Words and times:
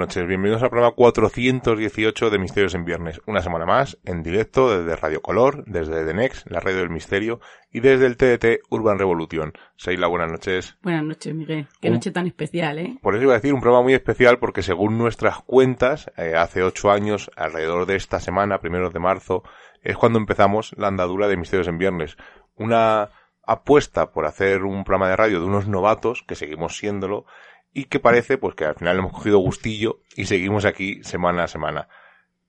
noches, 0.00 0.26
bienvenidos 0.26 0.62
al 0.62 0.70
programa 0.70 0.94
418 0.96 2.30
de 2.30 2.38
Misterios 2.38 2.74
en 2.74 2.84
Viernes. 2.84 3.20
Una 3.26 3.42
semana 3.42 3.66
más, 3.66 3.98
en 4.04 4.22
directo 4.22 4.76
desde 4.76 4.96
Radio 4.96 5.20
Color, 5.20 5.64
desde 5.66 6.04
The 6.06 6.14
Next, 6.14 6.50
la 6.50 6.58
radio 6.60 6.78
del 6.78 6.90
misterio, 6.90 7.40
y 7.70 7.80
desde 7.80 8.06
el 8.06 8.16
TDT 8.16 8.62
Urban 8.70 8.98
Revolution. 8.98 9.52
Seila, 9.76 10.06
buenas 10.06 10.30
noches. 10.32 10.78
Buenas 10.82 11.04
noches, 11.04 11.34
Miguel. 11.34 11.68
Qué 11.80 11.88
Un- 11.88 11.94
noche 11.94 12.10
tan 12.10 12.26
especial, 12.26 12.78
¿eh? 12.78 12.98
Por 13.02 13.14
eso 13.14 13.24
iba 13.24 13.32
a 13.34 13.36
decir 13.36 13.52
un 13.52 13.60
programa 13.60 13.82
muy 13.84 13.94
especial 13.94 14.38
porque 14.38 14.62
según 14.62 14.96
nuestras 14.96 15.38
cuentas, 15.42 16.10
eh, 16.16 16.34
hace 16.34 16.62
ocho 16.62 16.90
años, 16.90 17.30
alrededor 17.36 17.84
de 17.86 17.96
esta 17.96 18.20
semana, 18.20 18.58
primeros 18.60 18.92
de 18.94 19.00
marzo, 19.00 19.42
es 19.82 19.96
cuando 19.96 20.18
empezamos 20.18 20.74
la 20.78 20.88
andadura 20.88 21.28
de 21.28 21.36
Misterios 21.36 21.68
en 21.68 21.78
Viernes. 21.78 22.16
Una 22.56 23.10
apuesta 23.46 24.12
por 24.12 24.26
hacer 24.26 24.62
un 24.64 24.84
programa 24.84 25.10
de 25.10 25.16
radio 25.16 25.40
de 25.40 25.46
unos 25.46 25.68
novatos, 25.68 26.22
que 26.26 26.36
seguimos 26.36 26.76
siéndolo, 26.76 27.26
y 27.72 27.84
que 27.84 28.00
parece 28.00 28.38
pues 28.38 28.54
que 28.54 28.64
al 28.64 28.74
final 28.74 28.98
hemos 28.98 29.12
cogido 29.12 29.38
gustillo 29.38 30.00
y 30.16 30.26
seguimos 30.26 30.64
aquí 30.64 31.02
semana 31.02 31.44
a 31.44 31.48
semana. 31.48 31.88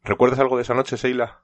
¿Recuerdas 0.03 0.39
algo 0.39 0.57
de 0.57 0.63
esa 0.63 0.73
noche, 0.73 0.97
Seila? 0.97 1.41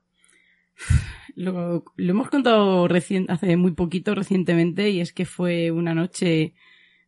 Lo, 1.35 1.83
lo 1.95 2.11
hemos 2.11 2.29
contado 2.29 2.87
hace 3.27 3.57
muy 3.57 3.73
poquito, 3.73 4.15
recientemente, 4.15 4.89
y 4.89 5.01
es 5.01 5.13
que 5.13 5.25
fue 5.25 5.69
una 5.71 5.93
noche 5.93 6.55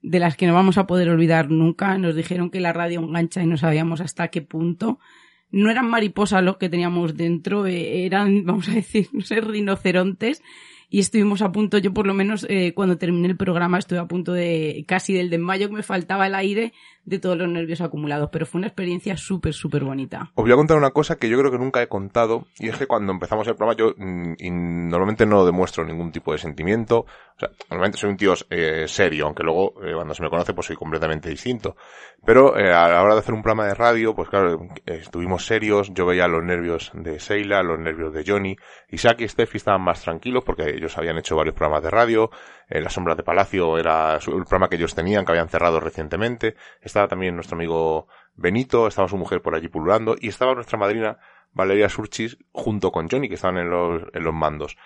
de 0.01 0.19
las 0.19 0.37
que 0.37 0.47
no 0.47 0.53
vamos 0.53 0.77
a 0.77 0.87
poder 0.87 1.09
olvidar 1.09 1.49
nunca. 1.49 1.97
Nos 1.97 2.15
dijeron 2.15 2.51
que 2.51 2.59
la 2.59 2.73
radio 2.73 2.99
engancha 2.99 3.41
y 3.41 3.47
no 3.47 3.57
sabíamos 3.57 4.01
hasta 4.01 4.29
qué 4.29 4.41
punto. 4.41 4.99
No 5.51 5.71
eran 5.71 5.89
mariposas 5.89 6.43
los 6.43 6.57
que 6.57 6.69
teníamos 6.69 7.17
dentro, 7.17 7.65
eh, 7.65 8.05
eran, 8.05 8.45
vamos 8.45 8.69
a 8.69 8.73
decir, 8.73 9.09
no 9.13 9.21
sé, 9.21 9.41
rinocerontes. 9.41 10.43
Y 10.89 10.99
estuvimos 10.99 11.43
a 11.43 11.51
punto, 11.51 11.77
yo 11.77 11.93
por 11.93 12.07
lo 12.07 12.15
menos 12.15 12.47
eh, 12.49 12.73
cuando 12.73 12.97
terminé 12.97 13.27
el 13.27 13.37
programa 13.37 13.77
estuve 13.77 13.99
a 13.99 14.07
punto 14.07 14.33
de 14.33 14.85
casi 14.87 15.13
del 15.13 15.29
desmayo 15.29 15.69
que 15.69 15.75
me 15.75 15.83
faltaba 15.83 16.25
el 16.25 16.33
aire 16.33 16.73
de 17.09 17.19
todos 17.19 17.37
los 17.37 17.49
nervios 17.49 17.81
acumulados, 17.81 18.29
pero 18.31 18.45
fue 18.45 18.59
una 18.59 18.67
experiencia 18.67 19.17
súper, 19.17 19.53
súper 19.53 19.83
bonita. 19.83 20.31
Os 20.35 20.43
voy 20.43 20.51
a 20.51 20.55
contar 20.55 20.77
una 20.77 20.91
cosa 20.91 21.17
que 21.17 21.27
yo 21.27 21.37
creo 21.39 21.51
que 21.51 21.57
nunca 21.57 21.81
he 21.81 21.87
contado, 21.87 22.45
y 22.59 22.69
es 22.69 22.77
que 22.77 22.87
cuando 22.87 23.11
empezamos 23.11 23.47
el 23.47 23.55
programa 23.55 23.77
yo 23.77 23.93
mm, 23.97 24.89
normalmente 24.89 25.25
no 25.25 25.45
demuestro 25.45 25.83
ningún 25.83 26.11
tipo 26.11 26.31
de 26.31 26.37
sentimiento, 26.37 26.99
o 26.99 27.39
sea, 27.39 27.49
normalmente 27.69 27.97
soy 27.97 28.11
un 28.11 28.17
tío 28.17 28.33
eh, 28.49 28.85
serio, 28.87 29.25
aunque 29.25 29.43
luego 29.43 29.73
eh, 29.83 29.93
cuando 29.93 30.13
se 30.13 30.21
me 30.21 30.29
conoce 30.29 30.53
pues 30.53 30.67
soy 30.67 30.75
completamente 30.75 31.29
distinto. 31.29 31.75
Pero 32.25 32.57
eh, 32.57 32.73
a 32.73 32.89
la 32.89 33.01
hora 33.01 33.13
de 33.13 33.21
hacer 33.21 33.33
un 33.33 33.41
programa 33.41 33.67
de 33.67 33.73
radio, 33.73 34.13
pues 34.13 34.29
claro, 34.29 34.67
eh, 34.85 34.99
estuvimos 35.01 35.45
serios, 35.45 35.93
yo 35.93 36.05
veía 36.05 36.27
los 36.27 36.43
nervios 36.43 36.91
de 36.93 37.19
Seila, 37.19 37.63
los 37.63 37.79
nervios 37.79 38.13
de 38.13 38.23
Johnny, 38.25 38.57
Isaac 38.89 39.21
y 39.21 39.27
Steffi 39.27 39.57
estaban 39.57 39.81
más 39.81 40.01
tranquilos 40.01 40.43
porque 40.43 40.69
ellos 40.69 40.97
habían 40.97 41.17
hecho 41.17 41.35
varios 41.35 41.55
programas 41.55 41.83
de 41.83 41.89
radio, 41.89 42.29
eh, 42.69 42.81
Las 42.81 42.93
Sombras 42.93 43.17
de 43.17 43.23
Palacio 43.23 43.77
era 43.77 44.15
el 44.15 44.21
programa 44.21 44.69
que 44.69 44.75
ellos 44.75 44.95
tenían, 44.95 45.25
que 45.25 45.31
habían 45.31 45.49
cerrado 45.49 45.79
recientemente, 45.79 46.55
estaba 46.81 47.07
también 47.07 47.35
nuestro 47.35 47.55
amigo 47.55 48.07
Benito, 48.35 48.87
estaba 48.87 49.07
su 49.07 49.17
mujer 49.17 49.41
por 49.41 49.55
allí 49.55 49.67
pululando, 49.67 50.15
y 50.19 50.29
estaba 50.29 50.53
nuestra 50.53 50.77
madrina 50.77 51.17
Valeria 51.51 51.89
Surchis 51.89 52.37
junto 52.51 52.91
con 52.91 53.09
Johnny, 53.09 53.27
que 53.27 53.35
estaban 53.35 53.57
en 53.57 53.69
los, 53.69 54.03
en 54.13 54.23
los 54.23 54.33
mandos. 54.33 54.77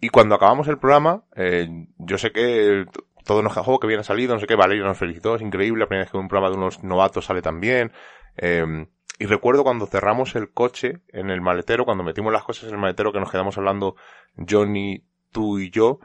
Y 0.00 0.08
cuando 0.10 0.34
acabamos 0.34 0.68
el 0.68 0.78
programa, 0.78 1.24
eh, 1.34 1.68
yo 1.98 2.18
sé 2.18 2.30
que 2.30 2.86
todo 3.24 3.42
nos 3.42 3.54
cajó, 3.54 3.80
que 3.80 3.86
bien 3.86 4.04
salido, 4.04 4.34
no 4.34 4.40
sé 4.40 4.46
qué, 4.46 4.54
Valeria 4.54 4.84
nos 4.84 4.98
felicitó, 4.98 5.34
es 5.34 5.42
increíble, 5.42 5.80
la 5.80 5.86
primera 5.86 6.04
vez 6.04 6.12
que 6.12 6.18
un 6.18 6.28
programa 6.28 6.50
de 6.50 6.58
unos 6.58 6.84
novatos 6.84 7.24
sale 7.24 7.42
tan 7.42 7.60
bien. 7.60 7.92
Eh, 8.36 8.86
y 9.18 9.26
recuerdo 9.26 9.62
cuando 9.62 9.86
cerramos 9.86 10.34
el 10.34 10.52
coche 10.52 11.00
en 11.08 11.30
el 11.30 11.40
maletero, 11.40 11.84
cuando 11.84 12.02
metimos 12.02 12.32
las 12.32 12.42
cosas 12.42 12.64
en 12.68 12.74
el 12.74 12.80
maletero, 12.80 13.12
que 13.12 13.20
nos 13.20 13.30
quedamos 13.30 13.56
hablando 13.56 13.94
Johnny, 14.36 15.04
tú 15.30 15.58
y 15.58 15.70
yo, 15.70 16.00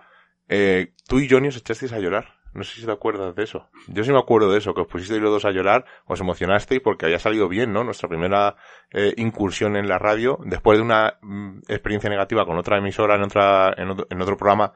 eh, 0.49 0.93
tú 1.07 1.19
y 1.19 1.29
Johnny 1.29 1.47
os 1.47 1.55
echasteis 1.57 1.93
a 1.93 1.99
llorar. 1.99 2.37
No 2.51 2.63
sé 2.63 2.79
si 2.81 2.85
te 2.85 2.91
acuerdas 2.91 3.35
de 3.35 3.43
eso. 3.43 3.69
Yo 3.87 4.03
sí 4.03 4.11
me 4.11 4.17
acuerdo 4.17 4.51
de 4.51 4.57
eso, 4.57 4.73
que 4.73 4.81
os 4.81 4.87
pusisteis 4.87 5.21
los 5.21 5.29
dos 5.31 5.45
a 5.45 5.51
llorar, 5.51 5.85
os 6.07 6.19
emocionasteis 6.19 6.81
porque 6.81 7.05
había 7.05 7.19
salido 7.19 7.47
bien, 7.47 7.71
¿no? 7.71 7.83
Nuestra 7.83 8.09
primera 8.09 8.55
eh, 8.91 9.13
incursión 9.17 9.75
en 9.75 9.87
la 9.87 9.99
radio, 9.99 10.39
después 10.43 10.79
de 10.79 10.83
una 10.83 11.13
mm, 11.21 11.59
experiencia 11.67 12.09
negativa 12.09 12.45
con 12.47 12.57
otra 12.57 12.79
emisora 12.79 13.15
en 13.15 13.21
otra, 13.21 13.71
en 13.77 13.91
otro, 13.91 14.07
en 14.09 14.19
otro 14.21 14.35
programa 14.35 14.73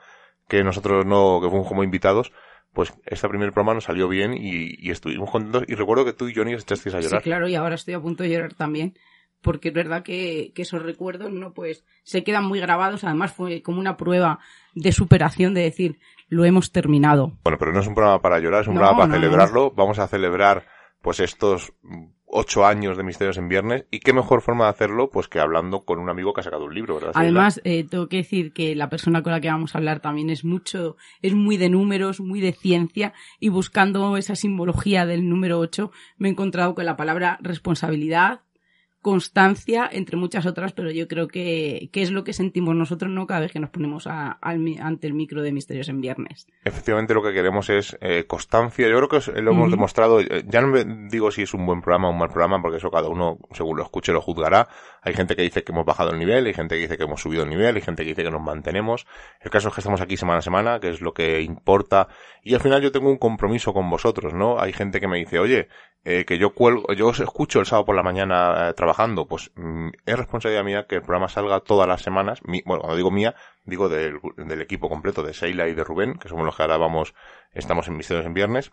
que 0.48 0.64
nosotros 0.64 1.04
no, 1.06 1.40
que 1.42 1.50
fuimos 1.50 1.68
como 1.68 1.84
invitados, 1.84 2.32
pues 2.74 2.94
este 3.08 3.28
primer 3.28 3.52
programa 3.52 3.74
nos 3.74 3.86
salió 3.86 4.08
bien 4.08 4.34
y, 4.36 4.76
y 4.78 4.92
estuvimos 4.92 5.32
contentos. 5.32 5.64
Y 5.68 5.74
recuerdo 5.74 6.06
que 6.06 6.14
tú 6.14 6.28
y 6.28 6.36
Johnny 6.36 6.54
os 6.54 6.62
echasteis 6.64 6.94
a 6.94 7.00
Sí, 7.02 7.06
llorar. 7.08 7.24
claro, 7.24 7.48
y 7.48 7.56
ahora 7.56 7.74
estoy 7.74 7.96
a 7.96 8.00
punto 8.00 8.22
de 8.22 8.30
llorar 8.30 8.54
también, 8.54 8.94
porque 9.44 9.68
es 9.68 9.74
verdad 9.76 10.02
que, 10.02 10.52
que 10.56 10.64
esos 10.64 10.82
recuerdos, 10.82 11.32
¿no? 11.32 11.54
Pues 11.54 11.86
se 12.04 12.24
quedan 12.24 12.46
muy 12.46 12.60
grabados, 12.60 13.04
además 13.04 13.32
fue 13.34 13.62
como 13.62 13.80
una 13.80 13.98
prueba 13.98 14.40
de 14.74 14.92
superación 14.92 15.54
de 15.54 15.62
decir, 15.62 16.00
lo 16.30 16.46
hemos 16.46 16.72
terminado. 16.72 17.34
Bueno, 17.44 17.60
pero 17.60 17.72
no 17.74 17.82
es 17.82 17.88
un 17.88 17.94
programa 17.94 18.22
para 18.22 18.40
llorar, 18.40 18.62
es 18.62 18.68
un 18.68 18.74
No, 18.74 18.80
programa 18.80 18.98
para 19.04 19.08
no, 19.10 19.16
no. 19.16 19.22
celebrarlo. 19.22 19.72
Vamos 19.72 20.00
a 20.00 20.08
celebrar, 20.08 20.66
pues, 21.02 21.20
estos 21.20 21.74
ocho 22.36 22.66
años 22.66 22.98
de 22.98 23.04
Misterios 23.04 23.38
en 23.38 23.48
Viernes. 23.48 23.86
Y 23.92 24.00
qué 24.00 24.12
mejor 24.12 24.42
forma 24.42 24.64
de 24.64 24.72
hacerlo, 24.72 25.12
pues, 25.12 25.28
que 25.28 25.40
hablando 25.40 25.82
con 25.86 26.00
un 26.00 26.10
amigo 26.10 26.34
que 26.34 26.42
ha 26.42 26.44
sacado 26.44 26.66
un 26.66 26.74
libro, 26.74 26.96
¿verdad? 26.96 27.12
Además, 27.14 27.62
eh, 27.64 27.84
tengo 27.88 28.08
que 28.10 28.18
decir 28.18 28.54
que 28.54 28.74
la 28.76 28.90
persona 28.90 29.22
con 29.22 29.32
la 29.34 29.40
que 29.42 29.50
vamos 29.52 29.76
a 29.76 29.78
hablar 29.78 30.00
también 30.00 30.32
es 30.32 30.44
mucho, 30.44 30.98
es 31.22 31.36
muy 31.36 31.58
de 31.58 31.70
números, 31.70 32.20
muy 32.20 32.42
de 32.42 32.54
ciencia, 32.54 33.14
y 33.40 33.50
buscando 33.50 34.18
esa 34.18 34.36
simbología 34.36 35.06
del 35.06 35.30
número 35.30 35.60
8, 35.60 35.92
me 36.18 36.28
he 36.30 36.32
encontrado 36.32 36.74
con 36.74 36.86
la 36.86 36.98
palabra 36.98 37.38
responsabilidad, 37.42 38.42
constancia, 39.04 39.88
entre 39.92 40.18
muchas 40.18 40.48
otras, 40.48 40.74
pero 40.74 40.90
yo 40.90 41.08
creo 41.08 41.28
que, 41.28 41.90
que 41.92 42.02
es 42.02 42.10
lo 42.10 42.24
que 42.24 42.34
sentimos 42.34 42.76
nosotros, 42.76 43.12
¿no? 43.12 43.28
Cada 43.28 43.42
vez 43.42 43.52
que 43.52 43.60
nos 43.60 43.70
ponemos 43.70 44.08
a- 44.08 44.32
al 44.32 44.64
ante 44.82 45.06
el 45.06 45.14
micro 45.14 45.44
de 45.44 45.52
Misterios 45.52 45.90
en 45.90 46.02
Viernes. 46.02 46.48
Efectivamente, 46.64 47.14
lo 47.14 47.22
que 47.22 47.34
queremos 47.34 47.70
es 47.70 47.96
eh, 48.02 48.24
constancia. 48.26 48.88
Yo 48.90 48.98
creo 48.98 49.10
que 49.22 49.42
lo 49.42 49.52
hemos 49.52 49.70
demostrado. 49.70 50.20
Ya 50.22 50.62
no 50.62 50.68
me 50.70 50.84
digo 51.10 51.30
si 51.30 51.44
es 51.44 51.54
un 51.54 51.66
buen 51.66 51.82
programa 51.82 52.08
o 52.08 52.12
un 52.12 52.18
mal 52.18 52.30
programa, 52.30 52.62
porque 52.62 52.78
eso 52.78 52.90
cada 52.90 53.10
uno, 53.10 53.38
según 53.52 53.78
lo 53.78 53.84
escuche, 53.84 54.12
lo 54.14 54.22
juzgará. 54.22 54.68
Hay 55.04 55.14
gente 55.14 55.36
que 55.36 55.42
dice 55.42 55.64
que 55.64 55.72
hemos 55.72 55.86
bajado 55.86 56.12
el 56.12 56.20
nivel, 56.20 56.46
hay 56.46 56.54
gente 56.54 56.76
que 56.76 56.82
dice 56.82 56.98
que 56.98 57.04
hemos 57.04 57.22
subido 57.22 57.44
el 57.44 57.50
nivel, 57.50 57.76
hay 57.76 57.82
gente 57.82 58.04
que 58.04 58.10
dice 58.10 58.24
que 58.24 58.32
nos 58.32 58.42
mantenemos. 58.42 59.06
El 59.42 59.52
caso 59.52 59.68
es 59.68 59.74
que 59.74 59.82
estamos 59.82 60.02
aquí 60.02 60.18
semana 60.18 60.40
a 60.40 60.42
semana, 60.42 60.80
que 60.80 60.90
es 60.90 61.02
lo 61.02 61.14
que 61.14 61.42
importa. 61.42 62.08
Y 62.42 62.54
al 62.54 62.62
final 62.62 62.82
yo 62.82 62.92
tengo 62.92 63.10
un 63.10 63.18
compromiso 63.18 63.74
con 63.74 63.90
vosotros, 63.90 64.34
¿no? 64.34 64.60
Hay 64.60 64.74
gente 64.74 65.00
que 65.00 65.08
me 65.08 65.18
dice, 65.18 65.40
oye, 65.40 65.68
eh, 66.06 66.26
que 66.26 66.38
yo 66.38 66.54
cuelgo, 66.54 66.94
yo 66.94 67.08
os 67.08 67.20
escucho 67.20 67.60
el 67.60 67.66
sábado 67.66 67.86
por 67.86 67.96
la 67.96 68.04
mañana 68.04 68.70
eh, 68.70 68.74
trabajando, 68.74 69.28
pues 69.28 69.52
mm, 69.56 69.90
es 70.06 70.18
responsabilidad 70.18 70.64
mía 70.64 70.86
que 70.88 70.96
el 70.96 71.02
programa 71.02 71.30
salga 71.30 71.60
todas 71.62 71.88
las 71.88 72.02
semanas. 72.02 72.40
bueno, 72.44 72.82
cuando 72.82 72.96
digo 72.96 73.12
mía, 73.12 73.36
digo 73.66 73.90
del, 73.90 74.20
del 74.38 74.62
equipo 74.62 74.90
completo 74.90 75.24
de 75.24 75.34
Seila 75.34 75.68
y 75.68 75.74
de 75.74 75.84
Rubén, 75.84 76.16
que 76.16 76.30
somos 76.30 76.46
los 76.46 76.56
que 76.56 76.64
ahora 76.64 76.78
vamos, 76.78 77.14
estamos 77.54 77.88
en 77.88 77.98
Misterios 77.98 78.26
en 78.26 78.34
Viernes 78.34 78.72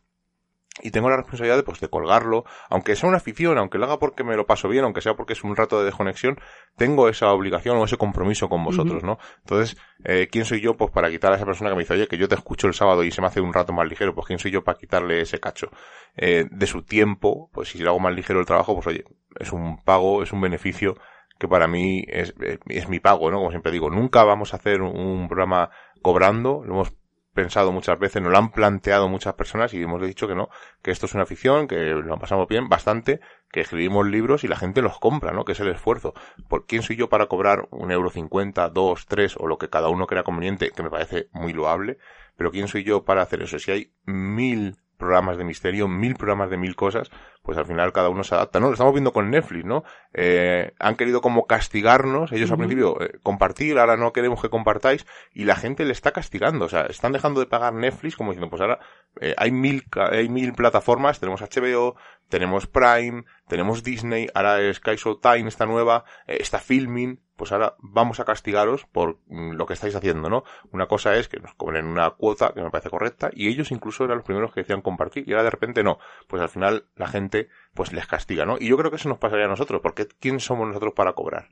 y 0.83 0.91
tengo 0.91 1.11
la 1.11 1.17
responsabilidad 1.17 1.57
de, 1.57 1.63
pues, 1.63 1.81
de 1.81 1.89
colgarlo, 1.89 2.45
aunque 2.69 2.97
sea 2.97 3.09
una 3.09 3.19
afición, 3.19 3.59
aunque 3.59 3.79
lo 3.79 3.85
haga 3.85 3.99
porque 3.99 4.25
me 4.25 4.37
lo 4.37 4.47
paso 4.47 4.69
bien, 4.69 4.85
aunque 4.85 5.01
sea 5.01 5.15
porque 5.15 5.33
es 5.33 5.43
un 5.43 5.57
rato 5.57 5.79
de 5.79 5.85
desconexión, 5.85 6.39
tengo 6.77 7.09
esa 7.09 7.33
obligación 7.33 7.77
o 7.77 7.85
ese 7.85 7.97
compromiso 7.97 8.49
con 8.49 8.65
vosotros, 8.65 9.03
¿no? 9.03 9.19
Entonces, 9.41 9.77
eh, 10.05 10.29
¿quién 10.31 10.45
soy 10.45 10.61
yo, 10.61 10.77
pues, 10.77 10.91
para 10.91 11.11
quitar 11.11 11.33
a 11.33 11.37
esa 11.37 11.45
persona 11.45 11.71
que 11.71 11.77
me 11.77 11.83
dice, 11.83 11.95
oye, 11.95 12.07
que 12.07 12.19
yo 12.19 12.29
te 12.29 12.37
escucho 12.37 12.67
el 12.67 12.75
sábado 12.75 13.03
y 13.03 13.11
se 13.11 13.21
me 13.21 13.27
hace 13.27 13.41
un 13.41 13.53
rato 13.53 13.73
más 13.73 13.89
ligero, 13.89 14.15
pues, 14.15 14.27
¿quién 14.27 14.39
soy 14.39 14.53
yo 14.53 14.63
para 14.63 14.79
quitarle 14.79 15.21
ese 15.21 15.41
cacho? 15.41 15.71
Eh, 16.17 16.47
de 16.51 16.67
su 16.67 16.83
tiempo, 16.83 17.51
pues, 17.53 17.71
si 17.71 17.79
le 17.79 17.89
hago 17.89 17.99
más 17.99 18.15
ligero 18.15 18.41
el 18.41 18.47
trabajo, 18.47 18.75
pues, 18.75 18.87
oye, 18.87 19.05
es 19.39 19.53
un 19.53 19.83
pago, 19.83 20.23
es 20.23 20.33
un 20.33 20.41
beneficio 20.41 20.97
que 21.39 21.49
para 21.49 21.67
mí 21.67 22.05
es, 22.07 22.35
es 22.67 22.89
mi 22.89 23.01
pago, 23.01 23.31
¿no? 23.31 23.39
Como 23.39 23.51
siempre 23.51 23.73
digo, 23.73 23.89
nunca 23.91 24.25
vamos 24.25 24.53
a 24.53 24.59
hacer 24.59 24.83
un 24.83 25.27
programa 25.27 25.71
cobrando, 26.03 26.63
lo 26.65 26.75
hemos 26.75 26.93
pensado 27.33 27.73
muchas 27.73 27.99
veces, 27.99 28.23
nos 28.23 28.33
lo 28.33 28.39
han 28.39 28.51
planteado 28.51 29.09
muchas 29.09 29.35
personas 29.35 29.73
y 29.75 29.83
hemos 29.83 30.03
dicho 30.03 30.27
que 30.27 30.35
no, 30.35 30.49
que 30.83 30.91
esto 30.91 31.07
es 31.07 31.15
una 31.15 31.23
afición, 31.23 31.69
que 31.69 31.77
lo 31.77 32.19
pasamos 32.19 32.49
bien, 32.49 32.69
bastante, 32.69 33.21
que 33.51 33.61
escribimos 33.61 34.07
libros 34.07 34.45
y 34.45 34.49
la 34.49 34.57
gente 34.57 34.83
los 34.83 34.99
compra, 34.99 35.33
¿no? 35.33 35.45
Que 35.45 35.53
es 35.53 35.61
el 35.61 35.69
esfuerzo. 35.69 36.15
¿Por 36.49 36.67
quién 36.67 36.83
soy 36.83 36.97
yo 36.97 37.09
para 37.09 37.27
cobrar 37.27 37.69
un 37.71 37.91
euro 37.91 38.11
cincuenta, 38.11 38.69
dos, 38.69 39.07
tres 39.07 39.37
o 39.37 39.47
lo 39.47 39.59
que 39.59 39.69
cada 39.69 39.89
uno 39.89 40.07
crea 40.07 40.23
conveniente, 40.23 40.71
que 40.71 40.83
me 40.83 40.91
parece 40.91 41.29
muy 41.33 41.53
loable? 41.53 41.99
Pero 42.37 42.51
quién 42.51 42.69
soy 42.69 42.85
yo 42.85 43.05
para 43.05 43.23
hacer 43.23 43.43
eso? 43.43 43.59
Si 43.59 43.71
hay 43.71 43.93
mil 44.05 44.77
programas 45.01 45.37
de 45.37 45.43
misterio, 45.43 45.89
mil 45.89 46.15
programas 46.15 46.51
de 46.51 46.57
mil 46.57 46.77
cosas, 46.77 47.11
pues 47.43 47.59
al 47.59 47.67
final 47.67 47.93
cada 47.93 48.11
uno 48.11 48.23
se 48.23 48.37
adapta, 48.37 48.61
¿no? 48.61 48.69
Lo 48.69 48.75
estamos 48.75 48.93
viendo 48.93 49.13
con 49.13 49.31
Netflix, 49.31 49.65
¿no? 49.65 49.83
Eh, 50.15 50.73
han 50.79 50.95
querido 50.95 51.21
como 51.21 51.47
castigarnos, 51.47 52.31
ellos 52.31 52.51
al 52.53 52.59
principio 52.59 53.01
eh, 53.01 53.19
compartir, 53.23 53.79
ahora 53.79 53.97
no 53.97 54.13
queremos 54.13 54.41
que 54.41 54.51
compartáis, 54.51 55.07
y 55.33 55.45
la 55.45 55.57
gente 55.57 55.85
le 55.85 55.93
está 55.93 56.13
castigando, 56.13 56.67
o 56.67 56.69
sea, 56.69 56.83
están 56.83 57.11
dejando 57.13 57.41
de 57.41 57.47
pagar 57.47 57.73
Netflix 57.73 58.15
como 58.15 58.31
diciendo, 58.31 58.51
pues 58.51 58.63
ahora 58.63 58.79
eh, 59.21 59.35
hay 59.37 59.51
mil, 59.51 59.85
hay 59.97 60.29
mil 60.29 60.53
plataformas, 60.53 61.19
tenemos 61.19 61.41
HBO, 61.41 61.97
tenemos 62.31 62.67
Prime, 62.67 63.25
tenemos 63.49 63.83
Disney, 63.83 64.29
ahora 64.33 64.73
Sky 64.73 64.97
Time 65.21 65.49
esta 65.49 65.67
nueva, 65.67 66.05
eh, 66.27 66.39
está 66.41 66.59
Filming, 66.59 67.21
pues 67.37 67.53
ahora 67.53 67.75
vamos 67.79 68.21
a 68.21 68.25
castigaros 68.25 68.87
por 68.87 69.19
mm, 69.27 69.53
lo 69.53 69.67
que 69.67 69.75
estáis 69.75 69.95
haciendo, 69.95 70.31
¿no? 70.31 70.45
Una 70.73 70.87
cosa 70.87 71.17
es 71.17 71.29
que 71.29 71.41
nos 71.41 71.55
cobren 71.55 71.87
una 71.87 72.11
cuota 72.11 72.53
que 72.55 72.63
me 72.63 72.71
parece 72.71 72.91
correcta 72.91 73.31
y 73.33 73.49
ellos 73.49 73.71
incluso 73.71 74.05
eran 74.05 74.19
los 74.19 74.27
primeros 74.27 74.53
que 74.53 74.61
decían 74.61 74.81
compartir 74.81 75.29
y 75.29 75.33
ahora 75.33 75.45
de 75.45 75.51
repente 75.51 75.83
no. 75.83 75.99
Pues 76.29 76.41
al 76.41 76.49
final 76.49 76.85
la 76.97 77.09
gente 77.09 77.49
pues 77.75 77.93
les 77.93 78.07
castiga, 78.07 78.47
¿no? 78.47 78.57
Y 78.59 78.69
yo 78.69 78.77
creo 78.77 78.91
que 78.91 78.97
eso 78.97 79.09
nos 79.09 79.19
pasaría 79.19 79.47
a 79.47 79.49
nosotros, 79.49 79.81
porque 79.83 80.07
¿quién 80.07 80.39
somos 80.39 80.69
nosotros 80.69 80.93
para 80.95 81.15
cobrar? 81.15 81.49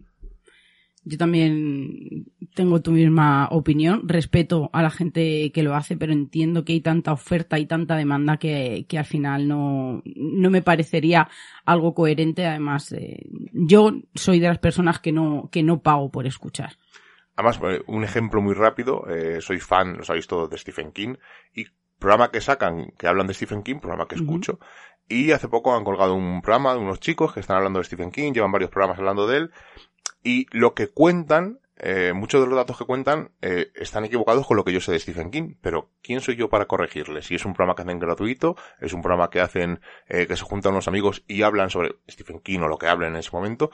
Yo 1.08 1.16
también 1.16 2.26
tengo 2.54 2.82
tu 2.82 2.92
misma 2.92 3.48
opinión. 3.50 4.02
Respeto 4.06 4.68
a 4.74 4.82
la 4.82 4.90
gente 4.90 5.50
que 5.52 5.62
lo 5.62 5.74
hace, 5.74 5.96
pero 5.96 6.12
entiendo 6.12 6.66
que 6.66 6.74
hay 6.74 6.82
tanta 6.82 7.12
oferta 7.12 7.58
y 7.58 7.64
tanta 7.64 7.96
demanda 7.96 8.36
que, 8.36 8.84
que 8.86 8.98
al 8.98 9.06
final 9.06 9.48
no, 9.48 10.02
no 10.04 10.50
me 10.50 10.60
parecería 10.60 11.28
algo 11.64 11.94
coherente. 11.94 12.44
Además, 12.44 12.92
eh, 12.92 13.26
yo 13.52 13.92
soy 14.14 14.38
de 14.38 14.48
las 14.48 14.58
personas 14.58 14.98
que 14.98 15.12
no, 15.12 15.48
que 15.50 15.62
no 15.62 15.80
pago 15.80 16.10
por 16.10 16.26
escuchar. 16.26 16.72
Además, 17.36 17.58
eh, 17.62 17.82
un 17.86 18.04
ejemplo 18.04 18.42
muy 18.42 18.52
rápido, 18.52 19.08
eh, 19.08 19.40
soy 19.40 19.60
fan, 19.60 19.96
lo 19.96 20.04
sabéis 20.04 20.26
todos, 20.26 20.50
de 20.50 20.58
Stephen 20.58 20.92
King, 20.92 21.14
y 21.54 21.64
programa 21.98 22.30
que 22.30 22.42
sacan, 22.42 22.92
que 22.98 23.06
hablan 23.06 23.28
de 23.28 23.34
Stephen 23.34 23.62
King, 23.62 23.78
programa 23.78 24.06
que 24.08 24.16
escucho, 24.16 24.58
y 25.08 25.30
hace 25.30 25.48
poco 25.48 25.74
han 25.74 25.84
colgado 25.84 26.14
un 26.14 26.42
programa 26.42 26.74
de 26.74 26.80
unos 26.80 27.00
chicos 27.00 27.32
que 27.32 27.40
están 27.40 27.56
hablando 27.56 27.78
de 27.78 27.84
Stephen 27.84 28.10
King, 28.10 28.32
llevan 28.32 28.52
varios 28.52 28.70
programas 28.70 28.98
hablando 28.98 29.26
de 29.26 29.38
él, 29.38 29.50
y 30.22 30.46
lo 30.50 30.74
que 30.74 30.88
cuentan, 30.88 31.60
eh, 31.76 32.12
muchos 32.12 32.40
de 32.40 32.48
los 32.48 32.56
datos 32.56 32.76
que 32.76 32.84
cuentan 32.84 33.30
eh, 33.40 33.70
están 33.76 34.04
equivocados 34.04 34.46
con 34.46 34.56
lo 34.56 34.64
que 34.64 34.72
yo 34.72 34.80
sé 34.80 34.92
de 34.92 34.98
Stephen 34.98 35.30
King, 35.30 35.54
pero 35.60 35.90
¿quién 36.02 36.20
soy 36.20 36.34
yo 36.36 36.48
para 36.48 36.66
corregirles? 36.66 37.26
Si 37.26 37.36
es 37.36 37.44
un 37.44 37.54
programa 37.54 37.76
que 37.76 37.82
hacen 37.82 37.98
gratuito, 38.00 38.56
es 38.80 38.92
un 38.92 39.00
programa 39.00 39.30
que 39.30 39.40
hacen, 39.40 39.80
eh, 40.08 40.26
que 40.26 40.36
se 40.36 40.42
juntan 40.42 40.72
unos 40.72 40.88
amigos 40.88 41.22
y 41.28 41.42
hablan 41.42 41.70
sobre 41.70 41.96
Stephen 42.10 42.40
King 42.40 42.60
o 42.60 42.68
lo 42.68 42.78
que 42.78 42.88
hablen 42.88 43.12
en 43.12 43.20
ese 43.20 43.30
momento, 43.32 43.70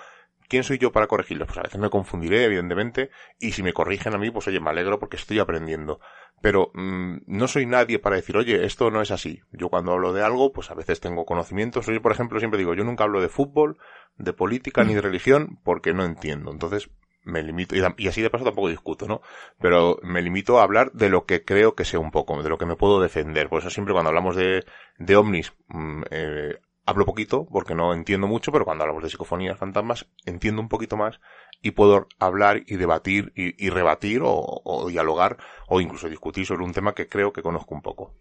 ¿quién 0.48 0.64
soy 0.64 0.78
yo 0.78 0.92
para 0.92 1.06
corregirles? 1.06 1.46
Pues 1.46 1.58
a 1.58 1.62
veces 1.62 1.80
me 1.80 1.90
confundiré, 1.90 2.44
evidentemente, 2.44 3.10
y 3.38 3.52
si 3.52 3.62
me 3.62 3.72
corrigen 3.72 4.14
a 4.14 4.18
mí, 4.18 4.30
pues 4.30 4.46
oye, 4.48 4.60
me 4.60 4.70
alegro 4.70 4.98
porque 4.98 5.16
estoy 5.16 5.38
aprendiendo. 5.38 6.00
Pero 6.44 6.70
mm, 6.74 7.20
no 7.26 7.48
soy 7.48 7.64
nadie 7.64 7.98
para 7.98 8.16
decir, 8.16 8.36
oye, 8.36 8.66
esto 8.66 8.90
no 8.90 9.00
es 9.00 9.10
así. 9.10 9.40
Yo 9.50 9.70
cuando 9.70 9.92
hablo 9.92 10.12
de 10.12 10.22
algo, 10.22 10.52
pues 10.52 10.70
a 10.70 10.74
veces 10.74 11.00
tengo 11.00 11.24
conocimientos. 11.24 11.86
Yo, 11.86 12.02
por 12.02 12.12
ejemplo, 12.12 12.38
siempre 12.38 12.58
digo, 12.58 12.74
yo 12.74 12.84
nunca 12.84 13.04
hablo 13.04 13.22
de 13.22 13.30
fútbol, 13.30 13.78
de 14.18 14.34
política 14.34 14.84
ni 14.84 14.92
de 14.92 15.00
religión 15.00 15.58
porque 15.64 15.94
no 15.94 16.04
entiendo. 16.04 16.52
Entonces, 16.52 16.90
me 17.22 17.42
limito, 17.42 17.74
y, 17.74 18.08
así 18.08 18.20
de 18.20 18.28
paso 18.28 18.44
tampoco 18.44 18.68
discuto, 18.68 19.08
¿no? 19.08 19.22
Pero 19.58 19.98
me 20.02 20.20
limito 20.20 20.60
a 20.60 20.64
hablar 20.64 20.92
de 20.92 21.08
lo 21.08 21.24
que 21.24 21.46
creo 21.46 21.74
que 21.74 21.86
sé 21.86 21.96
un 21.96 22.10
poco, 22.10 22.42
de 22.42 22.50
lo 22.50 22.58
que 22.58 22.66
me 22.66 22.76
puedo 22.76 23.00
defender. 23.00 23.48
Por 23.48 23.60
eso 23.60 23.70
siempre 23.70 23.94
cuando 23.94 24.10
hablamos 24.10 24.36
de, 24.36 24.66
de 24.98 25.16
ovnis, 25.16 25.54
mm, 25.68 26.02
eh, 26.10 26.58
hablo 26.86 27.04
poquito 27.04 27.46
porque 27.46 27.74
no 27.74 27.94
entiendo 27.94 28.26
mucho, 28.26 28.52
pero 28.52 28.64
cuando 28.64 28.84
hablamos 28.84 29.02
de 29.02 29.10
psicofonías, 29.10 29.58
fantasmas, 29.58 30.06
entiendo 30.24 30.60
un 30.60 30.68
poquito 30.68 30.96
más 30.96 31.20
y 31.62 31.72
puedo 31.72 32.08
hablar 32.18 32.62
y 32.66 32.76
debatir 32.76 33.32
y, 33.34 33.70
rebatir 33.70 34.20
o, 34.22 34.86
dialogar 34.88 35.38
o 35.68 35.80
incluso 35.80 36.08
discutir 36.08 36.46
sobre 36.46 36.64
un 36.64 36.72
tema 36.72 36.94
que 36.94 37.08
creo 37.08 37.32
que 37.32 37.42
conozco 37.42 37.74
un 37.74 37.82
poco. 37.82 38.14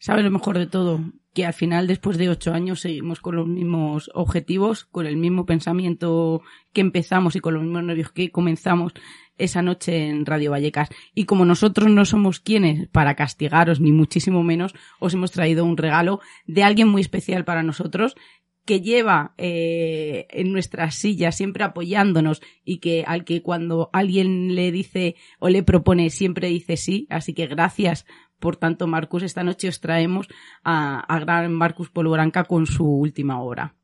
¿Sabe 0.00 0.22
lo 0.22 0.30
mejor 0.30 0.56
de 0.56 0.66
todo? 0.66 0.98
Que 1.34 1.44
al 1.44 1.52
final, 1.52 1.86
después 1.86 2.16
de 2.16 2.30
ocho 2.30 2.54
años, 2.54 2.80
seguimos 2.80 3.20
con 3.20 3.36
los 3.36 3.46
mismos 3.46 4.10
objetivos, 4.14 4.86
con 4.86 5.06
el 5.06 5.18
mismo 5.18 5.44
pensamiento 5.44 6.40
que 6.72 6.80
empezamos 6.80 7.36
y 7.36 7.40
con 7.40 7.52
los 7.52 7.62
mismos 7.62 7.84
nervios 7.84 8.10
que 8.10 8.30
comenzamos 8.30 8.94
esa 9.36 9.60
noche 9.60 10.08
en 10.08 10.24
Radio 10.24 10.52
Vallecas. 10.52 10.88
Y 11.14 11.26
como 11.26 11.44
nosotros 11.44 11.90
no 11.90 12.06
somos 12.06 12.40
quienes 12.40 12.88
para 12.88 13.14
castigaros, 13.14 13.78
ni 13.78 13.92
muchísimo 13.92 14.42
menos, 14.42 14.74
os 15.00 15.12
hemos 15.12 15.32
traído 15.32 15.66
un 15.66 15.76
regalo 15.76 16.20
de 16.46 16.64
alguien 16.64 16.88
muy 16.88 17.02
especial 17.02 17.44
para 17.44 17.62
nosotros 17.62 18.16
que 18.64 18.80
lleva 18.80 19.34
eh, 19.36 20.26
en 20.30 20.52
nuestra 20.52 20.90
silla 20.92 21.32
siempre 21.32 21.64
apoyándonos 21.64 22.40
y 22.64 22.78
que 22.78 23.04
al 23.06 23.24
que 23.24 23.42
cuando 23.42 23.90
alguien 23.92 24.54
le 24.54 24.70
dice 24.70 25.16
o 25.40 25.50
le 25.50 25.62
propone 25.62 26.08
siempre 26.08 26.48
dice 26.48 26.78
sí. 26.78 27.06
Así 27.10 27.34
que 27.34 27.46
gracias 27.46 28.06
por 28.40 28.56
tanto, 28.56 28.86
Marcus, 28.86 29.22
esta 29.22 29.44
noche 29.44 29.68
os 29.68 29.80
traemos 29.80 30.26
a, 30.64 31.00
a 31.00 31.18
gran 31.20 31.52
Marcus 31.52 31.90
Polvoranca 31.90 32.44
con 32.44 32.66
su 32.66 32.84
última 32.84 33.40
obra. 33.40 33.74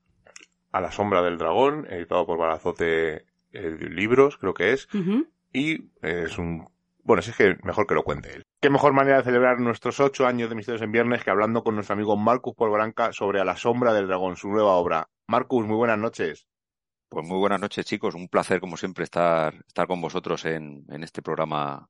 A 0.72 0.80
la 0.80 0.90
sombra 0.90 1.22
del 1.22 1.38
dragón, 1.38 1.86
editado 1.88 2.26
por 2.26 2.38
Barazote 2.38 3.26
eh, 3.52 3.76
Libros, 3.90 4.36
creo 4.36 4.54
que 4.54 4.72
es. 4.72 4.88
Y 5.52 5.90
es 6.02 6.38
un... 6.38 6.68
Bueno, 7.02 7.20
es 7.20 7.36
que 7.36 7.56
mejor 7.62 7.86
que 7.86 7.94
lo 7.94 8.02
cuente 8.02 8.34
él. 8.34 8.42
Qué 8.60 8.68
mejor 8.68 8.92
manera 8.92 9.18
de 9.18 9.22
celebrar 9.22 9.60
nuestros 9.60 10.00
ocho 10.00 10.26
años 10.26 10.48
de 10.48 10.56
Misterios 10.56 10.82
en 10.82 10.90
Viernes 10.90 11.22
que 11.22 11.30
hablando 11.30 11.62
con 11.62 11.76
nuestro 11.76 11.94
amigo 11.94 12.16
Marcus 12.16 12.54
Polvoranca 12.56 13.12
sobre 13.12 13.40
A 13.40 13.44
la 13.44 13.56
sombra 13.56 13.94
del 13.94 14.08
dragón, 14.08 14.36
su 14.36 14.48
nueva 14.48 14.72
obra. 14.72 15.08
Marcus, 15.28 15.64
muy 15.66 15.76
buenas 15.76 15.98
noches. 15.98 16.48
Pues 17.08 17.26
muy 17.26 17.38
buenas 17.38 17.60
noches, 17.60 17.86
chicos. 17.86 18.14
Un 18.14 18.28
placer, 18.28 18.60
como 18.60 18.76
siempre, 18.76 19.04
estar, 19.04 19.54
estar 19.68 19.86
con 19.86 20.00
vosotros 20.00 20.44
en, 20.46 20.84
en 20.88 21.04
este 21.04 21.22
programa 21.22 21.88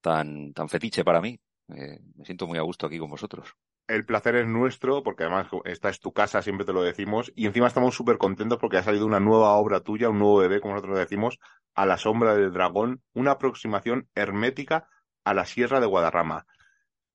tan, 0.00 0.52
tan 0.52 0.68
fetiche 0.68 1.04
para 1.04 1.20
mí. 1.20 1.38
Eh, 1.74 2.00
me 2.14 2.24
siento 2.24 2.46
muy 2.46 2.58
a 2.58 2.62
gusto 2.62 2.86
aquí 2.86 2.98
con 2.98 3.10
vosotros. 3.10 3.54
El 3.88 4.04
placer 4.04 4.36
es 4.36 4.46
nuestro, 4.46 5.02
porque 5.02 5.24
además 5.24 5.48
esta 5.64 5.88
es 5.88 6.00
tu 6.00 6.12
casa, 6.12 6.42
siempre 6.42 6.66
te 6.66 6.72
lo 6.72 6.82
decimos, 6.82 7.32
y 7.36 7.46
encima 7.46 7.68
estamos 7.68 7.94
súper 7.94 8.18
contentos 8.18 8.58
porque 8.58 8.78
ha 8.78 8.82
salido 8.82 9.06
una 9.06 9.20
nueva 9.20 9.52
obra 9.54 9.80
tuya, 9.80 10.10
un 10.10 10.18
nuevo 10.18 10.38
bebé, 10.38 10.60
como 10.60 10.74
nosotros 10.74 10.98
decimos, 10.98 11.38
a 11.74 11.86
la 11.86 11.96
sombra 11.96 12.34
del 12.34 12.52
dragón, 12.52 13.02
una 13.14 13.32
aproximación 13.32 14.08
hermética 14.14 14.88
a 15.24 15.34
la 15.34 15.44
Sierra 15.44 15.80
de 15.80 15.86
Guadarrama. 15.86 16.46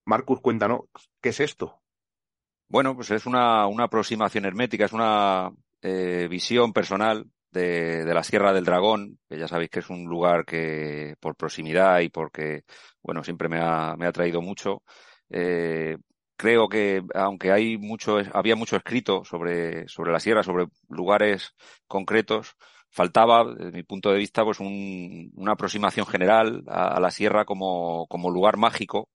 Marcus, 0.06 0.42
cuéntanos, 0.42 0.82
¿qué 1.22 1.30
es 1.30 1.40
esto? 1.40 1.82
Bueno, 2.68 2.96
pues 2.96 3.12
es 3.12 3.26
una, 3.26 3.68
una 3.68 3.86
aproximación 3.86 4.46
hermética, 4.46 4.86
es 4.86 4.94
una 4.94 5.52
eh, 5.82 6.28
visión 6.30 6.74
personal 6.74 7.26
de, 7.52 8.06
de, 8.06 8.14
la 8.14 8.24
Sierra 8.24 8.54
del 8.54 8.66
Dragón, 8.66 9.20
que 9.30 9.38
ya 9.38 9.48
sabéis 9.48 9.70
que 9.70 9.80
es 9.80 9.90
un 9.90 10.06
lugar 10.06 10.46
que 10.46 11.16
por 11.20 11.36
proximidad 11.36 12.00
y 12.00 12.10
porque, 12.10 12.64
bueno, 13.02 13.24
siempre 13.24 13.50
me 13.50 13.60
ha, 13.60 13.96
me 13.98 14.08
ha 14.08 14.12
traído 14.12 14.42
mucho. 14.42 14.84
Eh, 15.30 15.98
creo 16.36 16.68
que 16.70 17.04
aunque 17.14 17.52
hay 17.52 17.78
mucho, 17.78 18.20
había 18.34 18.56
mucho 18.56 18.76
escrito 18.76 19.24
sobre, 19.26 19.88
sobre 19.88 20.12
la 20.12 20.20
sierra, 20.20 20.44
sobre 20.44 20.68
lugares 20.90 21.54
concretos, 21.88 22.56
faltaba, 22.90 23.46
desde 23.46 23.72
mi 23.72 23.84
punto 23.84 24.12
de 24.12 24.18
vista, 24.18 24.44
pues 24.44 24.60
un, 24.60 25.32
una 25.36 25.54
aproximación 25.54 26.06
general 26.06 26.64
a, 26.68 26.96
a, 26.96 27.00
la 27.00 27.12
sierra 27.12 27.46
como, 27.46 28.08
como 28.08 28.32
lugar 28.32 28.58
mágico 28.58 29.10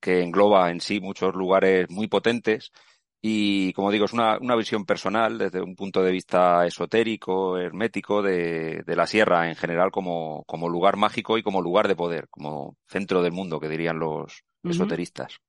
que 0.00 0.22
engloba 0.22 0.70
en 0.70 0.80
sí 0.80 1.00
muchos 1.00 1.34
lugares 1.34 1.88
muy 1.90 2.08
potentes 2.08 2.70
Y 3.20 3.72
como 3.72 3.90
digo, 3.90 4.04
es 4.04 4.12
una, 4.12 4.38
una 4.38 4.54
visión 4.54 4.84
personal 4.84 5.38
desde 5.38 5.60
un 5.60 5.74
punto 5.74 6.02
de 6.02 6.12
vista 6.12 6.64
esotérico, 6.66 7.58
hermético, 7.58 8.22
de, 8.22 8.82
de 8.86 8.96
la 8.96 9.06
sierra 9.06 9.48
en 9.48 9.56
general 9.56 9.90
como, 9.90 10.44
como 10.46 10.68
lugar 10.68 10.96
mágico 10.96 11.36
y 11.36 11.42
como 11.42 11.60
lugar 11.60 11.88
de 11.88 11.96
poder, 11.96 12.28
como 12.28 12.76
centro 12.86 13.22
del 13.22 13.32
mundo, 13.32 13.58
que 13.58 13.68
dirían 13.68 13.98
los 13.98 14.44
esoteristas. 14.62 15.40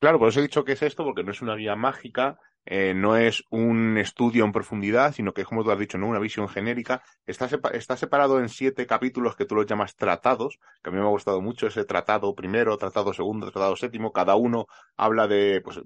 Claro, 0.00 0.18
por 0.18 0.28
eso 0.28 0.40
he 0.40 0.44
dicho 0.44 0.64
que 0.64 0.72
es 0.72 0.82
esto, 0.82 1.04
porque 1.04 1.22
no 1.22 1.30
es 1.30 1.42
una 1.42 1.54
vía 1.54 1.76
mágica, 1.76 2.38
eh, 2.70 2.92
no 2.94 3.16
es 3.16 3.44
un 3.48 3.96
estudio 3.96 4.44
en 4.44 4.52
profundidad, 4.52 5.14
sino 5.14 5.32
que, 5.32 5.46
como 5.46 5.64
tú 5.64 5.70
has 5.70 5.78
dicho, 5.78 5.96
no 5.96 6.06
una 6.06 6.18
visión 6.18 6.48
genérica. 6.50 7.02
Está, 7.24 7.48
está 7.72 7.96
separado 7.96 8.40
en 8.40 8.50
siete 8.50 8.86
capítulos 8.86 9.36
que 9.36 9.46
tú 9.46 9.54
los 9.54 9.64
llamas 9.64 9.96
tratados, 9.96 10.58
que 10.82 10.90
a 10.90 10.92
mí 10.92 10.98
me 10.98 11.04
ha 11.04 11.08
gustado 11.08 11.40
mucho 11.40 11.66
ese 11.66 11.86
tratado 11.86 12.34
primero, 12.34 12.76
tratado 12.76 13.14
segundo, 13.14 13.50
tratado 13.50 13.74
séptimo. 13.74 14.12
Cada 14.12 14.36
uno 14.36 14.66
habla 14.98 15.26
de 15.26 15.62
pues, 15.64 15.80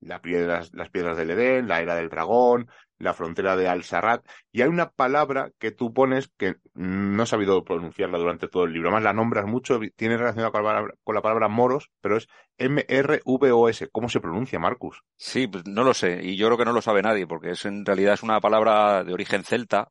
las 0.00 0.20
piedras 0.20 1.16
del 1.16 1.30
Edén, 1.30 1.66
la 1.66 1.80
era 1.80 1.94
del 1.94 2.10
dragón, 2.10 2.68
la 2.98 3.14
frontera 3.14 3.56
de 3.56 3.68
Al-Sarrat, 3.68 4.24
y 4.52 4.62
hay 4.62 4.68
una 4.68 4.90
palabra 4.90 5.50
que 5.58 5.70
tú 5.70 5.92
pones 5.92 6.28
que 6.36 6.56
no 6.74 7.22
he 7.22 7.26
sabido 7.26 7.62
pronunciarla 7.64 8.18
durante 8.18 8.48
todo 8.48 8.64
el 8.64 8.72
libro, 8.72 8.88
además 8.88 9.04
la 9.04 9.12
nombras 9.12 9.46
mucho, 9.46 9.78
tiene 9.96 10.16
relación 10.16 10.50
con 10.50 10.62
la 10.62 10.68
palabra, 10.68 10.94
con 11.04 11.14
la 11.14 11.22
palabra 11.22 11.48
moros, 11.48 11.90
pero 12.00 12.16
es 12.16 12.28
M-R-V-O-S. 12.58 13.88
¿Cómo 13.92 14.08
se 14.08 14.20
pronuncia, 14.20 14.58
Marcus? 14.58 15.02
Sí, 15.16 15.46
pues 15.46 15.66
no 15.66 15.84
lo 15.84 15.94
sé, 15.94 16.20
y 16.22 16.36
yo 16.36 16.46
creo 16.46 16.58
que 16.58 16.64
no 16.64 16.72
lo 16.72 16.82
sabe 16.82 17.02
nadie, 17.02 17.26
porque 17.26 17.50
es 17.50 17.64
en 17.64 17.84
realidad 17.84 18.14
es 18.14 18.22
una 18.22 18.40
palabra 18.40 19.04
de 19.04 19.12
origen 19.12 19.44
celta, 19.44 19.90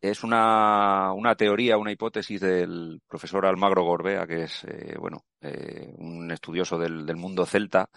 es 0.00 0.24
una, 0.24 1.12
una 1.12 1.34
teoría, 1.34 1.76
una 1.76 1.92
hipótesis 1.92 2.40
del 2.40 3.02
profesor 3.06 3.44
Almagro 3.44 3.84
Gorbea, 3.84 4.26
que 4.26 4.44
es, 4.44 4.64
eh, 4.64 4.96
bueno, 4.98 5.24
eh, 5.42 5.92
un 5.98 6.30
estudioso 6.30 6.78
del, 6.78 7.04
del 7.04 7.16
mundo 7.16 7.44
celta, 7.44 7.90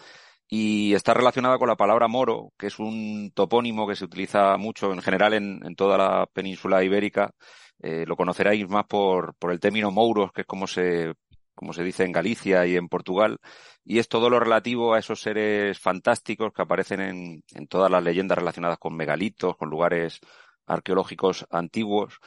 y 0.48 0.94
está 0.94 1.14
relacionada 1.14 1.58
con 1.58 1.68
la 1.68 1.76
palabra 1.76 2.08
moro, 2.08 2.52
que 2.58 2.66
es 2.68 2.78
un 2.78 3.32
topónimo 3.34 3.86
que 3.86 3.96
se 3.96 4.04
utiliza 4.04 4.56
mucho 4.56 4.92
en 4.92 5.02
general 5.02 5.34
en, 5.34 5.74
toda 5.76 5.98
la 5.98 6.26
península 6.26 6.84
ibérica. 6.84 7.32
Eh, 7.80 8.04
lo 8.06 8.16
conoceréis 8.16 8.68
más 8.68 8.84
por, 8.86 9.34
por 9.36 9.52
el 9.52 9.60
término 9.60 9.90
mouros, 9.90 10.32
que 10.32 10.42
es 10.42 10.46
como 10.46 10.66
se, 10.66 11.14
como 11.54 11.72
se 11.72 11.82
dice 11.82 12.04
en 12.04 12.12
Galicia 12.12 12.66
y 12.66 12.76
en 12.76 12.88
Portugal, 12.88 13.38
y 13.84 13.98
es 13.98 14.08
todo 14.08 14.30
lo 14.30 14.40
relativo 14.40 14.94
a 14.94 14.98
esos 14.98 15.20
seres 15.20 15.78
fantásticos 15.78 16.52
que 16.52 16.62
aparecen 16.62 17.00
en, 17.00 17.44
en 17.54 17.66
todas 17.66 17.90
las 17.90 18.02
leyendas 18.02 18.38
relacionadas 18.38 18.78
con 18.78 18.96
megalitos, 18.96 19.56
con 19.56 19.70
lugares 19.70 20.20
arqueológicos 20.66 21.46
antiguos 21.50 22.20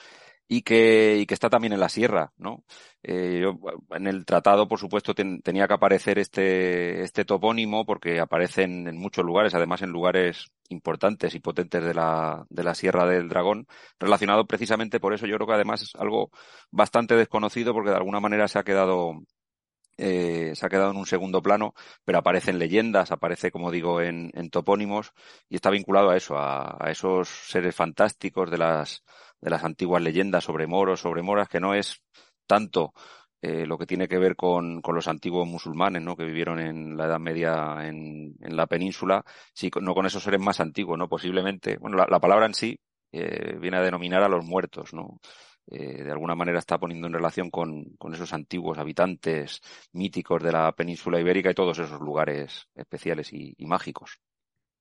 y 0.47 0.61
que, 0.61 1.17
y 1.19 1.25
que 1.25 1.33
está 1.33 1.49
también 1.49 1.73
en 1.73 1.79
la 1.79 1.89
sierra, 1.89 2.31
¿no? 2.37 2.63
Eh, 3.03 3.39
yo, 3.41 3.59
en 3.91 4.07
el 4.07 4.25
tratado, 4.25 4.67
por 4.67 4.79
supuesto, 4.79 5.13
tenía 5.13 5.67
que 5.67 5.73
aparecer 5.73 6.19
este, 6.19 7.03
este 7.03 7.25
topónimo 7.25 7.85
porque 7.85 8.19
aparece 8.19 8.63
en, 8.63 8.87
en, 8.87 8.97
muchos 8.97 9.25
lugares, 9.25 9.53
además 9.55 9.81
en 9.81 9.91
lugares 9.91 10.47
importantes 10.69 11.35
y 11.35 11.39
potentes 11.39 11.83
de 11.83 11.93
la, 11.93 12.45
de 12.49 12.63
la 12.63 12.75
Sierra 12.75 13.05
del 13.05 13.29
Dragón, 13.29 13.67
relacionado 13.99 14.45
precisamente 14.45 14.99
por 14.99 15.13
eso. 15.13 15.25
Yo 15.25 15.35
creo 15.35 15.47
que 15.47 15.53
además 15.53 15.81
es 15.81 15.95
algo 15.95 16.31
bastante 16.71 17.15
desconocido 17.15 17.73
porque 17.73 17.91
de 17.91 17.97
alguna 17.97 18.19
manera 18.19 18.47
se 18.47 18.59
ha 18.59 18.63
quedado 18.63 19.13
eh, 19.97 20.53
se 20.55 20.65
ha 20.65 20.69
quedado 20.69 20.91
en 20.91 20.97
un 20.97 21.05
segundo 21.05 21.41
plano, 21.41 21.73
pero 22.05 22.19
aparece 22.19 22.51
en 22.51 22.59
leyendas, 22.59 23.11
aparece, 23.11 23.51
como 23.51 23.71
digo, 23.71 24.01
en, 24.01 24.31
en 24.33 24.49
topónimos 24.49 25.11
y 25.49 25.55
está 25.55 25.69
vinculado 25.69 26.09
a 26.11 26.17
eso, 26.17 26.37
a, 26.37 26.77
a, 26.79 26.91
esos 26.91 27.27
seres 27.27 27.75
fantásticos 27.75 28.51
de 28.51 28.57
las, 28.59 29.03
de 29.41 29.49
las 29.49 29.63
antiguas 29.63 30.01
leyendas 30.01 30.43
sobre 30.43 30.67
moros, 30.67 31.01
sobre 31.01 31.21
moras, 31.23 31.49
que 31.49 31.59
no 31.59 31.73
es 31.73 32.03
tanto 32.45 32.93
eh, 33.41 33.65
lo 33.67 33.77
que 33.77 33.85
tiene 33.85 34.07
que 34.07 34.17
ver 34.17 34.35
con, 34.35 34.81
con, 34.81 34.95
los 34.95 35.07
antiguos 35.07 35.47
musulmanes, 35.47 36.01
¿no? 36.01 36.15
Que 36.15 36.25
vivieron 36.25 36.59
en 36.59 36.97
la 36.97 37.05
Edad 37.05 37.19
Media 37.19 37.77
en, 37.87 38.35
en 38.41 38.55
la 38.55 38.65
península, 38.65 39.23
sí, 39.53 39.69
no 39.81 39.93
con 39.93 40.05
esos 40.07 40.23
seres 40.23 40.41
más 40.41 40.59
antiguos, 40.59 40.97
¿no? 40.97 41.07
Posiblemente, 41.07 41.77
bueno, 41.77 41.97
la, 41.97 42.07
la 42.09 42.19
palabra 42.19 42.47
en 42.47 42.55
sí 42.55 42.79
eh, 43.11 43.57
viene 43.59 43.77
a 43.77 43.81
denominar 43.81 44.23
a 44.23 44.29
los 44.29 44.43
muertos, 44.43 44.93
¿no? 44.93 45.19
Eh, 45.69 46.03
de 46.03 46.11
alguna 46.11 46.33
manera 46.33 46.59
está 46.59 46.77
poniendo 46.77 47.07
en 47.07 47.13
relación 47.13 47.49
con, 47.49 47.83
con, 47.97 48.13
esos 48.13 48.31
antiguos 48.31 48.77
habitantes 48.77 49.61
míticos 49.91 50.41
de 50.41 50.53
la 50.53 50.71
península 50.71 51.19
ibérica 51.19 51.51
y 51.51 51.55
todos 51.55 51.77
esos 51.79 51.99
lugares 51.99 52.69
especiales 52.73 53.33
y, 53.33 53.53
mágicos. 53.65 54.21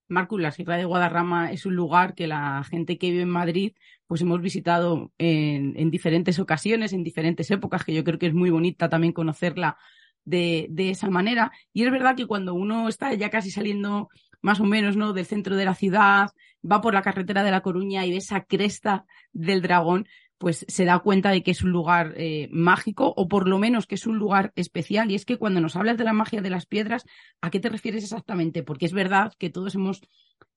Marcus, 0.09 0.41
la 0.41 0.53
Sierra 0.53 0.77
de 0.77 0.85
Guadarrama 0.85 1.51
es 1.51 1.67
un 1.67 1.75
lugar 1.75 2.15
que 2.15 2.29
la 2.29 2.63
gente 2.63 2.99
que 2.99 3.11
vive 3.11 3.23
en 3.23 3.31
Madrid, 3.31 3.73
pues 4.07 4.21
hemos 4.21 4.41
visitado 4.41 5.11
en, 5.19 5.77
en, 5.77 5.91
diferentes 5.91 6.39
ocasiones, 6.39 6.93
en 6.93 7.03
diferentes 7.03 7.51
épocas, 7.51 7.85
que 7.85 7.93
yo 7.93 8.05
creo 8.05 8.21
que 8.21 8.27
es 8.27 8.35
muy 8.35 8.51
bonita 8.51 8.89
también 8.89 9.13
conocerla 9.13 9.77
de, 10.25 10.69
de, 10.71 10.91
esa 10.91 11.11
manera. 11.11 11.51
Y 11.73 11.85
es 11.85 11.91
verdad 11.91 12.15
que 12.15 12.27
cuando 12.27 12.55
uno 12.55 12.87
está 12.89 13.13
ya 13.15 13.31
casi 13.31 13.51
saliendo 13.51 14.09
más 14.41 14.61
o 14.61 14.65
menos, 14.65 14.97
¿no? 14.97 15.13
Del 15.13 15.27
centro 15.27 15.57
de 15.57 15.65
la 15.65 15.75
ciudad, 15.75 16.31
va 16.71 16.81
por 16.81 16.95
la 16.95 17.03
carretera 17.03 17.43
de 17.43 17.51
La 17.51 17.63
Coruña 17.63 18.05
y 18.07 18.11
ve 18.11 18.19
esa 18.19 18.45
cresta 18.45 19.05
del 19.33 19.63
dragón, 19.63 20.07
pues 20.39 20.67
se 20.69 20.85
da 20.85 20.99
cuenta 20.99 21.31
de 21.31 21.43
que 21.43 21.51
es 21.51 21.63
un 21.63 21.71
lugar 21.71 22.15
eh, 22.17 22.49
mágico 22.53 23.13
o 23.17 23.29
por 23.29 23.49
lo 23.49 23.59
menos 23.59 23.87
que 23.87 23.95
es 23.95 24.07
un 24.07 24.19
lugar 24.19 24.53
especial. 24.57 25.11
Y 25.11 25.15
es 25.15 25.25
que 25.25 25.39
cuando 25.39 25.61
nos 25.61 25.77
hablas 25.77 25.97
de 25.97 26.05
la 26.05 26.13
magia 26.13 26.43
de 26.43 26.51
las 26.51 26.67
piedras, 26.67 27.05
¿a 27.41 27.51
qué 27.51 27.61
te 27.61 27.69
refieres 27.69 28.05
exactamente? 28.05 28.63
Porque 28.63 28.87
es 28.87 28.93
verdad 28.93 29.33
que 29.39 29.51
todos 29.51 29.75
hemos 29.75 30.03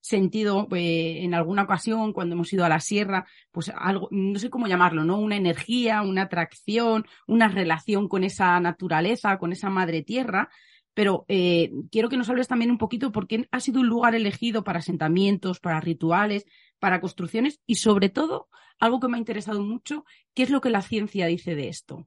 sentido 0.02 0.68
eh, 0.72 1.20
en 1.24 1.34
alguna 1.34 1.64
ocasión 1.64 2.14
cuando 2.14 2.36
hemos 2.36 2.52
ido 2.54 2.66
a 2.66 2.70
la 2.70 2.80
sierra, 2.80 3.26
pues 3.52 3.72
algo, 3.76 4.08
no 4.12 4.40
sé 4.40 4.50
cómo 4.50 4.68
llamarlo, 4.68 5.04
¿no? 5.04 5.18
Una 5.20 5.38
energía, 5.38 6.02
una 6.02 6.24
atracción, 6.24 7.06
una 7.28 7.48
relación 7.48 8.08
con 8.08 8.24
esa 8.24 8.60
naturaleza, 8.60 9.38
con 9.38 9.52
esa 9.52 9.70
madre 9.70 10.02
tierra. 10.02 10.50
Pero 11.00 11.24
eh, 11.30 11.72
quiero 11.94 12.10
que 12.10 12.18
nos 12.18 12.28
hables 12.28 12.50
también 12.50 12.72
un 12.72 12.78
poquito 12.78 13.14
por 13.14 13.26
qué 13.26 13.48
ha 13.52 13.62
sido 13.62 13.80
un 13.80 13.88
lugar 13.88 14.16
elegido 14.16 14.66
para 14.66 14.80
asentamientos, 14.80 15.62
para 15.62 15.80
rituales, 15.80 16.46
para 16.78 17.00
construcciones 17.00 17.62
y 17.66 17.76
sobre 17.76 18.10
todo, 18.10 18.50
algo 18.82 19.00
que 19.00 19.08
me 19.08 19.16
ha 19.16 19.18
interesado 19.18 19.62
mucho, 19.62 20.04
¿qué 20.34 20.44
es 20.44 20.50
lo 20.50 20.60
que 20.60 20.70
la 20.70 20.82
ciencia 20.82 21.28
dice 21.28 21.56
de 21.56 21.70
esto? 21.70 22.06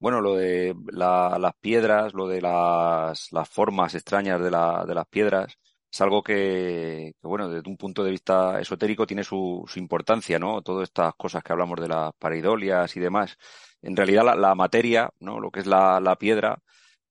Bueno, 0.00 0.20
lo 0.20 0.34
de 0.34 0.74
la, 0.90 1.38
las 1.38 1.52
piedras, 1.60 2.14
lo 2.14 2.26
de 2.26 2.40
las, 2.40 3.30
formas 3.48 3.94
extrañas 3.94 4.42
de, 4.42 4.50
la, 4.50 4.84
de, 4.84 4.96
las 4.96 5.06
piedras, 5.06 5.56
es 5.88 6.00
algo 6.00 6.20
que, 6.20 7.14
que, 7.22 7.28
bueno, 7.28 7.48
desde 7.48 7.70
un 7.70 7.76
punto 7.76 8.02
de 8.02 8.10
vista 8.10 8.58
esotérico 8.58 9.06
tiene 9.06 9.22
su, 9.22 9.62
su, 9.68 9.78
importancia, 9.78 10.40
¿no? 10.40 10.62
Todas 10.62 10.88
estas 10.88 11.14
cosas 11.14 11.44
que 11.44 11.52
hablamos 11.52 11.80
de 11.80 11.86
las 11.86 12.12
pareidolias 12.18 12.96
y 12.96 12.98
demás. 12.98 13.36
En 13.82 13.94
realidad 13.94 14.24
la, 14.24 14.34
la 14.34 14.56
materia, 14.56 15.10
¿no? 15.20 15.38
Lo 15.38 15.52
que 15.52 15.60
es 15.60 15.66
la 15.68 16.16
piedra, 16.18 16.60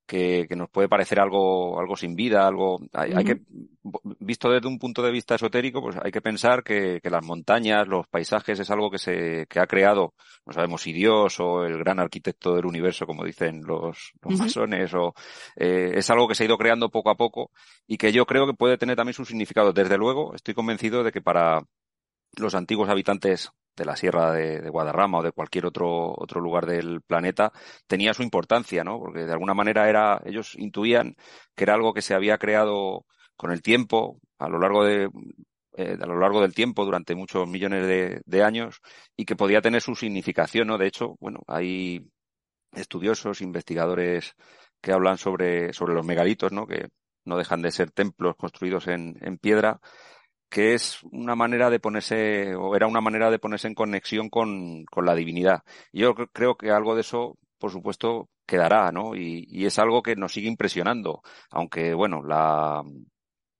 que, 0.07 0.47
que, 0.47 0.55
nos 0.55 0.69
puede 0.69 0.87
parecer 0.87 1.19
algo, 1.19 1.79
algo 1.79 1.95
sin 1.95 2.15
vida, 2.15 2.47
algo, 2.47 2.79
hay, 2.93 3.11
uh 3.11 3.13
-huh. 3.13 3.17
hay, 3.19 3.25
que, 3.25 3.41
visto 4.19 4.49
desde 4.49 4.67
un 4.67 4.79
punto 4.79 5.03
de 5.03 5.11
vista 5.11 5.35
esotérico, 5.35 5.81
pues 5.81 5.97
hay 6.01 6.11
que 6.11 6.21
pensar 6.21 6.63
que, 6.63 6.99
que, 7.03 7.09
las 7.09 7.23
montañas, 7.23 7.87
los 7.87 8.07
paisajes 8.07 8.59
es 8.59 8.71
algo 8.71 8.89
que 8.89 8.97
se, 8.97 9.45
que 9.47 9.59
ha 9.59 9.67
creado, 9.67 10.13
no 10.45 10.53
sabemos 10.53 10.81
si 10.81 10.93
Dios 10.93 11.39
o 11.39 11.65
el 11.65 11.77
gran 11.77 11.99
arquitecto 11.99 12.55
del 12.55 12.65
universo, 12.65 13.05
como 13.05 13.25
dicen 13.25 13.61
los, 13.63 14.13
los 14.21 14.33
uh 14.33 14.37
-huh. 14.37 14.39
masones, 14.39 14.93
o, 14.93 15.13
eh, 15.57 15.91
es 15.95 16.09
algo 16.09 16.27
que 16.27 16.35
se 16.35 16.43
ha 16.43 16.47
ido 16.47 16.57
creando 16.57 16.89
poco 16.89 17.09
a 17.09 17.15
poco 17.15 17.51
y 17.85 17.97
que 17.97 18.11
yo 18.11 18.25
creo 18.25 18.47
que 18.47 18.53
puede 18.53 18.77
tener 18.77 18.95
también 18.95 19.13
su 19.13 19.25
significado. 19.25 19.73
Desde 19.73 19.97
luego, 19.97 20.33
estoy 20.33 20.53
convencido 20.53 21.03
de 21.03 21.11
que 21.11 21.21
para 21.21 21.61
los 22.37 22.55
antiguos 22.55 22.89
habitantes 22.89 23.51
de 23.77 23.86
la 23.86 23.96
Sierra 23.96 24.34
de, 24.34 24.69
Guadarrama 24.69 25.19
o 25.19 25.24
de 25.24 25.31
cualquier 25.31 25.67
otro, 25.67 26.13
otro 26.17 26.41
lugar 26.41 26.65
del 26.65 27.01
planeta, 27.01 27.53
tenía 27.88 28.13
su 28.13 28.24
importancia, 28.24 28.84
¿no? 28.84 29.00
Porque 29.00 29.25
de 29.25 29.31
alguna 29.31 29.53
manera 29.53 29.88
era, 29.88 30.22
ellos 30.25 30.55
intuían 30.57 31.15
que 31.55 31.63
era 31.63 31.75
algo 31.75 31.93
que 31.93 32.01
se 32.01 32.15
había 32.15 32.38
creado 32.38 33.05
con 33.38 33.51
el 33.51 33.62
tiempo, 33.62 34.19
a 34.39 34.50
lo 34.50 34.60
largo 34.60 34.84
de, 34.84 35.10
eh, 35.77 35.98
a 36.01 36.05
lo 36.07 36.19
largo 36.19 36.41
del 36.41 36.55
tiempo, 36.55 36.84
durante 36.86 37.15
muchos 37.15 37.48
millones 37.48 37.86
de, 37.88 38.22
de, 38.25 38.43
años, 38.43 38.81
y 39.15 39.25
que 39.25 39.36
podía 39.36 39.62
tener 39.62 39.81
su 39.81 39.96
significación, 39.96 40.67
¿no? 40.67 40.77
De 40.77 40.88
hecho, 40.88 41.15
bueno, 41.19 41.41
hay 41.48 42.10
estudiosos, 42.74 43.41
investigadores 43.41 44.36
que 44.81 44.91
hablan 44.91 45.17
sobre, 45.17 45.72
sobre 45.74 45.93
los 45.93 46.05
megalitos, 46.05 46.51
¿no? 46.51 46.65
Que 46.65 46.89
no 47.25 47.38
dejan 47.38 47.62
de 47.62 47.72
ser 47.72 47.91
templos 47.91 48.36
construidos 48.38 48.88
en, 48.88 49.17
en 49.22 49.38
piedra, 49.38 49.79
que 50.50 50.74
es 50.74 51.00
una 51.12 51.36
manera 51.36 51.70
de 51.70 51.80
ponerse, 51.80 52.56
o 52.56 52.75
era 52.75 52.88
una 52.88 53.01
manera 53.01 53.30
de 53.30 53.39
ponerse 53.39 53.68
en 53.68 53.75
conexión 53.75 54.30
con, 54.30 54.86
con 54.86 55.06
la 55.06 55.16
divinidad. 55.16 55.63
Yo 55.92 56.16
creo 56.16 56.56
que 56.56 56.72
algo 56.72 56.96
de 56.96 57.01
eso, 57.01 57.38
por 57.60 57.72
supuesto, 57.72 58.30
quedará, 58.46 58.92
¿no? 58.92 59.16
Y, 59.16 59.46
y 59.50 59.66
es 59.66 59.77
algo 59.80 60.01
que 60.01 60.16
nos 60.16 60.32
sigue 60.34 60.48
impresionando, 60.48 61.22
aunque, 61.50 61.94
bueno, 61.94 62.24
la, 62.24 62.82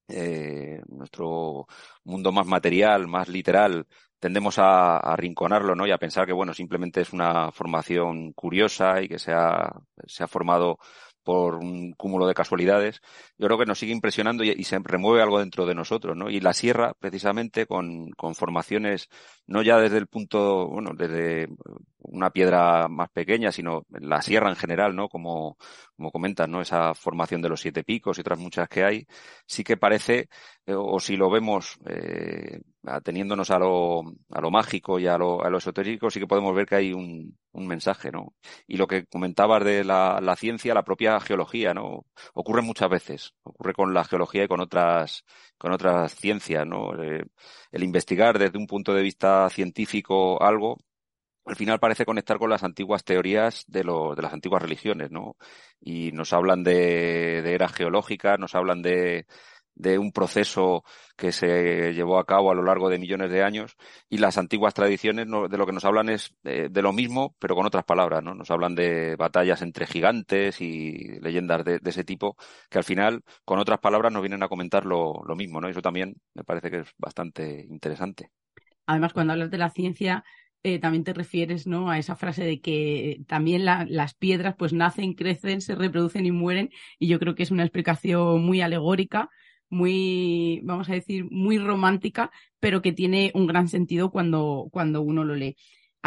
eh, 0.08 0.82
nuestro 0.88 1.68
mundo 2.04 2.32
más 2.32 2.48
material, 2.48 3.08
más 3.08 3.28
literal, 3.28 3.86
tendemos 4.20 4.58
a, 4.60 4.96
a 4.98 5.14
arrinconarlo, 5.14 5.76
¿no? 5.76 5.86
Y 5.86 5.92
a 5.92 5.98
pensar 5.98 6.26
que, 6.26 6.34
bueno, 6.34 6.54
simplemente 6.54 7.02
es 7.02 7.14
una 7.14 7.52
formación 7.52 8.32
curiosa 8.34 9.02
y 9.02 9.08
que 9.10 9.20
se 9.20 9.34
ha, 9.34 9.72
se 10.08 10.24
ha 10.24 10.28
formado 10.28 10.80
por 11.28 11.56
un 11.56 11.92
cúmulo 11.92 12.26
de 12.26 12.34
casualidades, 12.34 13.02
yo 13.38 13.48
creo 13.48 13.58
que 13.58 13.66
nos 13.66 13.78
sigue 13.78 13.92
impresionando 13.92 14.46
y, 14.46 14.64
se 14.64 14.80
remueve 14.80 15.22
algo 15.22 15.40
dentro 15.40 15.66
de 15.66 15.76
nosotros, 15.76 16.16
¿no? 16.16 16.30
Y 16.30 16.40
la 16.40 16.54
sierra, 16.54 16.94
precisamente, 16.98 17.66
con, 17.66 18.12
con 18.12 18.34
formaciones, 18.34 19.10
no 19.46 19.62
ya 19.62 19.78
desde 19.78 19.98
el 19.98 20.08
punto, 20.08 20.70
bueno, 20.70 20.92
desde 20.96 21.50
una 22.00 22.30
piedra 22.32 22.88
más 22.88 23.10
pequeña, 23.10 23.52
sino 23.52 23.86
la 23.90 24.22
sierra 24.22 24.50
en 24.50 24.56
general, 24.56 24.96
¿no? 24.96 25.10
Como, 25.10 25.58
como 25.96 26.12
comentas, 26.12 26.48
¿no? 26.48 26.62
Esa 26.62 26.94
formación 26.94 27.42
de 27.42 27.50
los 27.50 27.62
siete 27.62 27.84
picos 27.84 28.18
y 28.18 28.22
otras 28.22 28.40
muchas 28.40 28.70
que 28.70 28.84
hay, 28.84 29.08
sí 29.46 29.64
que 29.64 29.78
parece, 29.78 30.30
eh, 30.66 30.74
o 30.76 31.00
si 31.00 31.16
lo 31.18 31.30
vemos 31.30 31.78
eh, 31.88 32.62
ateniéndonos 32.84 33.52
a 33.52 33.60
lo, 33.60 34.02
a 34.32 34.42
lo 34.42 34.52
mágico 34.52 35.00
y 35.00 35.08
a 35.08 35.18
lo, 35.18 35.44
a 35.44 35.50
lo 35.50 35.58
esotérico, 35.58 36.10
sí 36.10 36.20
que 36.20 36.28
podemos 36.28 36.56
ver 36.56 36.66
que 36.66 36.76
hay 36.76 36.94
un, 36.94 37.38
un 37.52 37.68
mensaje, 37.68 38.12
¿no? 38.12 38.34
Y 38.68 38.78
lo 38.78 38.88
que 38.88 39.06
comentabas 39.08 39.64
de 39.64 39.84
la, 39.84 40.20
la, 40.22 40.36
ciencia, 40.36 40.74
la 40.74 40.84
propia 40.84 41.20
geología, 41.20 41.74
¿no? 41.74 42.06
Ocurre 42.34 42.62
muchas 42.62 42.90
veces, 42.90 43.34
ocurre 43.44 43.74
con 43.74 43.94
la 43.94 44.04
geología 44.04 44.44
y 44.44 44.48
con 44.48 44.62
otras, 44.62 45.24
con 45.58 45.72
otras 45.72 46.16
ciencias, 46.16 46.66
¿no? 46.66 46.94
Eh, 47.04 47.26
el 47.72 47.84
investigar 47.84 48.40
desde 48.40 48.58
un 48.58 48.68
punto 48.68 48.94
de 48.94 49.02
vista 49.02 49.50
científico 49.50 50.42
algo, 50.42 50.78
al 51.48 51.56
final 51.56 51.80
parece 51.80 52.06
conectar 52.06 52.38
con 52.38 52.50
las 52.50 52.64
antiguas 52.64 53.04
teorías 53.04 53.64
de, 53.68 53.80
de 53.80 54.22
las 54.22 54.34
antiguas 54.34 54.62
religiones, 54.62 55.12
¿no? 55.12 55.38
Y 55.80 56.12
nos 56.12 56.34
hablan 56.34 56.64
de, 56.64 57.42
de 57.42 57.54
eras 57.54 57.74
geológicas, 57.74 58.40
nos 58.40 58.56
hablan 58.56 58.82
de, 58.82 59.26
de 59.78 60.00
un 60.00 60.12
proceso 60.12 60.84
que 61.16 61.32
se 61.32 61.94
llevó 61.94 62.20
a 62.20 62.26
cabo 62.26 62.52
a 62.52 62.56
lo 62.56 62.64
largo 62.64 62.90
de 62.90 62.98
millones 62.98 63.32
de 63.32 63.44
años 63.44 63.76
y 64.10 64.18
las 64.18 64.38
antiguas 64.38 64.74
tradiciones 64.74 65.28
de 65.28 65.58
lo 65.58 65.66
que 65.66 65.72
nos 65.72 65.86
hablan 65.86 66.10
es 66.10 66.36
de, 66.44 66.82
lo 66.82 66.94
mismo, 66.94 67.36
pero 67.40 67.56
con 67.56 67.66
otras 67.66 67.86
palabras, 67.86 68.24
¿no? 68.24 68.34
Nos 68.34 68.50
hablan 68.52 68.76
de 68.76 69.16
batallas 69.16 69.62
entre 69.62 69.86
gigantes 69.86 70.62
y 70.62 71.20
leyendas 71.22 71.64
de, 71.64 71.80
ese 71.86 72.04
tipo 72.04 72.36
que 72.70 72.80
al 72.80 72.84
final, 72.84 73.24
con 73.46 73.60
otras 73.60 73.80
palabras, 73.80 74.12
nos 74.12 74.22
vienen 74.22 74.44
a 74.44 74.50
comentar 74.50 74.86
lo, 74.86 75.22
lo 75.26 75.36
mismo, 75.36 75.62
¿no? 75.62 75.68
Y 75.68 75.72
eso 75.72 75.82
también 75.82 76.16
me 76.34 76.44
parece 76.44 76.72
que 76.72 76.80
es 76.80 76.94
bastante 76.98 77.66
interesante. 77.70 78.32
Además, 78.88 79.14
cuando 79.14 79.34
hablas 79.34 79.52
de 79.52 79.58
la 79.58 79.70
ciencia, 79.70 80.24
eh, 80.64 80.80
también 80.80 81.04
te 81.04 81.14
refieres 81.14 81.68
¿no? 81.68 81.90
a 81.90 82.00
esa 82.00 82.16
frase 82.16 82.44
de 82.44 82.60
que 82.62 83.22
también 83.28 83.66
las 83.66 84.14
piedras 84.16 84.56
pues 84.58 84.74
nacen, 84.74 85.14
crecen, 85.14 85.62
se 85.62 85.76
reproducen 85.76 86.26
y 86.26 86.32
mueren 86.32 86.70
y 87.00 87.08
yo 87.08 87.20
creo 87.20 87.36
que 87.36 87.44
es 87.44 87.52
una 87.52 87.64
explicación 87.64 88.44
muy 88.44 88.62
alegórica 88.62 89.30
muy, 89.70 90.62
vamos 90.64 90.90
a 90.90 90.94
decir, 90.94 91.26
muy 91.30 91.58
romántica, 91.58 92.32
pero 92.60 92.82
que 92.82 92.94
tiene 92.94 93.32
un 93.36 93.48
gran 93.48 93.68
sentido 93.68 94.12
cuando, 94.12 94.68
cuando 94.72 95.02
uno 95.02 95.24
lo 95.24 95.36
lee. 95.36 95.56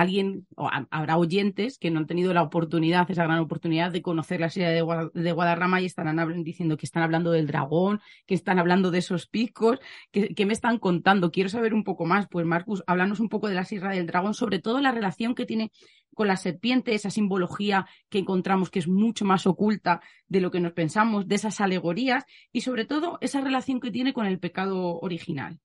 Alguien, 0.01 0.47
o 0.57 0.71
habrá 0.91 1.19
oyentes 1.19 1.77
que 1.79 1.91
no 1.91 1.99
han 1.99 2.07
tenido 2.07 2.33
la 2.33 2.43
oportunidad, 2.43 3.11
esa 3.11 3.25
gran 3.25 3.39
oportunidad 3.39 3.93
de 3.93 4.01
conocer 4.01 4.41
la 4.41 4.49
serie 4.49 4.71
de, 4.71 5.33
Guadarrama 5.33 5.83
y 5.83 5.85
estarán 5.85 6.43
diciendo 6.43 6.79
que 6.79 6.87
están 6.87 7.03
hablando 7.03 7.33
del 7.33 7.47
dragón, 7.47 8.01
que 8.27 8.35
están 8.35 8.59
hablando 8.59 8.91
de 8.91 8.99
esos 8.99 9.27
picos, 9.27 9.79
que, 10.11 10.47
me 10.47 10.55
están 10.55 10.79
contando. 10.79 11.31
Quiero 11.31 11.51
saber 11.51 11.75
un 11.75 11.85
poco 11.85 12.07
más. 12.07 12.29
Pues, 12.29 12.47
Marcus, 12.47 12.83
háblanos 12.87 13.21
un 13.21 13.29
poco 13.29 13.49
de 13.49 13.55
la 13.55 13.67
Sierra 13.67 13.93
del 13.93 14.07
Dragón, 14.07 14.33
sobre 14.33 14.59
todo 14.59 14.81
la 14.81 14.91
relación 14.91 15.35
que 15.35 15.45
tiene 15.45 15.71
con 16.15 16.29
la 16.29 16.37
serpiente, 16.37 16.95
esa 16.95 17.11
simbología 17.11 17.87
que 18.09 18.19
encontramos 18.19 18.71
que 18.71 18.79
es 18.79 18.89
mucho 18.89 19.27
más 19.27 19.47
oculta 19.47 20.01
de 20.29 20.41
lo 20.41 20.51
que 20.51 20.61
nos 20.61 20.73
pensamos, 20.73 21.29
de 21.29 21.35
esas 21.35 21.61
alegorías 21.61 22.25
y 22.53 22.63
sobre 22.63 22.87
todo 22.87 23.19
esa 23.21 23.43
relación 23.43 23.81
que 23.81 23.91
tiene 23.91 24.15
con 24.15 24.25
el 24.25 24.39
pecado 24.39 24.99
original. 25.01 25.61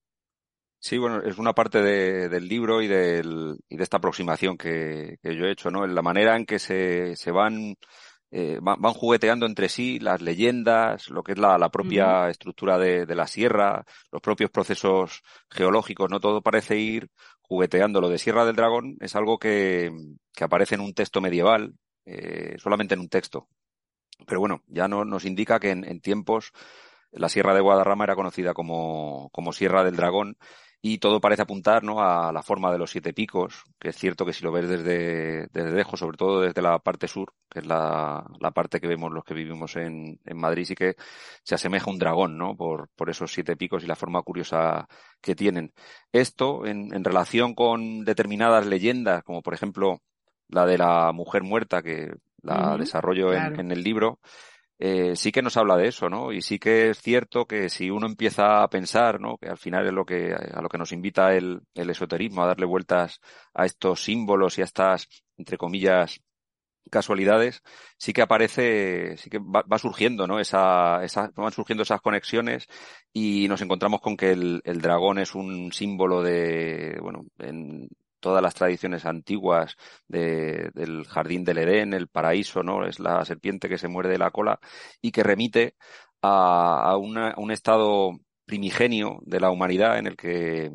Sí, 0.86 1.00
bueno, 1.00 1.20
es 1.24 1.39
una 1.39 1.54
parte 1.54 1.82
de, 1.82 2.30
del 2.30 2.48
libro 2.48 2.80
y, 2.80 2.88
del, 2.88 3.58
y 3.68 3.75
de 3.75 3.84
esta 3.84 3.98
aproximación 3.98 4.56
que, 4.56 5.18
que, 5.20 5.36
yo 5.36 5.46
he 5.46 5.51
hecho, 5.51 5.72
¿no? 5.72 5.84
En 5.84 5.96
la 5.96 6.04
manera 6.04 6.36
en 6.36 6.46
que 6.46 6.60
se, 6.60 7.15
se 7.15 7.32
van, 7.32 7.75
eh, 8.30 8.60
van, 8.62 8.80
van, 8.80 8.94
jugueteando 8.94 9.48
entre 9.48 9.68
sí 9.68 9.98
las 9.98 10.22
leyendas, 10.22 11.10
lo 11.10 11.24
que 11.24 11.32
es 11.32 11.39
la, 11.39 11.58
la 11.58 11.70
propia 11.70 12.30
estructura 12.30 12.77
de, 12.77 13.08
de, 13.08 13.15
la 13.15 13.25
sierra, 13.25 13.84
los 14.12 14.22
propios 14.22 14.51
procesos 14.51 15.24
geológicos, 15.50 16.12
¿no? 16.12 16.20
Todo 16.20 16.44
parece 16.44 16.77
ir 16.77 17.10
jugueteando. 17.42 18.00
Lo 18.00 18.10
de 18.10 18.20
Sierra 18.20 18.46
del 18.46 18.56
Dragón 18.56 18.96
es 19.00 19.15
algo 19.15 19.39
que, 19.39 19.92
que 20.34 20.44
aparece 20.44 20.75
en 20.75 20.82
un 20.82 20.94
texto 20.94 21.20
medieval, 21.20 21.74
eh, 22.06 22.58
solamente 22.60 22.94
en 22.94 23.00
un 23.00 23.10
texto. 23.10 23.48
Pero 24.27 24.39
bueno, 24.39 24.62
ya 24.68 24.88
no, 24.88 25.04
nos 25.04 25.25
indica 25.25 25.60
que 25.60 25.72
en, 25.72 25.84
en, 25.84 26.00
tiempos 26.00 26.51
la 27.12 27.30
Sierra 27.30 27.56
de 27.56 27.62
Guadarrama 27.62 28.04
era 28.04 28.15
conocida 28.15 28.54
como, 28.54 29.32
como 29.32 29.51
Sierra 29.51 29.84
del 29.84 29.96
Dragón 29.96 30.38
y 30.88 31.00
todo 31.00 31.20
parece 31.20 31.42
apuntar 31.42 31.84
¿no? 31.84 32.00
a 32.00 32.32
la 32.32 32.44
forma 32.44 32.72
de 32.72 32.77
los 32.77 32.92
siete 32.92 33.12
picos, 33.12 33.63
que 33.80 33.89
es 33.89 33.96
cierto 33.98 34.24
que 34.24 34.34
si 34.34 34.44
lo 34.44 34.51
ves 34.51 34.70
desde, 34.70 35.48
desde 35.48 35.72
lejos, 35.72 36.00
sobre 36.00 36.15
todo 36.15 36.42
desde 36.42 36.62
la 36.62 36.77
parte 36.77 37.08
sur, 37.08 37.34
que 37.50 37.58
es 37.58 37.65
la, 37.65 38.24
la 38.39 38.51
parte 38.51 38.80
que 38.80 38.88
vemos 38.88 39.12
los 39.12 39.24
que 39.24 39.34
vivimos 39.34 39.77
en, 39.77 40.20
en, 40.24 40.38
Madrid, 40.38 40.63
sí 40.63 40.75
que 40.75 40.96
se 41.42 41.56
asemeja 41.56 41.89
a 41.89 41.92
un 41.92 41.98
dragón, 41.98 42.38
¿no? 42.38 42.56
Por, 42.56 42.89
por 42.96 43.10
esos 43.10 43.34
siete 43.34 43.58
picos 43.58 43.84
y 43.84 43.88
la 43.88 43.96
forma 43.96 44.22
curiosa 44.22 44.88
que 45.22 45.34
tienen. 45.34 45.74
Esto, 46.12 46.68
en, 46.68 46.94
en 46.94 47.04
relación 47.04 47.56
con 47.56 48.06
determinadas 48.06 48.68
leyendas, 48.68 49.24
como 49.24 49.42
por 49.42 49.56
ejemplo 49.56 50.04
la 50.50 50.68
de 50.68 50.77
la 50.77 51.12
mujer 51.13 51.42
muerta, 51.42 51.82
que 51.82 52.13
la 52.44 52.74
uh 52.74 52.75
-huh, 52.75 52.77
desarrollo 52.77 53.30
claro. 53.30 53.56
en, 53.56 53.60
en 53.60 53.72
el 53.72 53.82
libro, 53.82 54.20
eh, 54.79 55.15
sí 55.15 55.32
que 55.32 55.41
nos 55.41 55.58
habla 55.58 55.77
de 55.77 55.88
eso, 55.88 56.10
¿no? 56.10 56.32
Y 56.32 56.41
sí 56.41 56.60
que 56.60 56.89
es 56.89 57.01
cierto 57.01 57.46
que 57.46 57.70
si 57.70 57.89
uno 57.89 58.08
empieza 58.08 58.63
a 58.63 58.70
pensar, 58.70 59.22
¿no? 59.22 59.38
Que 59.38 59.50
al 59.50 59.58
final 59.58 59.88
es 59.88 59.94
lo 59.94 60.05
que, 60.05 60.34
a 60.34 60.62
lo 60.62 60.70
que 60.70 60.77
nos 60.77 60.91
invita 60.91 61.34
el, 61.36 61.62
el 61.74 61.89
esoterismo, 61.89 62.44
a 62.44 62.48
darle 62.48 62.66
vueltas 62.66 63.22
a 63.53 63.66
estos 63.66 64.03
símbolos 64.03 64.57
y 64.57 64.61
a 64.61 64.66
estas, 64.66 65.07
entre 65.38 65.57
comillas, 65.57 66.22
casualidades, 66.92 67.61
sí 67.98 68.14
que 68.14 68.22
aparece, 68.22 69.18
sí 69.18 69.29
que 69.29 69.40
va, 69.40 69.79
surgiendo, 69.79 70.27
¿no? 70.27 70.40
Esa, 70.40 71.03
esa, 71.03 71.31
van 71.35 71.51
surgiendo 71.51 71.83
esas 71.83 72.01
conexiones 72.01 72.68
y 73.14 73.48
nos 73.48 73.61
encontramos 73.61 74.01
con 74.01 74.18
que 74.18 74.31
el, 74.31 74.61
el 74.66 74.81
dragón 74.81 75.20
es 75.20 75.35
un 75.35 75.72
símbolo 75.72 76.22
de, 76.22 77.00
bueno, 77.01 77.25
en, 77.40 77.90
todas 78.25 78.42
las 78.42 78.55
tradiciones 78.55 79.05
antiguas 79.05 79.77
de, 80.07 80.72
del 80.74 81.05
jardín 81.05 81.44
del 81.44 81.59
Edén, 81.59 81.94
el 81.94 82.07
paraíso, 82.07 82.64
¿no? 82.64 82.83
Es 82.88 83.00
la 83.00 83.24
serpiente 83.24 83.70
que 83.70 83.77
se 83.77 83.88
muerde 83.88 84.18
la 84.18 84.31
cola 84.31 84.59
y 85.00 85.11
que 85.11 85.22
remite 85.22 85.75
a, 86.24 86.98
una, 86.98 87.35
un 87.38 87.51
estado 87.51 88.14
primigenio 88.44 89.20
de 89.27 89.40
la 89.40 89.51
humanidad 89.51 90.00
en 90.00 90.07
el 90.07 90.18
que 90.18 90.72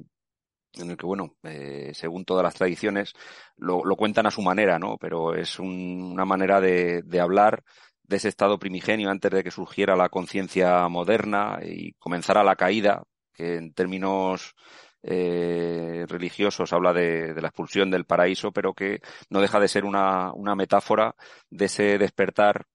en 0.75 0.91
el 0.91 0.97
que, 0.97 1.07
bueno, 1.07 1.35
eh, 1.43 1.91
según 1.93 2.25
todas 2.25 2.45
las 2.45 2.55
tradiciones, 2.55 3.15
lo, 3.57 3.83
cuentan 3.97 4.27
a 4.27 4.31
su 4.31 4.43
manera, 4.43 4.79
¿no? 4.79 4.97
Pero 5.01 5.35
es 5.35 5.59
un, 5.59 6.13
una 6.13 6.25
manera 6.25 6.61
de, 6.61 7.03
de, 7.03 7.21
hablar 7.21 7.65
de 8.05 8.19
ese 8.19 8.29
estado 8.29 8.61
primigenio 8.61 9.11
antes 9.11 9.33
de 9.33 9.43
que 9.43 9.51
surgiera 9.51 9.97
la 9.97 10.09
conciencia 10.09 10.87
moderna 10.89 11.59
y 11.65 11.95
comenzara 11.95 12.45
la 12.45 12.55
caída, 12.55 13.03
que 13.35 13.57
en 13.57 13.73
términos 13.75 14.55
eh, 15.03 16.05
religiosos 16.09 16.73
habla 16.73 16.93
de, 16.93 17.35
la 17.41 17.49
expulsión 17.49 17.91
del 17.91 18.05
paraíso, 18.05 18.53
pero 18.53 18.75
que 18.75 19.01
no 19.31 19.41
deja 19.41 19.61
de 19.61 19.69
ser 19.69 19.85
una, 19.85 20.33
una 20.33 20.55
metáfora 20.55 21.15
de 21.51 21.67
ese 21.67 21.99
despertar 21.99 22.67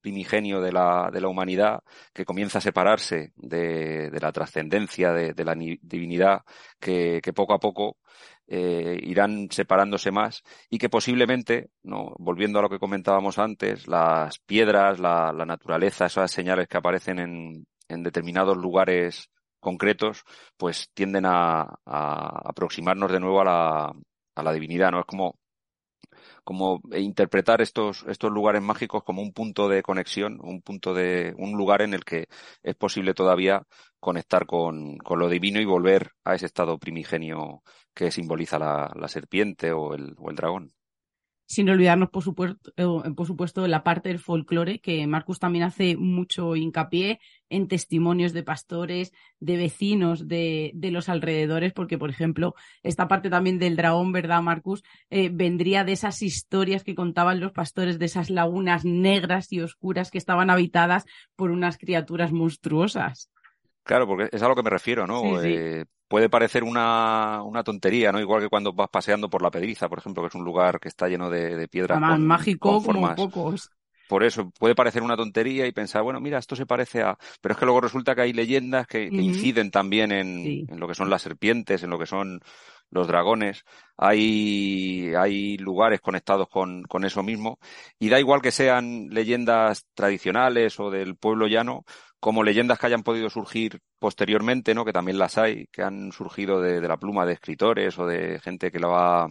primigenio 0.00 0.60
de 0.60 0.72
la, 0.72 1.10
de 1.12 1.20
la 1.20 1.28
humanidad 1.28 1.80
que 2.14 2.24
comienza 2.24 2.58
a 2.58 2.60
separarse 2.60 3.32
de, 3.34 4.08
de 4.08 4.20
la 4.20 4.30
trascendencia, 4.30 5.12
de, 5.12 5.44
la 5.44 5.56
divinidad, 5.56 6.42
que, 6.78 7.20
poco 7.34 7.54
a 7.54 7.58
poco 7.58 7.96
eh, 8.46 8.98
irán 9.02 9.48
separándose 9.50 10.12
más 10.12 10.44
y 10.70 10.78
que 10.78 10.88
posiblemente, 10.88 11.70
volviendo 11.82 12.60
a 12.60 12.62
lo 12.62 12.68
que 12.68 12.78
comentábamos 12.78 13.38
antes, 13.40 13.88
las 13.88 14.38
piedras, 14.38 15.00
la, 15.00 15.32
la 15.32 15.44
naturaleza, 15.44 16.06
esas 16.06 16.30
señales 16.30 16.68
que 16.68 16.78
aparecen 16.78 17.18
en, 17.18 17.66
en 17.88 18.02
determinados 18.04 18.56
lugares 18.56 19.28
concretos, 19.66 20.22
pues 20.56 20.90
tienden 20.94 21.26
a, 21.26 21.62
a 21.84 22.50
aproximarnos 22.50 23.10
de 23.10 23.20
nuevo 23.20 23.40
a 23.40 23.44
la, 23.44 23.92
a 24.36 24.42
la 24.44 24.52
divinidad, 24.52 24.92
¿no? 24.92 25.00
Es 25.00 25.06
como, 25.06 25.38
como 26.44 26.80
interpretar 26.92 27.60
estos, 27.60 28.04
estos 28.08 28.30
lugares 28.30 28.62
mágicos 28.62 29.02
como 29.04 29.22
un 29.22 29.32
punto 29.32 29.68
de 29.68 29.82
conexión, 29.82 30.38
un 30.42 30.62
punto 30.62 30.94
de, 30.94 31.34
un 31.38 31.52
lugar 31.56 31.82
en 31.82 31.94
el 31.94 32.04
que 32.04 32.28
es 32.62 32.76
posible 32.76 33.12
todavía 33.14 33.62
conectar 34.00 34.46
con, 34.46 34.98
con 34.98 35.18
lo 35.18 35.28
divino 35.28 35.60
y 35.60 35.64
volver 35.64 36.12
a 36.24 36.34
ese 36.36 36.46
estado 36.46 36.78
primigenio 36.78 37.62
que 37.94 38.12
simboliza 38.12 38.58
la, 38.60 38.92
la 38.94 39.08
serpiente 39.08 39.72
o 39.72 39.94
el, 39.94 40.14
o 40.18 40.30
el 40.30 40.36
dragón 40.36 40.72
sin 41.46 41.70
olvidarnos, 41.70 42.10
por 42.10 42.22
supuesto, 42.22 42.72
eh, 42.76 43.10
por 43.14 43.26
supuesto, 43.26 43.66
la 43.68 43.84
parte 43.84 44.08
del 44.08 44.18
folclore, 44.18 44.80
que 44.80 45.06
Marcus 45.06 45.38
también 45.38 45.64
hace 45.64 45.96
mucho 45.96 46.56
hincapié 46.56 47.20
en 47.48 47.68
testimonios 47.68 48.32
de 48.32 48.42
pastores, 48.42 49.12
de 49.38 49.56
vecinos 49.56 50.26
de, 50.26 50.72
de 50.74 50.90
los 50.90 51.08
alrededores, 51.08 51.72
porque, 51.72 51.98
por 51.98 52.10
ejemplo, 52.10 52.54
esta 52.82 53.06
parte 53.06 53.30
también 53.30 53.58
del 53.58 53.76
dragón, 53.76 54.12
¿verdad, 54.12 54.42
Marcus? 54.42 54.82
Eh, 55.10 55.30
vendría 55.32 55.84
de 55.84 55.92
esas 55.92 56.20
historias 56.22 56.82
que 56.82 56.96
contaban 56.96 57.38
los 57.38 57.52
pastores, 57.52 57.98
de 57.98 58.06
esas 58.06 58.28
lagunas 58.28 58.84
negras 58.84 59.52
y 59.52 59.60
oscuras 59.60 60.10
que 60.10 60.18
estaban 60.18 60.50
habitadas 60.50 61.04
por 61.36 61.52
unas 61.52 61.78
criaturas 61.78 62.32
monstruosas. 62.32 63.30
Claro, 63.86 64.06
porque 64.06 64.28
es 64.32 64.42
a 64.42 64.48
lo 64.48 64.56
que 64.56 64.64
me 64.64 64.70
refiero, 64.70 65.06
¿no? 65.06 65.20
Sí, 65.20 65.28
sí. 65.42 65.54
Eh, 65.56 65.84
puede 66.08 66.28
parecer 66.28 66.64
una, 66.64 67.42
una, 67.44 67.62
tontería, 67.62 68.10
¿no? 68.10 68.20
Igual 68.20 68.42
que 68.42 68.48
cuando 68.48 68.72
vas 68.72 68.88
paseando 68.90 69.30
por 69.30 69.42
la 69.42 69.50
Pedriza, 69.50 69.88
por 69.88 70.00
ejemplo, 70.00 70.22
que 70.24 70.28
es 70.28 70.34
un 70.34 70.44
lugar 70.44 70.80
que 70.80 70.88
está 70.88 71.08
lleno 71.08 71.30
de, 71.30 71.56
de 71.56 71.68
piedras. 71.68 71.96
Además, 71.96 72.18
con, 72.18 72.26
mágico 72.26 72.72
con 72.72 72.82
formas. 72.82 73.14
como 73.14 73.30
pocos. 73.30 73.70
por 74.08 74.24
eso 74.24 74.50
puede 74.58 74.74
parecer 74.74 75.04
una 75.04 75.16
tontería 75.16 75.68
y 75.68 75.72
pensar, 75.72 76.02
bueno, 76.02 76.20
mira, 76.20 76.38
esto 76.38 76.56
se 76.56 76.66
parece 76.66 77.02
a... 77.02 77.16
Pero 77.40 77.52
es 77.52 77.58
que 77.58 77.64
luego 77.64 77.80
resulta 77.80 78.16
que 78.16 78.22
hay 78.22 78.32
leyendas 78.32 78.88
que, 78.88 79.04
inciden 79.04 79.70
también 79.70 80.10
en, 80.10 80.66
en, 80.68 80.80
lo 80.80 80.88
que 80.88 80.96
son 80.96 81.08
las 81.08 81.22
serpientes, 81.22 81.84
en 81.84 81.90
lo 81.90 81.98
que 81.98 82.06
son 82.06 82.40
los 82.90 83.06
dragones. 83.06 83.64
Hay, 83.96 85.12
hay 85.16 85.58
lugares 85.58 86.00
conectados 86.00 86.48
con, 86.48 86.82
con 86.82 87.04
eso 87.04 87.22
mismo. 87.22 87.60
Y 88.00 88.08
da 88.08 88.18
igual 88.18 88.42
que 88.42 88.50
sean 88.50 89.08
leyendas 89.10 89.86
tradicionales 89.94 90.80
o 90.80 90.90
del 90.90 91.16
pueblo 91.16 91.46
llano, 91.46 91.84
como 92.26 92.42
leyendas 92.42 92.80
que 92.80 92.86
hayan 92.86 93.04
podido 93.04 93.30
surgir 93.30 93.78
posteriormente, 94.00 94.74
¿no? 94.74 94.84
Que 94.84 94.92
también 94.92 95.16
las 95.16 95.38
hay, 95.38 95.68
que 95.68 95.82
han 95.82 96.10
surgido 96.10 96.60
de, 96.60 96.80
de 96.80 96.88
la 96.88 96.96
pluma 96.96 97.24
de 97.24 97.34
escritores 97.34 97.96
o 98.00 98.04
de 98.04 98.40
gente 98.40 98.72
que 98.72 98.80
lo 98.80 98.96
ha 98.96 99.28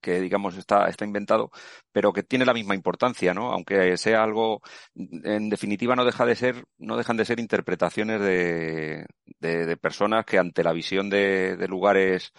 que 0.00 0.20
digamos 0.20 0.56
está, 0.56 0.88
está 0.88 1.04
inventado, 1.04 1.52
pero 1.92 2.12
que 2.12 2.24
tiene 2.24 2.44
la 2.44 2.52
misma 2.52 2.74
importancia, 2.74 3.32
¿no? 3.32 3.52
Aunque 3.52 3.96
sea 3.96 4.24
algo, 4.24 4.60
en 4.96 5.50
definitiva 5.50 5.94
no 5.94 6.04
deja 6.04 6.26
de 6.26 6.34
ser, 6.34 6.64
no 6.78 6.96
dejan 6.96 7.16
de 7.16 7.24
ser 7.26 7.38
interpretaciones 7.38 8.20
de, 8.20 9.06
de, 9.38 9.76
personas 9.76 10.24
que 10.24 10.38
ante 10.38 10.64
la 10.64 10.72
visión 10.72 11.10
de, 11.10 11.56
de 11.56 11.68
lugares 11.68 12.32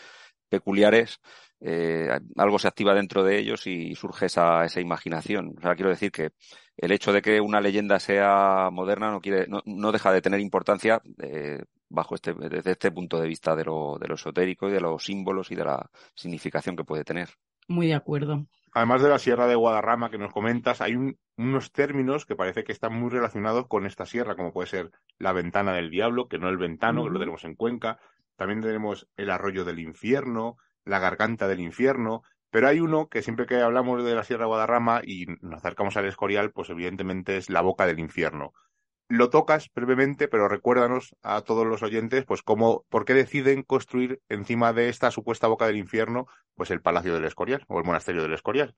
peculiares, 0.49 1.21
eh, 1.61 2.09
algo 2.37 2.59
se 2.59 2.67
activa 2.67 2.93
dentro 2.93 3.23
de 3.23 3.37
ellos 3.39 3.67
y 3.67 3.95
surge 3.95 4.25
esa, 4.25 4.65
esa 4.65 4.81
imaginación. 4.81 5.55
O 5.57 5.61
sea, 5.61 5.75
quiero 5.75 5.91
decir 5.91 6.11
que 6.11 6.31
el 6.81 6.91
hecho 6.91 7.13
de 7.13 7.21
que 7.21 7.39
una 7.39 7.61
leyenda 7.61 7.99
sea 7.99 8.69
moderna 8.71 9.11
no 9.11 9.21
quiere, 9.21 9.47
no, 9.47 9.61
no 9.65 9.91
deja 9.91 10.11
de 10.11 10.21
tener 10.21 10.39
importancia 10.39 10.99
eh, 11.21 11.63
bajo 11.89 12.15
este, 12.15 12.33
desde 12.33 12.71
este 12.71 12.91
punto 12.91 13.21
de 13.21 13.27
vista 13.27 13.55
de 13.55 13.65
lo, 13.65 13.97
de 13.99 14.07
lo 14.07 14.15
esotérico 14.15 14.67
y 14.67 14.71
de 14.71 14.81
los 14.81 15.03
símbolos 15.03 15.51
y 15.51 15.55
de 15.55 15.63
la 15.63 15.89
significación 16.15 16.75
que 16.75 16.83
puede 16.83 17.03
tener. 17.03 17.29
Muy 17.67 17.85
de 17.85 17.93
acuerdo. 17.93 18.47
Además 18.73 19.03
de 19.03 19.09
la 19.09 19.19
Sierra 19.19 19.45
de 19.47 19.55
Guadarrama 19.55 20.09
que 20.09 20.17
nos 20.17 20.33
comentas, 20.33 20.81
hay 20.81 20.95
unos 21.37 21.71
términos 21.71 22.25
que 22.25 22.35
parece 22.35 22.63
que 22.63 22.71
están 22.71 22.99
muy 22.99 23.11
relacionados 23.11 23.67
con 23.67 23.85
esta 23.85 24.07
sierra, 24.07 24.35
como 24.35 24.51
puede 24.51 24.67
ser 24.67 24.91
la 25.19 25.33
ventana 25.33 25.73
del 25.73 25.91
diablo, 25.91 26.27
que 26.27 26.39
no 26.39 26.49
el 26.49 26.57
ventano, 26.57 27.03
que 27.03 27.11
lo 27.11 27.19
tenemos 27.19 27.43
en 27.43 27.55
Cuenca. 27.55 27.99
También 28.37 28.61
tenemos 28.61 29.07
el 29.17 29.29
arroyo 29.29 29.65
del 29.65 29.79
infierno, 29.79 30.57
la 30.83 30.99
garganta 30.99 31.47
del 31.47 31.59
infierno. 31.59 32.23
Pero 32.51 32.67
hay 32.67 32.79
uno 32.79 33.07
que 33.07 33.23
siempre 33.23 33.47
que 33.47 33.61
hablamos 33.61 34.03
de 34.03 34.13
la 34.13 34.23
Sierra 34.23 34.43
de 34.43 34.49
Guadarrama 34.49 35.01
y 35.03 35.25
nos 35.41 35.59
acercamos 35.59 35.97
al 35.97 36.05
Escorial, 36.05 36.51
pues 36.51 36.69
evidentemente 36.69 37.37
es 37.37 37.49
la 37.49 37.61
boca 37.61 37.87
del 37.87 37.99
infierno 37.99 38.53
lo 39.11 39.29
tocas 39.29 39.69
brevemente, 39.75 40.29
pero 40.29 40.47
recuérdanos 40.47 41.15
a 41.21 41.41
todos 41.41 41.67
los 41.67 41.83
oyentes, 41.83 42.23
pues 42.25 42.41
cómo, 42.41 42.85
por 42.89 43.03
qué 43.03 43.13
deciden 43.13 43.61
construir 43.61 44.21
encima 44.29 44.71
de 44.71 44.87
esta 44.87 45.11
supuesta 45.11 45.47
boca 45.47 45.67
del 45.67 45.75
infierno, 45.75 46.27
pues 46.55 46.71
el 46.71 46.81
Palacio 46.81 47.13
del 47.13 47.25
Escorial 47.25 47.65
o 47.67 47.77
el 47.77 47.85
Monasterio 47.85 48.21
del 48.23 48.33
Escorial. 48.33 48.73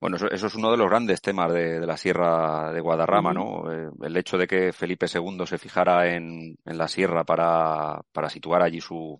Bueno, 0.00 0.16
eso, 0.16 0.28
es 0.28 0.54
uno 0.54 0.70
de 0.70 0.76
los 0.76 0.88
grandes 0.88 1.20
temas 1.20 1.52
de, 1.52 1.80
la 1.84 1.96
Sierra 1.96 2.72
de 2.72 2.80
Guadarrama, 2.80 3.32
¿no? 3.32 3.72
Eh, 3.72 3.90
el 4.02 4.16
hecho 4.16 4.38
de 4.38 4.46
que 4.46 4.72
Felipe 4.72 5.06
II 5.12 5.46
se 5.46 5.58
fijara 5.58 6.14
en, 6.14 6.56
en 6.64 6.78
la 6.78 6.88
sierra 6.88 7.24
para, 7.24 8.02
para 8.12 8.28
situar 8.30 8.62
allí 8.62 8.80
su, 8.80 9.18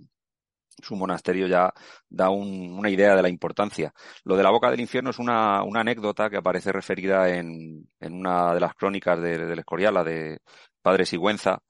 su 0.82 0.96
monasterio 0.96 1.46
ya 1.46 1.72
da 2.08 2.30
una 2.30 2.90
idea 2.90 3.14
de 3.14 3.22
la 3.22 3.28
importancia. 3.28 3.92
Lo 4.24 4.36
de 4.36 4.42
la 4.42 4.50
boca 4.50 4.70
del 4.70 4.80
infierno 4.80 5.10
es 5.10 5.18
una, 5.18 5.60
anécdota 5.60 6.30
que 6.30 6.36
aparece 6.36 6.72
referida 6.72 7.28
en, 7.28 7.88
en 8.00 8.12
una 8.14 8.54
de 8.54 8.60
las 8.60 8.74
crónicas 8.74 9.20
del 9.20 9.58
Escorial, 9.58 9.94
la 9.94 10.04
de 10.04 10.40
Padre 10.82 11.06
Sigüenza, 11.06 11.60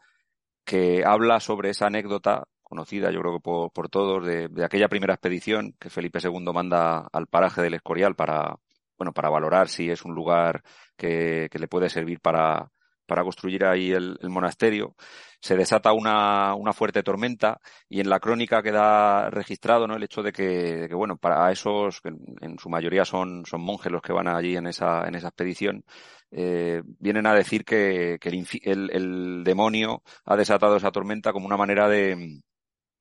que 0.64 1.04
habla 1.04 1.40
sobre 1.40 1.70
esa 1.70 1.86
anécdota 1.86 2.44
conocida, 2.62 3.10
yo 3.10 3.20
creo 3.20 3.34
que 3.34 3.70
por, 3.70 3.88
todos, 3.90 4.24
de, 4.24 4.48
aquella 4.64 4.88
primera 4.88 5.14
expedición 5.14 5.74
que 5.78 5.90
Felipe 5.90 6.20
II 6.22 6.52
manda 6.54 7.06
al 7.12 7.26
paraje 7.26 7.60
del 7.60 7.74
Escorial 7.74 8.14
para, 8.14 8.56
bueno, 8.96 9.12
para 9.12 9.28
valorar 9.28 9.68
si 9.68 9.90
es 9.90 10.04
un 10.04 10.14
lugar 10.14 10.62
que 10.96 11.50
le 11.52 11.68
puede 11.68 11.90
servir 11.90 12.20
para, 12.20 12.71
para 13.06 13.22
construir 13.22 13.64
ahí 13.64 13.92
el, 13.92 14.18
monasterio, 14.28 14.94
se 15.40 15.56
desata 15.56 15.92
una, 15.92 16.54
una, 16.54 16.72
fuerte 16.72 17.02
tormenta 17.02 17.60
y 17.88 18.00
en 18.00 18.08
la 18.08 18.20
crónica 18.20 18.62
queda 18.62 19.28
registrado 19.30 19.86
¿no? 19.86 19.96
el 19.96 20.02
hecho 20.02 20.22
de 20.22 20.32
que, 20.32 20.88
bueno, 20.94 21.16
para 21.16 21.50
esos, 21.50 22.00
que 22.00 22.10
en 22.40 22.58
su 22.58 22.68
mayoría 22.68 23.04
son, 23.04 23.44
son 23.46 23.60
monjes 23.62 23.92
los 23.92 24.02
que 24.02 24.12
van 24.12 24.28
allí 24.28 24.56
en 24.56 24.66
esa, 24.66 25.06
en 25.06 25.14
esa 25.14 25.28
expedición, 25.28 25.84
eh, 26.30 26.82
vienen 26.98 27.26
a 27.26 27.34
decir 27.34 27.64
que, 27.64 28.18
que 28.20 28.28
el, 28.30 28.90
el, 28.90 29.44
demonio 29.44 30.02
ha 30.24 30.36
desatado 30.36 30.76
esa 30.76 30.90
tormenta 30.90 31.32
como 31.32 31.46
una 31.46 31.58
manera 31.58 31.88
de, 31.88 32.40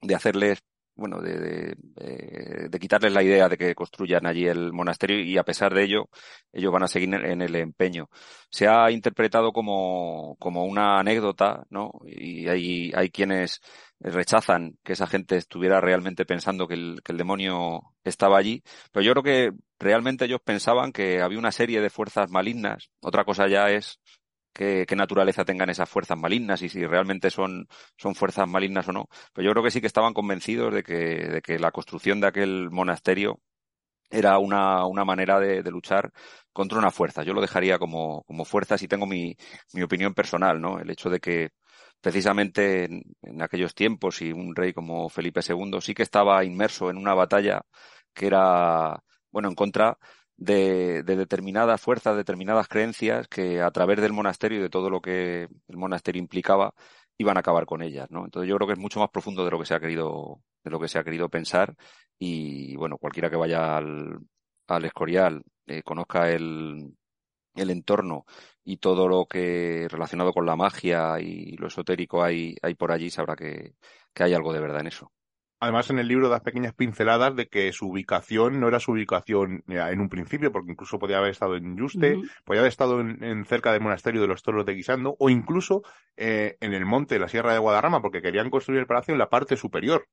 de 0.01 0.15
hacerles 0.15 0.63
bueno, 0.95 1.21
de, 1.21 1.75
de, 1.75 2.79
quitarles 2.79 3.13
la 3.13 3.23
idea 3.23 3.47
de 3.49 3.57
que 3.57 3.75
construyan 3.75 4.25
allí 4.25 4.47
el 4.47 4.73
monasterio 4.73 5.19
y 5.19 5.37
a 5.37 5.43
pesar 5.43 5.73
de 5.73 5.83
ello, 5.83 6.09
ellos 6.51 6.71
van 6.71 6.83
a 6.83 6.87
seguir 6.87 7.13
en 7.13 7.41
el 7.41 7.55
empeño. 7.55 8.09
Se 8.49 8.67
ha 8.67 8.91
interpretado 8.91 9.51
como, 9.51 10.35
como 10.39 10.65
una 10.65 10.99
anécdota, 10.99 11.63
¿no? 11.69 11.91
Y 12.05 12.47
hay, 12.47 12.91
hay 12.95 13.09
quienes 13.09 13.61
rechazan 13.99 14.77
que 14.83 14.93
esa 14.93 15.07
gente 15.07 15.37
estuviera 15.37 15.79
realmente 15.79 16.25
pensando 16.25 16.67
que 16.67 16.73
el, 16.73 17.01
que 17.03 17.11
el 17.11 17.17
demonio 17.17 17.81
estaba 18.03 18.37
allí, 18.37 18.63
pero 18.91 19.05
yo 19.05 19.13
creo 19.13 19.23
que 19.23 19.51
realmente 19.79 20.25
ellos 20.25 20.41
pensaban 20.43 20.91
que 20.91 21.21
había 21.21 21.39
una 21.39 21.51
serie 21.51 21.81
de 21.81 21.89
fuerzas 21.89 22.29
malignas. 22.29 22.89
Otra 23.01 23.23
cosa 23.25 23.47
ya 23.47 23.69
es 23.69 23.99
qué, 24.53 24.85
naturaleza 24.95 25.45
tengan 25.45 25.69
esas 25.69 25.89
fuerzas 25.89 26.17
malignas 26.17 26.61
y 26.61 26.69
si 26.69 26.85
realmente 26.85 27.29
son, 27.29 27.67
son 27.97 28.15
fuerzas 28.15 28.47
malignas 28.47 28.87
o 28.89 28.91
no. 28.93 29.07
Pero 29.33 29.45
yo 29.45 29.51
creo 29.51 29.63
que 29.63 29.71
sí 29.71 29.81
que 29.81 29.87
estaban 29.87 30.13
convencidos 30.13 30.73
de 30.73 30.83
que, 30.83 30.95
de 30.95 31.41
que 31.41 31.59
la 31.59 31.71
construcción 31.71 32.21
de 32.21 32.27
aquel 32.27 32.69
monasterio 32.71 33.39
era 34.09 34.37
una, 34.39 34.85
una 34.85 35.05
manera 35.05 35.39
de, 35.39 35.63
de, 35.63 35.71
luchar 35.71 36.11
contra 36.53 36.79
una 36.79 36.91
fuerza. 36.91 37.23
Yo 37.23 37.33
lo 37.33 37.41
dejaría 37.41 37.79
como, 37.79 38.23
como 38.23 38.45
fuerza 38.45 38.77
si 38.77 38.87
tengo 38.87 39.05
mi, 39.05 39.35
mi 39.73 39.83
opinión 39.83 40.13
personal, 40.13 40.61
¿no? 40.61 40.79
El 40.79 40.89
hecho 40.91 41.09
de 41.09 41.19
que 41.19 41.51
precisamente 42.01 42.85
en, 42.85 43.03
en, 43.21 43.41
aquellos 43.41 43.73
tiempos 43.75 44.21
y 44.21 44.31
un 44.33 44.55
rey 44.55 44.73
como 44.73 45.09
Felipe 45.09 45.41
II 45.47 45.79
sí 45.81 45.93
que 45.93 46.03
estaba 46.03 46.43
inmerso 46.43 46.89
en 46.89 46.97
una 46.97 47.13
batalla 47.13 47.61
que 48.13 48.27
era, 48.27 49.03
bueno, 49.31 49.49
en 49.49 49.55
contra 49.55 49.97
de, 50.41 51.03
de, 51.03 51.15
determinadas 51.15 51.79
fuerzas, 51.79 52.17
determinadas 52.17 52.67
creencias 52.67 53.27
que 53.27 53.61
a 53.61 53.69
través 53.69 54.01
del 54.01 54.11
monasterio 54.11 54.57
y 54.59 54.61
de 54.63 54.69
todo 54.69 54.89
lo 54.89 54.99
que 54.99 55.43
el 55.67 55.77
monasterio 55.77 56.19
implicaba 56.19 56.73
iban 57.17 57.37
a 57.37 57.41
acabar 57.41 57.67
con 57.67 57.83
ellas, 57.83 58.09
¿no? 58.09 58.25
Entonces 58.25 58.49
yo 58.49 58.55
creo 58.57 58.67
que 58.67 58.73
es 58.73 58.79
mucho 58.79 58.99
más 58.99 59.09
profundo 59.11 59.45
de 59.45 59.51
lo 59.51 59.59
que 59.59 59.65
se 59.67 59.75
ha 59.75 59.79
querido, 59.79 60.41
de 60.63 60.71
lo 60.71 60.79
que 60.79 60.87
se 60.87 60.97
ha 60.97 61.03
querido 61.03 61.29
pensar 61.29 61.75
y 62.17 62.75
bueno, 62.75 62.97
cualquiera 62.97 63.29
que 63.29 63.35
vaya 63.37 63.77
al, 63.77 64.19
al 64.67 64.85
Escorial, 64.85 65.43
eh, 65.67 65.83
conozca 65.83 66.31
el, 66.31 66.95
el 67.55 67.69
entorno 67.69 68.25
y 68.63 68.77
todo 68.77 69.07
lo 69.07 69.25
que 69.27 69.87
relacionado 69.91 70.33
con 70.33 70.45
la 70.47 70.55
magia 70.55 71.19
y 71.19 71.55
lo 71.57 71.67
esotérico 71.67 72.23
hay, 72.23 72.55
hay 72.63 72.73
por 72.75 72.91
allí, 72.91 73.11
sabrá 73.11 73.35
que, 73.35 73.75
que 74.13 74.23
hay 74.23 74.33
algo 74.33 74.53
de 74.53 74.59
verdad 74.59 74.81
en 74.81 74.87
eso. 74.87 75.11
Además, 75.63 75.91
en 75.91 75.99
el 75.99 76.07
libro 76.07 76.27
das 76.27 76.41
pequeñas 76.41 76.73
pinceladas 76.73 77.35
de 77.35 77.47
que 77.47 77.71
su 77.71 77.87
ubicación 77.87 78.59
no 78.59 78.67
era 78.67 78.79
su 78.79 78.93
ubicación 78.93 79.63
en 79.67 79.99
un 80.01 80.09
principio, 80.09 80.51
porque 80.51 80.71
incluso 80.71 80.97
podía 80.97 81.19
haber 81.19 81.29
estado 81.29 81.55
en 81.55 81.77
Yuste, 81.77 82.17
podía 82.43 82.61
haber 82.61 82.71
estado 82.71 82.99
en, 82.99 83.45
cerca 83.45 83.71
del 83.71 83.81
monasterio 83.81 84.21
de 84.21 84.27
los 84.27 84.41
toros 84.41 84.65
de 84.65 84.73
Guisando, 84.73 85.15
o 85.19 85.29
incluso 85.29 85.83
eh, 86.17 86.57
en 86.61 86.73
el 86.73 86.87
monte 86.87 87.13
de 87.13 87.19
la 87.19 87.27
Sierra 87.27 87.53
de 87.53 87.59
Guadarrama, 87.59 88.01
porque 88.01 88.23
querían 88.23 88.49
construir 88.49 88.79
el 88.79 88.87
palacio 88.87 89.11
en 89.11 89.19
la 89.19 89.29
parte 89.29 89.55
superior. 89.55 90.07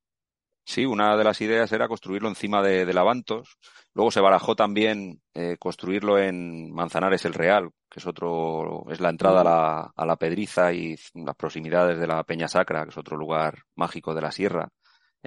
Sí, 0.67 0.85
una 0.85 1.17
de 1.17 1.25
las 1.25 1.41
ideas 1.41 1.73
era 1.73 1.89
construirlo 1.89 2.29
encima 2.29 2.63
de, 2.63 2.85
de 2.85 2.93
Lavantos. 2.93 3.57
Luego 3.95 4.11
se 4.11 4.21
barajó 4.21 4.55
también 4.55 5.23
eh, 5.33 5.57
construirlo 5.59 6.19
en 6.19 6.71
Manzanares 6.75 7.25
el 7.25 7.33
Real, 7.33 7.71
que 7.89 8.01
es 8.01 8.07
otro, 8.07 8.85
es 8.91 9.01
la 9.01 9.09
entrada 9.09 9.41
a 9.41 9.45
la, 9.45 9.93
a 9.97 10.05
la 10.05 10.17
Pedriza 10.17 10.75
y 10.75 10.95
las 11.15 11.37
proximidades 11.37 11.99
de 11.99 12.07
la 12.07 12.23
Peña 12.25 12.49
Sacra, 12.49 12.83
que 12.83 12.91
es 12.91 12.99
otro 12.99 13.17
lugar 13.17 13.63
mágico 13.75 14.15
de 14.15 14.21
la 14.21 14.31
sierra 14.31 14.69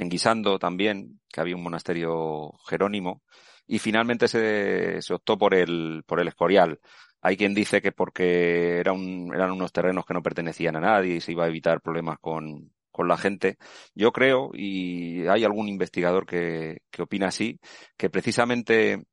en 0.02 0.10
Guisando 0.10 0.58
también, 0.60 1.20
que 1.32 1.42
había 1.42 1.56
un 1.56 1.64
monasterio 1.64 2.54
jerónimo, 2.68 3.22
y 3.68 3.80
finalmente 3.80 4.28
se, 4.28 5.02
se 5.02 5.14
optó 5.14 5.38
por 5.38 5.54
el, 5.54 6.04
por 6.06 6.20
el 6.20 6.28
Escorial. 6.28 6.80
Hay 7.22 7.38
quien 7.38 7.54
dice 7.54 7.82
que 7.82 7.92
porque 7.92 8.80
eran 8.80 9.52
unos 9.52 9.72
terrenos 9.72 10.06
que 10.06 10.14
no 10.16 10.24
pertenecían 10.24 10.76
a 10.76 10.82
nadie 10.82 11.16
y 11.16 11.22
se 11.22 11.34
iba 11.34 11.46
a 11.46 11.50
evitar 11.50 11.82
problemas 11.82 12.18
con, 12.20 12.72
con 12.92 13.08
la 13.08 13.18
gente. 13.18 13.58
Yo 13.94 14.12
creo, 14.12 14.50
y 14.54 15.28
hay 15.28 15.44
algún 15.44 15.68
investigador 15.68 16.26
que, 16.26 16.82
que 16.90 17.04
opina 17.04 17.28
así, 17.28 17.60
que 17.96 18.10
precisamente 18.10 19.04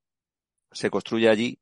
se 0.73 0.91
construye 0.91 1.29
allí 1.29 1.61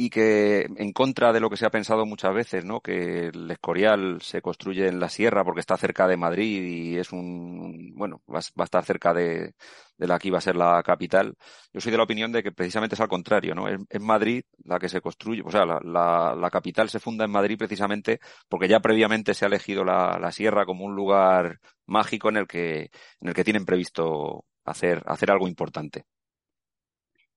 y 0.00 0.10
que 0.10 0.68
en 0.76 0.92
contra 0.92 1.32
de 1.32 1.40
lo 1.40 1.50
que 1.50 1.56
se 1.56 1.66
ha 1.66 1.70
pensado 1.70 2.06
muchas 2.06 2.32
veces, 2.32 2.64
¿no? 2.64 2.80
Que 2.80 3.26
el 3.28 3.50
Escorial 3.50 4.22
se 4.22 4.40
construye 4.40 4.86
en 4.86 5.00
la 5.00 5.08
sierra 5.08 5.42
porque 5.44 5.58
está 5.58 5.76
cerca 5.76 6.06
de 6.06 6.16
Madrid 6.16 6.62
y 6.62 6.98
es 6.98 7.10
un, 7.10 7.94
bueno, 7.96 8.22
va, 8.32 8.38
a 8.38 8.64
estar 8.64 8.84
cerca 8.84 9.12
de, 9.12 9.54
de 9.96 10.06
la 10.06 10.20
que 10.20 10.28
iba 10.28 10.38
a 10.38 10.40
ser 10.40 10.54
la 10.54 10.80
capital. 10.84 11.34
Yo 11.72 11.80
soy 11.80 11.90
de 11.90 11.98
la 11.98 12.04
opinión 12.04 12.30
de 12.30 12.44
que 12.44 12.52
precisamente 12.52 12.94
es 12.94 13.00
al 13.00 13.08
contrario, 13.08 13.56
¿no? 13.56 13.66
Es, 13.66 14.00
Madrid 14.00 14.44
la 14.64 14.78
que 14.78 14.88
se 14.88 15.00
construye, 15.00 15.42
o 15.44 15.50
sea, 15.50 15.66
la, 15.66 15.80
la, 15.82 16.36
la, 16.36 16.50
capital 16.50 16.88
se 16.90 17.00
funda 17.00 17.24
en 17.24 17.32
Madrid 17.32 17.58
precisamente 17.58 18.20
porque 18.48 18.68
ya 18.68 18.78
previamente 18.78 19.34
se 19.34 19.46
ha 19.46 19.48
elegido 19.48 19.84
la, 19.84 20.16
la 20.20 20.30
sierra 20.30 20.64
como 20.64 20.84
un 20.84 20.94
lugar 20.94 21.58
mágico 21.86 22.28
en 22.28 22.36
el 22.36 22.46
que, 22.46 22.90
en 23.20 23.28
el 23.28 23.34
que 23.34 23.42
tienen 23.44 23.64
previsto 23.66 24.44
hacer, 24.64 25.02
hacer 25.06 25.32
algo 25.32 25.48
importante. 25.48 26.04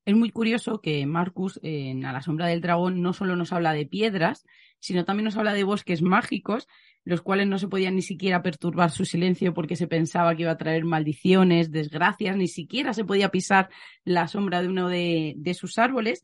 Es 0.04 0.16
muy 0.16 0.32
curioso 0.32 0.82
que 0.82 1.06
Marcus 1.06 1.60
en 1.62 2.06
A 2.06 2.14
la 2.14 2.22
sombra 2.22 2.48
del 2.48 2.62
dragón 2.62 3.02
no 3.02 3.14
solo 3.14 3.36
nos 3.36 3.54
habla 3.54 3.74
de 3.74 3.86
piedras, 3.86 4.46
sino 4.80 5.06
también 5.06 5.26
nos 5.26 5.38
habla 5.38 5.54
de 5.54 5.64
bosques 5.64 6.02
mágicos, 6.02 6.68
los 7.04 7.22
cuales 7.22 7.48
no 7.48 7.60
se 7.60 7.68
podían 7.68 7.96
ni 7.96 8.02
siquiera 8.02 8.42
perturbar 8.42 8.90
su 8.90 9.06
silencio 9.06 9.54
porque 9.54 9.76
se 9.76 9.88
pensaba 9.88 10.36
que 10.36 10.44
iba 10.44 10.52
a 10.52 10.58
traer 10.58 10.86
maldiciones, 10.86 11.72
desgracias, 11.72 12.36
ni 12.36 12.48
siquiera 12.48 12.94
se 12.94 13.06
podía 13.06 13.30
pisar 13.30 13.70
la 14.04 14.28
sombra 14.28 14.64
de 14.64 14.70
uno 14.70 14.90
de, 14.90 15.36
de 15.38 15.54
sus 15.54 15.78
árboles. 15.78 16.24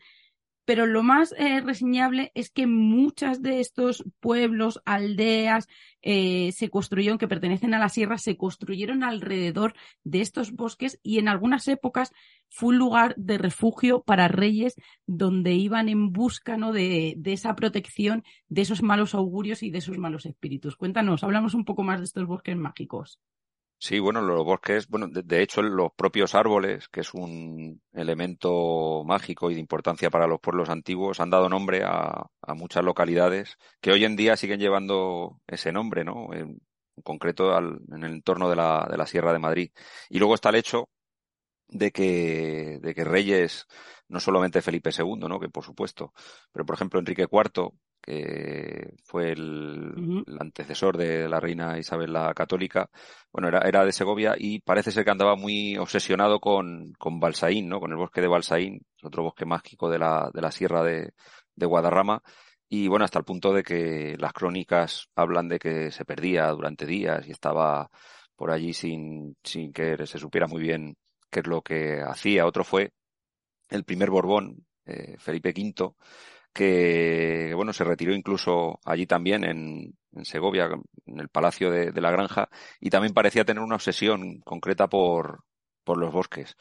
Pero 0.68 0.86
lo 0.86 1.02
más 1.02 1.34
eh, 1.38 1.62
reseñable 1.62 2.34
es 2.36 2.50
que 2.50 2.68
muchas 2.68 3.42
de 3.42 3.62
estos 3.62 4.04
pueblos, 4.20 4.82
aldeas, 4.84 5.70
eh, 6.02 6.52
se 6.52 6.70
construyeron, 6.70 7.18
que 7.18 7.30
pertenecen 7.30 7.74
a 7.74 7.80
la 7.80 7.88
sierra, 7.88 8.18
se 8.18 8.36
construyeron 8.36 9.02
alrededor 9.02 9.76
de 10.04 10.20
estos 10.20 10.52
bosques 10.52 11.00
y 11.04 11.20
en 11.20 11.30
algunas 11.30 11.70
épocas 11.70 12.12
fue 12.50 12.70
un 12.70 12.78
lugar 12.78 13.16
de 13.18 13.38
refugio 13.38 14.02
para 14.04 14.28
reyes 14.28 14.76
donde 15.06 15.54
iban 15.54 15.90
en 15.90 16.12
busca 16.12 16.58
¿no? 16.58 16.72
de, 16.72 17.16
de 17.18 17.34
esa 17.34 17.56
protección 17.56 18.24
de 18.48 18.62
esos 18.62 18.84
malos 18.84 19.16
augurios 19.16 19.64
y 19.64 19.72
de 19.72 19.80
esos 19.80 19.98
malos 19.98 20.26
espíritus. 20.26 20.76
Cuéntanos, 20.76 21.24
hablamos 21.24 21.54
un 21.54 21.66
poco 21.66 21.84
más 21.84 22.00
de 22.00 22.06
estos 22.06 22.26
bosques 22.26 22.56
mágicos. 22.56 23.20
Sí, 23.80 24.00
bueno, 24.00 24.22
los 24.22 24.44
bosques, 24.44 24.88
bueno, 24.88 25.08
de, 25.08 25.42
hecho 25.44 25.62
los 25.62 25.92
propios 25.96 26.34
árboles, 26.34 26.88
que 26.90 27.02
es 27.02 27.14
un 27.14 27.80
elemento 27.94 29.04
mágico 29.06 29.52
y 29.52 29.54
de 29.54 29.60
importancia 29.60 30.10
para 30.10 30.26
los 30.26 30.40
pueblos 30.40 30.70
antiguos, 30.70 31.20
han 31.20 31.30
dado 31.30 31.48
nombre 31.48 31.84
a, 31.84 32.26
muchas 32.56 32.84
localidades 32.84 33.58
que 33.80 33.92
hoy 33.92 34.04
en 34.04 34.16
día 34.16 34.36
siguen 34.36 34.60
llevando 34.60 35.42
ese 35.46 35.72
nombre, 35.72 36.04
¿no? 36.04 36.34
En, 36.34 36.60
concreto 37.04 37.56
en 37.56 38.04
el 38.04 38.12
entorno 38.14 38.50
de 38.50 38.56
la, 38.56 38.88
de 38.90 38.98
la 38.98 39.06
Sierra 39.06 39.32
de 39.32 39.38
Madrid. 39.38 39.72
Y 40.10 40.18
luego 40.18 40.34
está 40.34 40.50
el 40.50 40.56
hecho 40.56 40.90
de 41.70 41.92
que, 41.92 42.80
de 42.82 42.96
que 42.96 43.04
reyes, 43.04 43.68
no 44.08 44.20
solamente 44.20 44.62
Felipe 44.62 44.90
II, 44.98 45.28
¿no? 45.28 45.40
Que 45.40 45.50
por 45.50 45.64
supuesto, 45.64 46.14
pero 46.52 46.66
por 46.66 46.76
ejemplo 46.76 47.00
Enrique 47.00 47.28
IV, 47.32 47.72
que 48.02 48.94
fue 49.04 49.32
el, 49.32 50.24
antecesor 50.40 50.98
de 50.98 51.28
la 51.28 51.40
reina 51.40 51.78
Isabel 51.78 52.14
la 52.14 52.34
Católica, 52.34 52.90
bueno, 53.32 53.50
era, 53.50 53.60
era, 53.68 53.86
de 53.86 53.92
Segovia 53.92 54.36
y 54.38 54.60
parece 54.62 54.92
ser 54.92 55.04
que 55.04 55.12
andaba 55.12 55.36
muy 55.36 55.78
obsesionado 55.78 56.40
con, 56.40 56.94
con 56.98 57.20
Balsaín, 57.20 57.68
¿no? 57.68 57.80
Con 57.80 57.92
el 57.92 57.98
bosque 57.98 58.22
de 58.22 58.28
Balsaín, 58.28 58.86
otro 59.04 59.24
bosque 59.24 59.46
mágico 59.46 59.90
de 59.90 60.00
la, 60.00 60.30
de 60.34 60.42
la 60.42 60.52
sierra 60.52 60.84
de, 60.84 61.14
de 61.56 61.66
Guadarrama. 61.66 62.22
Y 62.70 62.88
bueno, 62.88 63.06
hasta 63.06 63.20
el 63.20 63.26
punto 63.26 63.54
de 63.54 63.64
que 63.64 64.16
las 64.20 64.34
crónicas 64.34 65.08
hablan 65.16 65.48
de 65.48 65.60
que 65.60 65.92
se 65.92 66.06
perdía 66.06 66.48
durante 66.50 66.86
días 66.86 67.28
y 67.28 67.32
estaba 67.32 67.90
por 68.36 68.52
allí 68.52 68.74
sin, 68.74 69.36
sin 69.44 69.74
que 69.74 70.06
se 70.06 70.20
supiera 70.20 70.48
muy 70.48 70.62
bien 70.62 70.96
qué 71.30 71.42
es 71.42 71.48
lo 71.48 71.62
que 71.62 72.02
hacía. 72.02 72.46
Otro 72.46 72.64
fue 72.64 72.94
el 73.70 73.84
primer 73.84 74.10
Borbón, 74.10 74.66
eh, 74.86 75.16
Felipe 75.20 75.54
V, 75.56 75.96
que 76.54 77.54
bueno, 77.56 77.74
se 77.74 77.84
retiró 77.84 78.14
incluso 78.14 78.80
allí 78.86 79.06
también 79.06 79.44
en, 79.44 79.98
en 80.14 80.26
Segovia, 80.26 80.70
en 81.06 81.20
el 81.20 81.30
Palacio 81.30 81.72
de, 81.72 81.92
de, 81.92 82.02
la 82.02 82.12
Granja, 82.12 82.50
y 82.80 82.90
también 82.90 83.14
parecía 83.14 83.46
tener 83.46 83.64
una 83.64 83.76
obsesión 83.76 84.40
concreta 84.42 84.88
por, 84.88 85.44
por 85.84 85.98
los 85.98 86.12
bosques. 86.12 86.56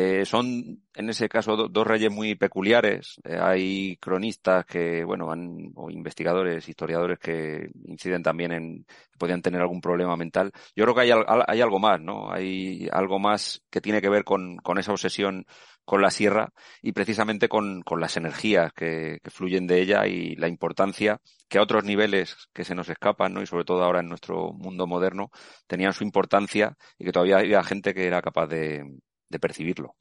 Eh, 0.00 0.24
son, 0.24 0.80
en 0.94 1.10
ese 1.10 1.28
caso, 1.28 1.56
dos 1.56 1.86
reyes 1.86 2.12
muy 2.12 2.36
peculiares. 2.36 3.20
Eh, 3.24 3.36
hay 3.36 3.96
cronistas 3.96 4.64
que, 4.64 5.02
bueno, 5.02 5.32
han, 5.32 5.72
o 5.74 5.90
investigadores, 5.90 6.68
historiadores 6.68 7.18
que 7.18 7.68
inciden 7.84 8.22
también 8.22 8.52
en 8.52 8.84
que 8.84 9.18
podían 9.18 9.42
tener 9.42 9.60
algún 9.60 9.80
problema 9.80 10.16
mental. 10.16 10.52
Yo 10.76 10.84
creo 10.84 10.94
que 10.94 11.00
hay, 11.00 11.10
hay 11.48 11.60
algo 11.60 11.80
más, 11.80 12.00
¿no? 12.00 12.30
Hay 12.30 12.88
algo 12.92 13.18
más 13.18 13.64
que 13.70 13.80
tiene 13.80 14.00
que 14.00 14.08
ver 14.08 14.22
con, 14.22 14.58
con 14.58 14.78
esa 14.78 14.92
obsesión 14.92 15.46
con 15.84 16.00
la 16.00 16.10
sierra 16.12 16.52
y 16.80 16.92
precisamente 16.92 17.48
con, 17.48 17.82
con 17.82 18.00
las 18.00 18.16
energías 18.16 18.72
que, 18.74 19.18
que, 19.24 19.30
fluyen 19.30 19.66
de 19.66 19.80
ella 19.80 20.06
y 20.06 20.36
la 20.36 20.46
importancia 20.46 21.20
que 21.48 21.58
a 21.58 21.62
otros 21.62 21.82
niveles 21.82 22.36
que 22.52 22.64
se 22.64 22.76
nos 22.76 22.88
escapan, 22.88 23.34
¿no? 23.34 23.42
Y 23.42 23.46
sobre 23.46 23.64
todo 23.64 23.82
ahora 23.82 24.00
en 24.00 24.08
nuestro 24.08 24.52
mundo 24.52 24.86
moderno, 24.86 25.30
tenían 25.66 25.92
su 25.92 26.04
importancia 26.04 26.76
y 26.98 27.04
que 27.04 27.12
todavía 27.12 27.38
había 27.38 27.64
gente 27.64 27.94
que 27.94 28.06
era 28.06 28.22
capaz 28.22 28.46
de, 28.48 28.84
de 29.28 29.38
percibirlo. 29.38 29.94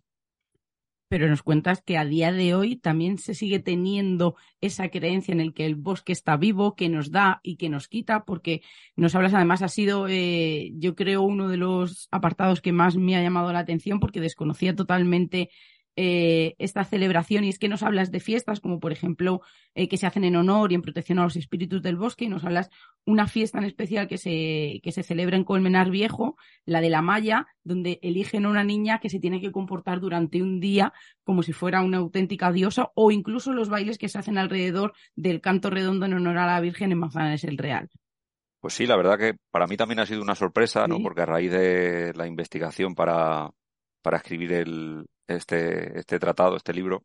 Pero 1.09 1.29
nos 1.29 1.41
cuentas 1.41 1.81
que 1.81 1.97
a 1.97 2.03
día 2.03 2.33
de 2.33 2.53
hoy 2.53 2.75
también 2.75 3.17
se 3.17 3.33
sigue 3.33 3.59
teniendo 3.59 4.35
esa 4.59 4.89
creencia 4.89 5.31
en 5.31 5.39
el 5.39 5.53
que 5.53 5.65
el 5.65 5.75
bosque 5.75 6.11
está 6.11 6.35
vivo, 6.35 6.75
que 6.75 6.89
nos 6.89 7.11
da 7.11 7.39
y 7.43 7.55
que 7.55 7.69
nos 7.69 7.87
quita, 7.87 8.25
porque 8.25 8.61
nos 8.97 9.15
hablas 9.15 9.33
además, 9.33 9.61
ha 9.61 9.69
sido, 9.69 10.09
eh, 10.09 10.71
yo 10.75 10.95
creo, 10.95 11.21
uno 11.21 11.47
de 11.47 11.55
los 11.55 12.09
apartados 12.11 12.59
que 12.59 12.73
más 12.73 12.97
me 12.97 13.15
ha 13.15 13.21
llamado 13.21 13.53
la 13.53 13.59
atención 13.59 14.01
porque 14.01 14.19
desconocía 14.19 14.75
totalmente 14.75 15.49
eh, 15.99 16.53
esta 16.59 16.83
celebración 16.85 17.43
y 17.43 17.49
es 17.49 17.57
que 17.57 17.67
nos 17.67 17.81
hablas 17.81 18.11
de 18.11 18.19
fiestas 18.19 18.59
como 18.59 18.79
por 18.79 18.91
ejemplo 18.91 19.41
eh, 19.73 19.89
que 19.89 19.97
se 19.97 20.05
hacen 20.05 20.23
en 20.25 20.35
honor 20.35 20.71
y 20.71 20.75
en 20.75 20.83
protección 20.83 21.17
a 21.17 21.23
los 21.23 21.35
espíritus 21.35 21.81
del 21.81 21.95
bosque 21.95 22.25
y 22.25 22.29
nos 22.29 22.45
hablas 22.45 22.69
una 23.03 23.25
fiesta 23.25 23.57
en 23.57 23.63
especial 23.63 24.07
que 24.07 24.19
se, 24.19 24.79
que 24.83 24.91
se 24.91 25.01
celebra 25.01 25.37
en 25.37 25.43
Colmenar 25.43 25.89
Viejo, 25.89 26.37
la 26.65 26.81
de 26.81 26.91
la 26.91 27.01
Maya, 27.01 27.47
donde 27.63 27.97
eligen 28.03 28.45
a 28.45 28.49
una 28.49 28.63
niña 28.63 28.99
que 28.99 29.09
se 29.09 29.19
tiene 29.19 29.41
que 29.41 29.51
comportar 29.51 29.99
durante 29.99 30.43
un 30.43 30.59
día 30.59 30.93
como 31.23 31.41
si 31.41 31.51
fuera 31.51 31.81
una 31.81 31.97
auténtica 31.97 32.51
diosa 32.51 32.91
o 32.93 33.09
incluso 33.09 33.51
los 33.51 33.67
bailes 33.67 33.97
que 33.97 34.07
se 34.07 34.19
hacen 34.19 34.37
alrededor 34.37 34.93
del 35.15 35.41
canto 35.41 35.71
redondo 35.71 36.05
en 36.05 36.13
honor 36.13 36.37
a 36.37 36.45
la 36.45 36.61
Virgen 36.61 36.91
en 36.91 36.99
Manzanares 36.99 37.43
el 37.43 37.57
Real. 37.57 37.89
Pues 38.59 38.75
sí, 38.75 38.85
la 38.85 38.97
verdad 38.97 39.17
que 39.17 39.33
para 39.49 39.65
mí 39.65 39.77
también 39.77 39.99
ha 39.99 40.05
sido 40.05 40.21
una 40.21 40.35
sorpresa, 40.35 40.87
¿no? 40.87 40.99
Porque 41.01 41.21
a 41.21 41.25
raíz 41.25 41.51
de 41.51 42.13
la 42.13 42.27
investigación 42.27 42.93
para, 42.93 43.49
para 44.03 44.17
escribir 44.17 44.53
el, 44.53 45.05
este, 45.27 45.99
este 45.99 46.19
tratado, 46.19 46.55
este 46.55 46.73
libro, 46.73 47.03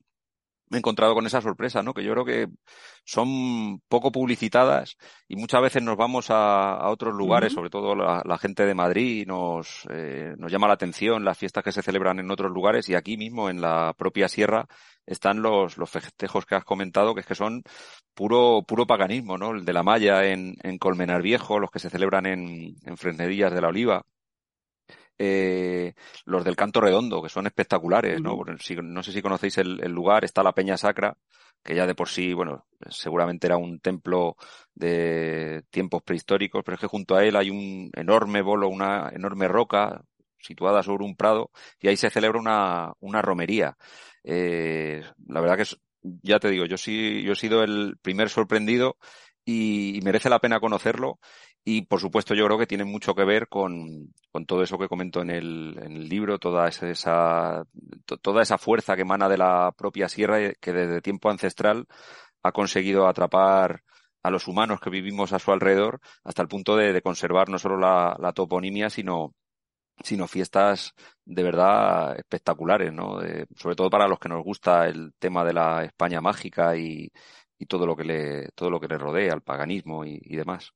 me 0.72 0.78
he 0.78 0.80
encontrado 0.80 1.12
con 1.14 1.26
esa 1.26 1.42
sorpresa, 1.42 1.82
¿no? 1.82 1.92
Que 1.92 2.02
yo 2.02 2.12
creo 2.12 2.24
que 2.24 2.48
son 3.04 3.80
poco 3.88 4.10
publicitadas 4.10 4.96
y 5.28 5.36
muchas 5.36 5.60
veces 5.60 5.82
nos 5.82 5.98
vamos 5.98 6.30
a, 6.30 6.72
a 6.72 6.88
otros 6.88 7.14
lugares, 7.14 7.52
sobre 7.52 7.68
todo 7.68 7.94
la, 7.94 8.22
la, 8.24 8.38
gente 8.38 8.64
de 8.64 8.74
Madrid, 8.74 9.26
nos, 9.26 9.86
eh, 9.90 10.34
nos 10.38 10.50
llama 10.50 10.68
la 10.68 10.72
atención 10.74 11.26
las 11.26 11.36
fiestas 11.36 11.62
que 11.62 11.72
se 11.72 11.82
celebran 11.82 12.20
en 12.20 12.30
otros 12.30 12.50
lugares 12.50 12.88
y 12.88 12.94
aquí 12.94 13.18
mismo 13.18 13.50
en 13.50 13.60
la 13.60 13.92
propia 13.98 14.28
sierra 14.28 14.66
están 15.04 15.42
los, 15.42 15.76
los 15.76 15.90
festejos 15.90 16.46
que 16.46 16.54
has 16.54 16.64
comentado, 16.64 17.14
que 17.14 17.20
es 17.20 17.26
que 17.26 17.34
son 17.34 17.62
puro, 18.14 18.62
puro 18.66 18.86
paganismo, 18.86 19.36
¿no? 19.36 19.50
El 19.50 19.66
de 19.66 19.72
la 19.74 19.82
Maya 19.82 20.24
en, 20.24 20.54
en 20.62 20.78
Colmenar 20.78 21.20
Viejo, 21.20 21.58
los 21.58 21.70
que 21.70 21.80
se 21.80 21.90
celebran 21.90 22.24
en, 22.24 22.76
en 22.82 22.96
Fresnedillas 22.96 23.52
de 23.52 23.60
la 23.60 23.68
Oliva, 23.68 24.06
eh, 25.24 25.94
los 26.24 26.44
del 26.44 26.56
Canto 26.56 26.80
Redondo, 26.80 27.22
que 27.22 27.28
son 27.28 27.46
espectaculares, 27.46 28.20
¿no? 28.20 28.36
Si, 28.58 28.74
no 28.74 29.04
sé 29.04 29.12
si 29.12 29.22
conocéis 29.22 29.56
el, 29.58 29.78
el, 29.80 29.92
lugar, 29.92 30.24
está 30.24 30.42
la 30.42 30.52
Peña 30.52 30.76
Sacra, 30.76 31.16
que 31.62 31.76
ya 31.76 31.86
de 31.86 31.94
por 31.94 32.08
sí, 32.08 32.32
bueno, 32.32 32.66
seguramente 32.88 33.46
era 33.46 33.56
un 33.56 33.78
templo 33.78 34.36
de 34.74 35.62
tiempos 35.70 36.02
prehistóricos, 36.02 36.64
pero 36.64 36.74
es 36.74 36.80
que 36.80 36.88
junto 36.88 37.14
a 37.14 37.24
él 37.24 37.36
hay 37.36 37.50
un 37.50 37.92
enorme 37.94 38.42
bolo, 38.42 38.68
una 38.68 39.10
enorme 39.14 39.46
roca 39.46 40.02
situada 40.40 40.82
sobre 40.82 41.04
un 41.04 41.14
prado, 41.14 41.52
y 41.78 41.86
ahí 41.86 41.96
se 41.96 42.10
celebra 42.10 42.40
una, 42.40 42.92
una 42.98 43.22
romería. 43.22 43.76
Eh, 44.24 45.04
la 45.28 45.40
verdad 45.40 45.54
que 45.54 45.62
es, 45.62 45.78
ya 46.02 46.40
te 46.40 46.50
digo, 46.50 46.66
yo 46.66 46.76
sí, 46.76 47.22
yo 47.22 47.34
he 47.34 47.36
sido 47.36 47.62
el 47.62 47.96
primer 48.02 48.28
sorprendido 48.28 48.96
y, 49.44 49.96
y 49.96 50.00
merece 50.00 50.28
la 50.28 50.40
pena 50.40 50.58
conocerlo 50.58 51.20
y 51.64 51.82
por 51.82 52.00
supuesto 52.00 52.34
yo 52.34 52.44
creo 52.46 52.58
que 52.58 52.66
tiene 52.66 52.84
mucho 52.84 53.14
que 53.14 53.24
ver 53.24 53.48
con, 53.48 54.12
con 54.32 54.46
todo 54.46 54.62
eso 54.62 54.78
que 54.78 54.88
comento 54.88 55.22
en 55.22 55.30
el, 55.30 55.78
en 55.80 55.92
el 55.92 56.08
libro, 56.08 56.38
toda 56.38 56.68
esa, 56.68 57.64
toda 58.20 58.42
esa 58.42 58.58
fuerza 58.58 58.96
que 58.96 59.02
emana 59.02 59.28
de 59.28 59.38
la 59.38 59.72
propia 59.76 60.08
sierra 60.08 60.52
que 60.54 60.72
desde 60.72 61.00
tiempo 61.00 61.30
ancestral 61.30 61.86
ha 62.42 62.52
conseguido 62.52 63.06
atrapar 63.06 63.82
a 64.22 64.30
los 64.30 64.48
humanos 64.48 64.80
que 64.80 64.90
vivimos 64.90 65.32
a 65.32 65.38
su 65.38 65.52
alrededor 65.52 66.00
hasta 66.24 66.42
el 66.42 66.48
punto 66.48 66.76
de, 66.76 67.00
conservar 67.02 67.48
no 67.48 67.58
solo 67.58 67.78
la, 67.78 68.32
toponimia, 68.34 68.90
sino, 68.90 69.34
sino 70.02 70.28
fiestas 70.28 70.94
de 71.24 71.42
verdad 71.44 72.18
espectaculares, 72.18 72.92
¿no? 72.92 73.18
De, 73.20 73.46
sobre 73.56 73.76
todo 73.76 73.90
para 73.90 74.08
los 74.08 74.18
que 74.18 74.28
nos 74.28 74.44
gusta 74.44 74.88
el 74.88 75.14
tema 75.18 75.44
de 75.44 75.54
la 75.54 75.84
España 75.84 76.20
mágica 76.20 76.76
y, 76.76 77.10
y 77.58 77.66
todo 77.66 77.86
lo 77.86 77.96
que 77.96 78.04
le, 78.04 78.48
todo 78.54 78.70
lo 78.70 78.80
que 78.80 78.88
le 78.88 78.98
rodea, 78.98 79.34
el 79.34 79.42
paganismo 79.42 80.04
y 80.04 80.36
demás. 80.36 80.72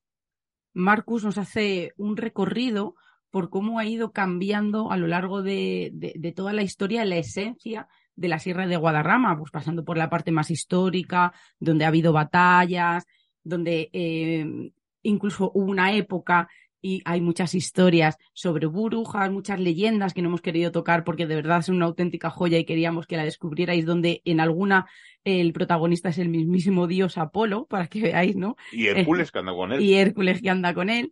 Marcus 0.76 1.24
nos 1.24 1.38
hace 1.38 1.94
un 1.96 2.18
recorrido 2.18 2.96
por 3.30 3.48
cómo 3.48 3.78
ha 3.78 3.86
ido 3.86 4.12
cambiando 4.12 4.92
a 4.92 4.98
lo 4.98 5.06
largo 5.06 5.42
de, 5.42 6.12
toda 6.36 6.52
la 6.52 6.62
historia 6.62 7.06
la 7.06 7.16
esencia 7.16 7.88
de 8.14 8.28
la 8.28 8.38
Sierra 8.38 8.66
de 8.66 8.76
Guadarrama, 8.76 9.38
pues 9.38 9.50
pasando 9.50 9.84
por 9.86 9.96
la 9.96 10.10
parte 10.10 10.32
más 10.32 10.50
histórica, 10.50 11.32
donde 11.58 11.86
ha 11.86 11.88
habido 11.88 12.12
batallas, 12.12 13.06
donde 13.42 13.88
eh, 13.94 14.70
incluso 15.02 15.50
hubo 15.54 15.70
una 15.70 15.92
época 15.92 16.48
y 16.86 17.02
hay 17.04 17.20
muchas 17.20 17.56
historias 17.56 18.16
sobre 18.32 18.68
brujas, 18.68 19.28
muchas 19.32 19.58
leyendas 19.58 20.14
que 20.14 20.22
no 20.22 20.28
hemos 20.28 20.40
querido 20.40 20.70
tocar 20.70 21.02
porque 21.02 21.26
de 21.26 21.34
verdad 21.34 21.58
es 21.58 21.68
una 21.68 21.86
auténtica 21.86 22.30
joya 22.30 22.58
y 22.58 22.64
queríamos 22.64 23.08
que 23.08 23.16
la 23.16 23.24
descubrierais, 23.24 23.84
donde 23.84 24.22
en 24.24 24.38
alguna 24.38 24.86
el 25.24 25.52
protagonista 25.52 26.10
es 26.10 26.18
el 26.18 26.28
mismísimo 26.28 26.86
dios 26.86 27.18
Apolo, 27.18 27.66
para 27.66 27.88
que 27.88 28.00
veáis, 28.00 28.36
¿no? 28.36 28.56
Y 28.70 28.86
Hércules 28.86 29.32
que 29.32 29.40
anda 29.40 29.52
con 29.52 29.72
él. 29.72 29.80
Y 29.80 29.94
Hércules 29.94 30.40
que 30.40 30.48
anda 30.48 30.74
con 30.74 30.88
él. 30.88 31.10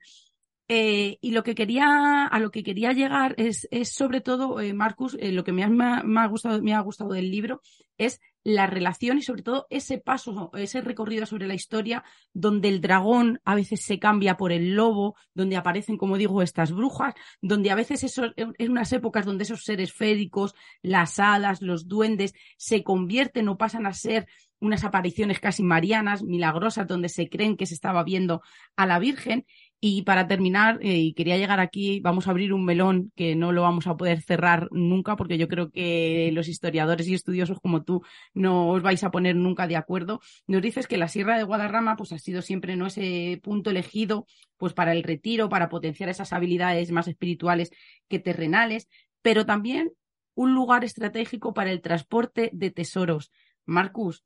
Eh, 0.69 1.19
y 1.21 1.33
lo 1.33 1.43
que 1.43 1.57
quería, 1.57 2.25
a 2.27 2.39
lo 2.39 2.53
que 2.53 2.63
quería 2.63 2.93
llegar 2.93 3.35
es, 3.37 3.67
es 3.73 3.89
sobre 3.89 4.21
todo, 4.21 4.61
eh, 4.61 4.75
Marcus, 4.75 5.17
eh, 5.19 5.33
lo 5.33 5.43
que 5.43 5.51
me 5.51 5.65
ha, 5.65 5.69
me, 5.69 6.21
ha, 6.21 6.27
gustado, 6.29 6.63
me 6.63 6.73
ha 6.73 6.81
gustado 6.83 7.15
del 7.15 7.33
libro 7.33 7.61
es 7.99 8.21
la 8.45 8.67
relación 8.67 9.19
y 9.19 9.23
sobre 9.23 9.43
todo 9.43 9.67
ese 9.71 9.99
paso, 9.99 10.51
ese 10.55 10.83
recorrido 10.83 11.27
sobre 11.27 11.47
la 11.47 11.55
historia 11.55 12.05
donde 12.35 12.69
el 12.69 12.81
dragón 12.81 13.41
a 13.45 13.55
veces 13.55 13.83
se 13.83 13.99
cambia 13.99 14.37
por 14.37 14.53
el 14.53 14.75
lobo, 14.77 15.17
donde 15.33 15.57
aparecen, 15.57 15.97
como 15.97 16.19
digo, 16.19 16.43
estas 16.43 16.73
brujas, 16.73 17.15
donde 17.41 17.71
a 17.71 17.75
veces 17.75 18.05
eso, 18.05 18.27
en 18.37 18.71
unas 18.71 18.93
épocas 18.93 19.25
donde 19.25 19.45
esos 19.45 19.65
seres 19.65 19.93
féricos, 19.93 20.55
las 20.83 21.19
hadas, 21.19 21.63
los 21.63 21.89
duendes, 21.89 22.35
se 22.59 22.85
convierten 22.85 23.49
o 23.49 23.57
pasan 23.57 23.87
a 23.87 23.95
ser 23.95 24.27
unas 24.61 24.85
apariciones 24.85 25.41
casi 25.41 25.63
marianas, 25.63 26.23
milagrosas, 26.23 26.87
donde 26.87 27.09
se 27.09 27.29
creen 27.29 27.57
que 27.57 27.67
se 27.67 27.75
estaba 27.75 28.03
viendo 28.03 28.43
a 28.77 28.87
la 28.87 28.99
Virgen. 28.99 29.47
Y 29.87 30.01
para 30.01 30.27
terminar, 30.27 30.79
eh, 30.81 30.97
y 30.97 31.13
quería 31.13 31.37
llegar 31.37 31.61
aquí, 31.61 32.01
vamos 32.01 32.27
a 32.27 32.31
abrir 32.31 32.55
un 32.55 32.65
melón 32.65 33.13
que 33.17 33.37
no 33.37 33.53
lo 33.53 33.61
vamos 33.61 33.87
a 33.87 33.99
poder 33.99 34.23
cerrar 34.23 34.69
nunca, 34.71 35.15
porque 35.15 35.37
yo 35.37 35.47
creo 35.47 35.71
que 35.71 36.31
los 36.33 36.49
historiadores 36.49 37.07
y 37.07 37.13
estudiosos 37.13 37.61
como 37.61 37.85
tú 37.85 38.03
no 38.33 38.71
os 38.71 38.81
vais 38.81 39.05
a 39.05 39.11
poner 39.11 39.37
nunca 39.37 39.67
de 39.67 39.77
acuerdo. 39.77 40.23
Nos 40.47 40.63
dices 40.63 40.87
que 40.87 40.97
la 40.97 41.09
Sierra 41.09 41.37
de 41.37 41.45
Guadarrama 41.45 41.97
pues, 41.97 42.13
ha 42.13 42.19
sido 42.19 42.41
siempre 42.41 42.77
¿no? 42.77 42.87
ese 42.87 43.39
punto 43.43 43.69
elegido 43.69 44.27
pues, 44.57 44.73
para 44.73 44.93
el 44.93 45.03
retiro, 45.03 45.51
para 45.51 45.69
potenciar 45.69 46.09
esas 46.09 46.33
habilidades 46.33 46.91
más 46.91 47.07
espirituales 47.07 47.71
que 48.09 48.19
terrenales, 48.19 48.89
pero 49.21 49.45
también 49.45 49.93
un 50.35 50.55
lugar 50.55 50.85
estratégico 50.85 51.53
para 51.53 51.71
el 51.71 51.83
transporte 51.83 52.49
de 52.55 52.71
tesoros. 52.71 53.33
Marcus, 53.67 54.25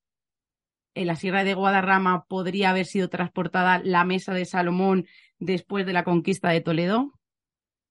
en 0.95 1.07
la 1.07 1.17
Sierra 1.17 1.45
de 1.45 1.55
Guadarrama 1.55 2.25
podría 2.25 2.71
haber 2.71 2.87
sido 2.87 3.09
transportada 3.09 3.81
la 3.85 4.05
mesa 4.05 4.35
de 4.35 4.45
Salomón 4.45 5.07
después 5.39 5.87
de 5.87 5.93
la 5.93 6.05
conquista 6.05 6.51
de 6.51 6.61
Toledo? 6.61 7.13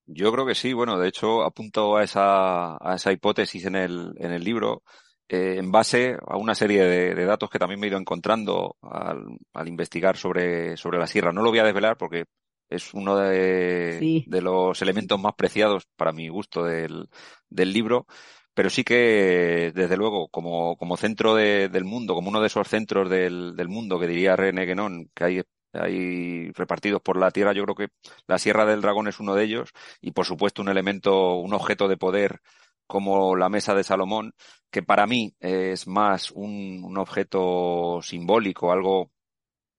Yo 0.05 0.31
creo 0.31 0.45
que 0.45 0.55
sí. 0.55 0.73
Bueno, 0.73 0.97
de 0.97 1.09
hecho, 1.09 1.43
apunto 1.43 1.97
a 1.97 2.03
esa, 2.03 2.77
a 2.77 2.95
esa 2.95 3.11
hipótesis 3.11 3.65
en 3.65 3.75
el, 3.75 4.13
en 4.17 4.31
el 4.31 4.43
libro. 4.43 4.83
Eh, 5.29 5.57
en 5.57 5.71
base 5.71 6.15
a 6.25 6.37
una 6.37 6.55
serie 6.55 6.85
de, 6.85 7.25
datos 7.25 7.49
que 7.49 7.59
también 7.59 7.81
me 7.81 7.87
he 7.87 7.89
ido 7.89 7.99
encontrando 7.99 8.77
al, 8.81 9.25
al, 9.53 9.67
investigar 9.67 10.15
sobre, 10.15 10.77
sobre 10.77 10.99
la 10.99 11.07
sierra. 11.07 11.33
No 11.33 11.41
lo 11.41 11.49
voy 11.49 11.59
a 11.59 11.65
desvelar 11.65 11.97
porque 11.97 12.25
es 12.69 12.93
uno 12.93 13.17
de, 13.17 14.23
de 14.25 14.41
los 14.41 14.81
elementos 14.81 15.19
más 15.19 15.33
preciados 15.35 15.85
para 15.97 16.13
mi 16.13 16.29
gusto 16.29 16.63
del, 16.63 17.09
del 17.49 17.73
libro, 17.73 18.05
pero 18.53 18.69
sí 18.69 18.83
que, 18.83 19.71
desde 19.75 19.97
luego, 19.97 20.29
como, 20.29 20.77
como 20.77 20.97
centro 20.97 21.35
de, 21.35 21.69
del 21.69 21.85
mundo, 21.85 22.15
como 22.15 22.29
uno 22.29 22.41
de 22.41 22.47
esos 22.47 22.67
centros 22.67 23.09
del, 23.09 23.55
del 23.55 23.67
mundo 23.67 23.99
que 23.99 24.07
diría 24.07 24.35
René 24.35 24.65
Guénon, 24.65 25.09
que 25.13 25.23
hay, 25.23 25.41
hay 25.73 26.51
repartidos 26.51 27.01
por 27.01 27.17
la 27.17 27.31
Tierra, 27.31 27.53
yo 27.53 27.63
creo 27.63 27.75
que 27.75 27.89
la 28.27 28.37
Sierra 28.37 28.65
del 28.65 28.81
Dragón 28.81 29.07
es 29.07 29.19
uno 29.19 29.35
de 29.35 29.43
ellos. 29.43 29.71
Y, 30.01 30.11
por 30.11 30.25
supuesto, 30.25 30.61
un 30.61 30.69
elemento, 30.69 31.35
un 31.35 31.53
objeto 31.53 31.87
de 31.87 31.97
poder 31.97 32.41
como 32.87 33.35
la 33.35 33.49
mesa 33.49 33.75
de 33.75 33.83
Salomón, 33.83 34.33
que 34.71 34.81
para 34.83 35.07
mí 35.07 35.35
es 35.39 35.87
más 35.87 36.31
un, 36.31 36.97
objeto 36.97 37.99
simbólico, 38.01 38.71
algo, 38.71 39.11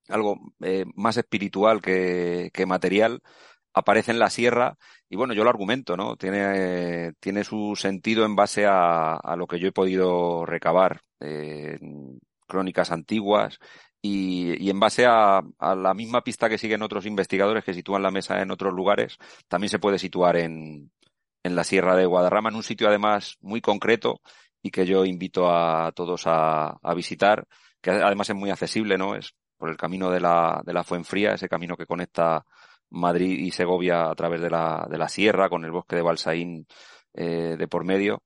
algo 0.09 0.39
eh, 0.61 0.85
más 0.95 1.17
espiritual 1.17 1.81
que, 1.81 2.51
material, 2.67 3.23
aparece 3.73 4.11
en 4.13 4.19
la 4.19 4.31
sierra 4.31 4.77
y 5.09 5.17
bueno, 5.17 5.35
yo 5.35 5.45
lo 5.45 5.51
argumento, 5.51 5.97
¿no? 5.97 6.17
Tiene, 6.17 7.13
tiene 7.21 7.45
su 7.45 7.77
sentido 7.77 8.25
en 8.25 8.37
base 8.37 8.67
a, 8.67 9.15
a 9.15 9.37
lo 9.37 9.47
que 9.47 9.59
yo 9.59 9.69
he 9.69 9.73
podido 9.73 10.45
recabar 10.47 11.03
en 11.21 12.21
crónicas 12.47 12.91
antiguas 12.91 13.59
y, 14.03 14.63
y 14.65 14.71
en 14.71 14.81
base 14.81 15.07
a, 15.07 15.41
a, 15.59 15.75
la 15.75 15.95
misma 15.95 16.23
pista 16.23 16.49
que 16.49 16.59
siguen 16.59 16.83
otros 16.83 17.07
investigadores 17.07 17.65
que 17.65 17.75
sitúan 17.75 18.03
la 18.03 18.11
mesa 18.11 18.41
en 18.41 18.51
otros 18.51 18.73
lugares, 18.73 19.19
también 19.49 19.71
se 19.71 19.79
puede 19.79 19.99
situar 19.99 20.37
en, 20.37 20.91
en 21.43 21.57
la 21.57 21.65
Sierra 21.65 21.97
de 21.97 22.07
Guadarrama, 22.07 22.51
en 22.51 22.57
un 22.57 22.63
sitio 22.63 22.89
además 22.89 23.37
muy 23.41 23.61
concreto 23.61 24.21
y 24.63 24.71
que 24.71 24.87
yo 24.87 25.05
invito 25.05 25.51
a 25.51 25.93
todos 25.93 26.27
a, 26.27 26.79
a 26.83 26.95
visitar, 26.95 27.47
que 27.81 27.91
además 27.91 28.31
es 28.31 28.37
muy 28.37 28.51
accesible, 28.51 28.99
¿no? 28.99 29.15
Es 29.15 29.35
por 29.57 29.71
el 29.71 29.77
camino 29.77 30.11
de 30.11 30.21
la, 30.21 30.63
de 30.65 30.73
la 30.73 30.85
Fuenfría, 30.85 31.33
ese 31.33 31.49
camino 31.49 31.77
que 31.77 31.87
conecta 31.87 32.45
Madrid 32.91 33.39
y 33.39 33.51
Segovia 33.51 34.11
a 34.11 34.15
través 34.15 34.41
de 34.41 34.51
la, 34.51 34.87
de 34.89 34.99
la 34.99 35.09
sierra, 35.09 35.49
con 35.49 35.65
el 35.65 35.73
bosque 35.73 35.97
de 35.97 36.03
Balsaín 36.03 36.67
eh, 37.15 37.57
de 37.59 37.69
por 37.69 37.85
medio, 37.85 38.23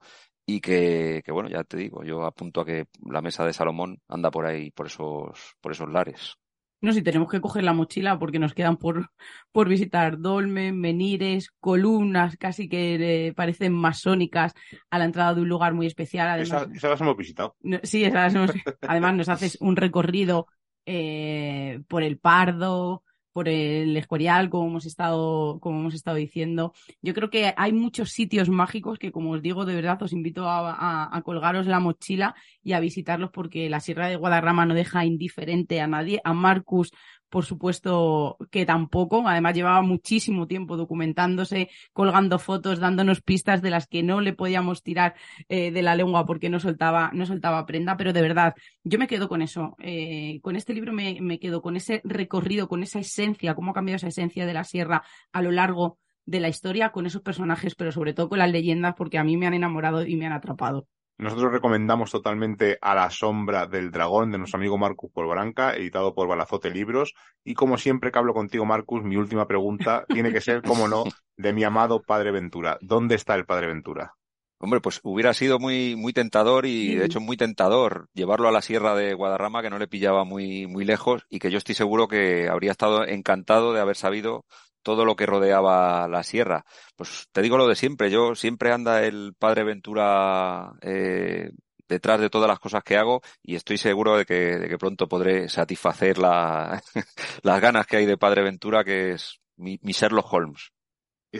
y 0.46 0.61
que, 0.61 1.22
que, 1.24 1.33
bueno, 1.33 1.48
ya 1.48 1.64
te 1.64 1.76
digo, 1.76 2.05
yo 2.05 2.24
apunto 2.24 2.61
a 2.61 2.66
que 2.66 2.87
la 3.09 3.22
mesa 3.22 3.44
de 3.44 3.52
Salomón 3.52 4.00
anda 4.09 4.31
por 4.31 4.46
ahí, 4.46 4.70
por 4.70 4.87
esos, 4.87 5.57
por 5.61 5.72
esos 5.72 5.90
lares. 5.90 6.37
No, 6.83 6.92
si 6.92 7.00
tenemos 7.00 7.31
que 7.31 7.40
coger 7.40 7.62
la 7.62 7.72
mochila 7.72 8.18
porque 8.18 8.40
nos 8.40 8.55
quedan 8.55 8.76
por, 8.76 9.11
por 9.52 9.68
visitar 9.68 10.18
dolmen, 10.18 10.81
menires, 10.81 11.52
columnas 11.61 12.37
casi 12.37 12.68
que 12.68 13.28
eh, 13.28 13.33
parecen 13.35 13.72
masónicas 13.72 14.52
a 14.90 14.98
la 14.98 15.05
entrada 15.05 15.33
de 15.33 15.42
un 15.42 15.48
lugar 15.48 15.74
muy 15.74 15.87
especial. 15.87 16.28
Además, 16.28 16.62
esa, 16.62 16.74
esa 16.74 16.88
las 16.88 17.00
hemos 17.00 17.16
visitado. 17.16 17.55
No, 17.61 17.78
sí, 17.85 18.05
esas 18.05 18.35
hemos, 18.35 18.50
además 18.83 19.14
nos 19.14 19.28
haces 19.28 19.59
un 19.61 19.76
recorrido 19.76 20.48
eh, 20.85 21.81
por 21.87 22.02
el 22.02 22.18
Pardo, 22.18 23.05
por 23.33 23.49
el 23.49 23.97
Escorial, 23.97 24.51
como 24.51 24.68
hemos 24.68 24.87
estado, 24.87 25.59
como 25.61 25.81
hemos 25.81 25.95
estado 25.95 26.16
diciendo. 26.16 26.73
Yo 27.01 27.14
creo 27.14 27.31
que 27.31 27.55
hay 27.57 27.73
muchos 27.73 28.11
sitios 28.11 28.49
mágicos 28.49 28.99
que, 28.99 29.12
como 29.12 29.33
os 29.33 29.42
digo, 29.42 29.64
de 29.64 29.75
verdad 29.75 30.03
os 30.03 30.12
invito 30.12 30.49
a, 30.49 30.73
a, 30.73 31.16
a, 31.16 31.23
colgaros 31.23 31.66
la 31.66 31.81
mochila 31.81 32.35
y 32.62 32.73
a 32.73 32.81
visitarlos 32.81 33.31
porque 33.31 33.71
la 33.71 33.81
Sierra 33.81 34.09
de 34.09 34.16
Guadarrama 34.16 34.66
no 34.66 34.75
deja 34.75 35.05
indiferente 35.05 35.81
a 35.81 35.87
nadie. 35.87 36.21
A 36.25 36.35
Marcus 36.35 36.92
por 37.33 37.47
supuesto 37.47 38.37
que 38.51 38.66
tampoco. 38.66 39.27
Además 39.27 39.55
llevaba 39.55 39.81
muchísimo 39.81 40.47
tiempo 40.47 40.77
documentándose, 40.77 41.71
colgando 41.95 42.38
fotos, 42.38 42.79
dándonos 42.79 43.23
pistas 43.23 43.62
de 43.62 43.71
las 43.71 43.87
que 43.87 44.03
no 44.03 44.21
le 44.21 44.35
podíamos 44.35 44.83
tirar 44.83 45.14
eh, 45.49 45.71
de 45.71 45.81
la 45.81 45.97
lengua 45.97 46.27
porque 46.27 46.51
no 46.51 46.61
soltaba, 46.61 47.11
no 47.14 47.25
soltaba 47.25 47.64
prenda. 47.64 47.97
Pero 47.97 48.12
de 48.12 48.21
verdad, 48.21 48.55
yo 48.85 48.99
me 48.99 49.07
quedo 49.07 49.31
con 49.31 49.40
eso. 49.40 49.77
Eh, 49.81 50.40
con 50.42 50.57
este 50.57 50.75
libro 50.75 50.92
me, 50.92 51.23
me 51.23 51.38
quedo 51.38 51.62
con 51.62 51.75
ese 51.77 52.03
recorrido, 52.05 52.68
con 52.68 52.83
esa 52.83 52.99
esencia, 52.99 53.55
cómo 53.55 53.71
ha 53.71 53.75
cambiado 53.75 53.97
esa 53.97 54.09
esencia 54.09 54.45
de 54.45 54.53
la 54.53 54.64
sierra 54.64 55.03
a 55.33 55.40
lo 55.40 55.53
largo 55.53 55.99
de 56.27 56.40
la 56.40 56.51
historia 56.51 56.92
con 56.92 57.07
esos 57.07 57.23
personajes, 57.23 57.75
pero 57.75 57.92
sobre 57.92 58.12
todo 58.12 58.29
con 58.29 58.40
las 58.40 58.53
leyendas, 58.53 58.95
porque 58.95 59.16
a 59.16 59.25
mí 59.25 59.38
me 59.38 59.47
han 59.47 59.55
enamorado 59.55 60.05
y 60.05 60.16
me 60.16 60.27
han 60.27 60.33
atrapado. 60.33 60.87
Nosotros 61.18 61.53
recomendamos 61.53 62.11
totalmente 62.11 62.79
A 62.81 62.94
la 62.94 63.11
sombra 63.11 63.66
del 63.66 63.90
dragón 63.90 64.33
de 64.33 64.38
nuestro 64.38 64.59
amigo 64.59 64.79
Marcus 64.79 65.12
Polvaranca, 65.12 65.75
editado 65.75 66.14
por 66.14 66.27
Balazote 66.27 66.70
Libros. 66.70 67.14
Y 67.44 67.55
como 67.55 67.79
siempre 67.79 68.11
que 68.11 68.18
hablo 68.18 68.35
contigo, 68.35 68.64
Marcus, 68.64 69.05
mi 69.05 69.16
última 69.16 69.46
pregunta 69.46 70.05
tiene 70.09 70.33
que 70.33 70.40
ser, 70.40 70.62
como 70.62 70.88
no, 70.88 71.05
de 71.37 71.53
mi 71.53 71.64
amado 71.64 72.03
Padre 72.03 72.33
Ventura. 72.33 72.79
¿Dónde 72.81 73.14
está 73.14 73.35
el 73.35 73.46
Padre 73.46 73.68
Ventura? 73.68 74.14
Hombre, 74.59 74.81
pues 74.81 75.01
hubiera 75.03 75.35
sido 75.35 75.59
muy, 75.59 75.96
muy 75.96 76.12
tentador 76.12 76.66
y 76.66 76.94
de 76.94 77.07
hecho 77.07 77.18
muy 77.18 77.37
tentador 77.37 78.09
llevarlo 78.14 78.46
a 78.46 78.53
la 78.53 78.62
sierra 78.62 78.94
de 78.94 79.12
Guadarrama, 79.12 79.61
que 79.61 79.70
no 79.70 79.79
le 79.79 79.88
pillaba 79.88 80.25
muy, 80.25 80.68
muy 80.68 80.85
lejos 80.85 81.27
y 81.29 81.40
que 81.40 81.51
yo 81.51 81.59
estoy 81.59 81.75
seguro 81.75 82.07
que 82.07 82.48
habría 82.48 82.70
estado 82.70 83.05
encantado 83.05 83.72
de 83.72 83.81
haber 83.81 83.96
sabido 83.96 84.44
todo 84.83 85.05
lo 85.05 85.16
que 85.16 85.27
rodeaba 85.27 86.09
la 86.09 86.23
sierra. 86.23 86.64
Pues 86.97 87.29
te 87.33 87.42
digo 87.42 87.57
lo 87.57 87.66
de 87.66 87.77
siempre, 87.77 88.11
yo 88.11 88.35
siempre 88.35 88.73
anda 88.73 89.03
el 89.05 89.35
padre 89.38 89.64
Ventura 89.64 90.73
eh, 90.83 91.51
detrás 91.88 92.21
de 92.21 92.31
todas 92.31 92.49
las 92.49 92.59
cosas 92.59 92.83
que 92.83 92.97
hago 92.97 93.23
y 93.42 93.55
estoy 93.55 93.79
seguro 93.79 94.16
de 94.16 94.25
que, 94.25 94.59
de 94.59 94.68
que 94.68 94.79
pronto 94.79 95.09
podré 95.09 95.49
satisfacer 95.49 96.18
la, 96.18 96.83
las 97.42 97.61
ganas 97.61 97.87
que 97.87 97.99
hay 97.99 98.07
de 98.07 98.18
padre 98.18 98.42
Ventura, 98.42 98.85
que 98.85 99.12
es 99.12 99.40
mi, 99.57 99.79
mi 99.83 99.92
Sherlock 99.92 100.33
Holmes. 100.33 100.73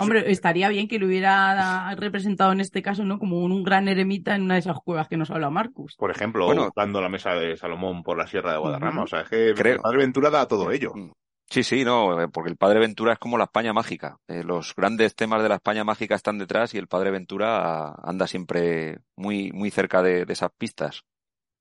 Hombre, 0.01 0.31
estaría 0.31 0.69
bien 0.71 0.89
que 0.89 0.99
lo 0.99 1.07
hubiera 1.07 1.95
representado 1.97 2.53
en 2.53 2.61
este 2.61 2.81
caso, 2.81 3.05
¿no? 3.05 3.19
Como 3.19 3.41
un, 3.41 3.53
un 3.53 3.63
gran 3.63 3.89
eremita 3.89 4.35
en 4.35 4.43
una 4.43 4.55
de 4.55 4.61
esas 4.61 4.79
cuevas 4.83 5.07
que 5.07 5.19
nos 5.19 5.31
habla 5.31 5.51
Marcus. 5.51 5.97
Por 5.97 6.11
ejemplo, 6.11 6.47
bueno, 6.47 6.71
dando 6.75 7.01
la 7.03 7.11
mesa 7.11 7.35
de 7.35 7.57
Salomón 7.59 8.03
por 8.03 8.17
la 8.17 8.27
Sierra 8.27 8.53
de 8.53 8.59
Guadarrama. 8.59 9.03
Uh 9.03 9.05
-huh. 9.05 9.05
O 9.05 9.09
sea, 9.09 9.21
es 9.21 9.29
que 9.29 9.53
creo, 9.55 9.83
Padre 9.83 9.99
Ventura 9.99 10.31
da 10.31 10.49
todo 10.49 10.71
ello. 10.71 10.93
Sí, 11.53 11.65
sí, 11.65 11.85
no, 11.85 12.19
eh, 12.19 12.29
porque 12.29 12.49
el 12.49 12.57
Padre 12.57 12.81
Ventura 12.81 13.13
es 13.13 13.19
como 13.19 13.37
la 13.37 13.45
España 13.45 13.75
mágica. 13.75 14.19
Eh, 14.27 14.43
los 14.43 14.75
grandes 14.75 15.15
temas 15.15 15.43
de 15.43 15.51
la 15.51 15.57
España 15.57 15.85
mágica 15.85 16.15
están 16.15 16.39
detrás 16.39 16.73
y 16.73 16.79
el 16.79 16.89
Padre 16.89 17.11
Ventura 17.11 17.93
anda 18.03 18.27
siempre 18.27 19.01
muy, 19.17 19.53
muy 19.53 19.71
cerca 19.71 20.03
de, 20.03 20.25
de 20.25 20.33
esas 20.33 20.51
pistas. 20.57 21.05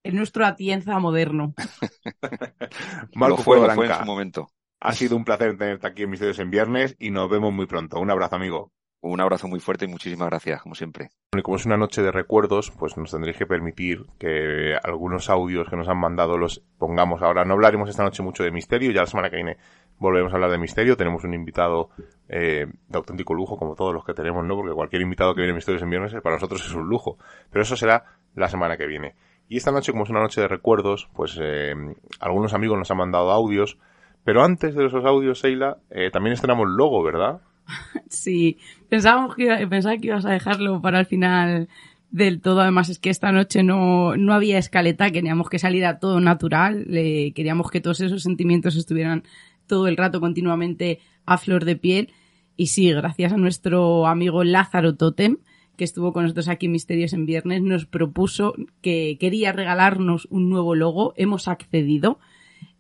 Es 0.01 0.13
nuestro 0.13 0.45
Atienza 0.45 0.97
moderno. 0.99 1.53
Marco 3.15 3.35
lo 3.35 3.43
fue, 3.43 3.59
lo 3.59 3.69
fue 3.71 3.87
en 3.87 3.97
su 3.97 4.05
momento. 4.05 4.47
Ha 4.79 4.93
sido 4.93 5.17
un 5.17 5.25
placer 5.25 5.57
tenerte 5.57 5.87
aquí 5.87 6.03
en 6.03 6.09
Misterios 6.11 6.39
en 6.39 6.51
Viernes 6.51 6.95
y 6.97 7.11
nos 7.11 7.29
vemos 7.29 7.51
muy 7.51 7.65
pronto. 7.65 7.99
Un 7.99 8.11
abrazo, 8.11 8.37
amigo. 8.37 8.71
Un 9.03 9.19
abrazo 9.19 9.47
muy 9.47 9.59
fuerte 9.59 9.85
y 9.85 9.87
muchísimas 9.87 10.29
gracias, 10.29 10.61
como 10.61 10.75
siempre. 10.75 11.09
Y 11.35 11.41
como 11.41 11.57
es 11.57 11.65
una 11.65 11.75
noche 11.75 12.03
de 12.03 12.11
recuerdos, 12.11 12.69
pues 12.69 12.95
nos 12.97 13.09
tendréis 13.09 13.35
que 13.35 13.47
permitir 13.47 14.05
que 14.19 14.75
algunos 14.83 15.27
audios 15.31 15.67
que 15.67 15.75
nos 15.75 15.89
han 15.89 15.97
mandado 15.97 16.37
los 16.37 16.59
pongamos 16.77 17.23
ahora. 17.23 17.43
No 17.43 17.55
hablaremos 17.55 17.89
esta 17.89 18.03
noche 18.03 18.21
mucho 18.21 18.43
de 18.43 18.51
misterio, 18.51 18.91
ya 18.91 19.01
la 19.01 19.07
semana 19.07 19.31
que 19.31 19.37
viene 19.37 19.57
volveremos 20.01 20.33
a 20.33 20.35
hablar 20.35 20.51
de 20.51 20.57
misterio. 20.57 20.97
Tenemos 20.97 21.23
un 21.23 21.33
invitado 21.33 21.89
eh, 22.27 22.65
de 22.87 22.97
auténtico 22.97 23.33
lujo, 23.33 23.55
como 23.55 23.75
todos 23.75 23.93
los 23.93 24.03
que 24.03 24.13
tenemos, 24.13 24.43
¿no? 24.43 24.55
Porque 24.55 24.73
cualquier 24.73 25.03
invitado 25.03 25.35
que 25.35 25.41
viene 25.41 25.51
a 25.51 25.55
Misterios 25.55 25.83
en 25.83 25.91
Viernes 25.91 26.13
para 26.21 26.35
nosotros 26.35 26.65
es 26.65 26.73
un 26.73 26.89
lujo. 26.89 27.17
Pero 27.51 27.61
eso 27.61 27.77
será 27.77 28.03
la 28.35 28.49
semana 28.49 28.77
que 28.77 28.87
viene. 28.87 29.13
Y 29.47 29.57
esta 29.57 29.71
noche, 29.71 29.91
como 29.91 30.03
es 30.03 30.09
una 30.09 30.21
noche 30.21 30.41
de 30.41 30.47
recuerdos, 30.47 31.07
pues 31.13 31.37
eh, 31.39 31.73
algunos 32.19 32.53
amigos 32.53 32.79
nos 32.79 32.89
han 32.89 32.97
mandado 32.97 33.31
audios 33.31 33.77
Pero 34.23 34.43
antes 34.43 34.75
de 34.75 34.87
esos 34.87 35.05
audios, 35.05 35.39
Seila, 35.39 35.77
eh, 35.91 36.09
también 36.11 36.33
estrenamos 36.33 36.67
logo, 36.67 37.03
¿verdad? 37.03 37.41
Sí, 38.09 38.57
pensábamos 38.89 39.35
que, 39.35 39.45
que 39.47 40.07
ibas 40.07 40.25
a 40.25 40.31
dejarlo 40.31 40.81
para 40.81 40.99
el 40.99 41.05
final 41.05 41.69
del 42.09 42.41
todo. 42.41 42.61
Además, 42.61 42.89
es 42.89 42.99
que 42.99 43.09
esta 43.09 43.31
noche 43.31 43.63
no, 43.63 44.15
no 44.17 44.33
había 44.33 44.57
escaleta, 44.57 45.11
queríamos 45.11 45.49
que 45.49 45.59
saliera 45.59 45.99
todo 45.99 46.19
natural, 46.19 46.85
le, 46.87 47.31
queríamos 47.33 47.71
que 47.71 47.81
todos 47.81 48.01
esos 48.01 48.23
sentimientos 48.23 48.75
estuvieran 48.75 49.23
todo 49.71 49.87
el 49.87 49.95
rato 49.95 50.19
continuamente 50.19 50.99
a 51.25 51.37
flor 51.37 51.63
de 51.63 51.77
piel. 51.77 52.09
Y 52.57 52.67
sí, 52.67 52.91
gracias 52.91 53.31
a 53.31 53.37
nuestro 53.37 54.05
amigo 54.05 54.43
Lázaro 54.43 54.97
Totem, 54.97 55.37
que 55.77 55.85
estuvo 55.85 56.11
con 56.11 56.23
nosotros 56.23 56.49
aquí 56.49 56.65
en 56.65 56.73
Misterios 56.73 57.13
en 57.13 57.25
Viernes, 57.25 57.61
nos 57.61 57.85
propuso 57.85 58.53
que 58.81 59.15
quería 59.17 59.53
regalarnos 59.53 60.27
un 60.29 60.49
nuevo 60.49 60.75
logo. 60.75 61.13
Hemos 61.15 61.47
accedido 61.47 62.19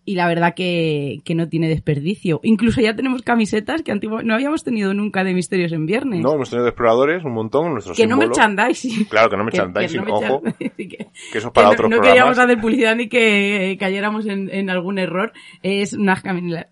y 0.03 0.15
la 0.15 0.27
verdad 0.27 0.53
que, 0.55 1.21
que, 1.23 1.35
no 1.35 1.47
tiene 1.47 1.69
desperdicio. 1.69 2.39
Incluso 2.43 2.81
ya 2.81 2.95
tenemos 2.95 3.21
camisetas 3.21 3.83
que 3.83 3.91
antiguo, 3.91 4.23
no 4.23 4.33
habíamos 4.33 4.63
tenido 4.63 4.93
nunca 4.93 5.23
de 5.23 5.33
Misterios 5.33 5.71
en 5.73 5.85
Viernes. 5.85 6.21
No, 6.21 6.33
hemos 6.33 6.49
tenido 6.49 6.63
de 6.63 6.69
exploradores 6.69 7.23
un 7.23 7.33
montón. 7.33 7.73
Nuestro 7.73 7.93
que 7.93 8.07
no 8.07 8.17
merchandising. 8.17 9.05
Claro, 9.05 9.29
que 9.29 9.37
no 9.37 9.43
merchandising, 9.43 10.01
ojo. 10.09 10.41
que, 10.59 10.87
que, 10.87 11.07
eso 11.33 11.47
es 11.47 11.53
para 11.53 11.69
otros 11.69 11.89
no, 11.89 11.97
no 11.97 12.01
queríamos 12.01 12.37
hacer 12.37 12.59
publicidad 12.59 12.95
ni 12.95 13.09
que 13.09 13.77
cayéramos 13.79 14.25
en, 14.25 14.49
en 14.51 14.69
algún 14.69 14.97
error. 14.97 15.33
Es 15.61 15.93
unas, 15.93 16.23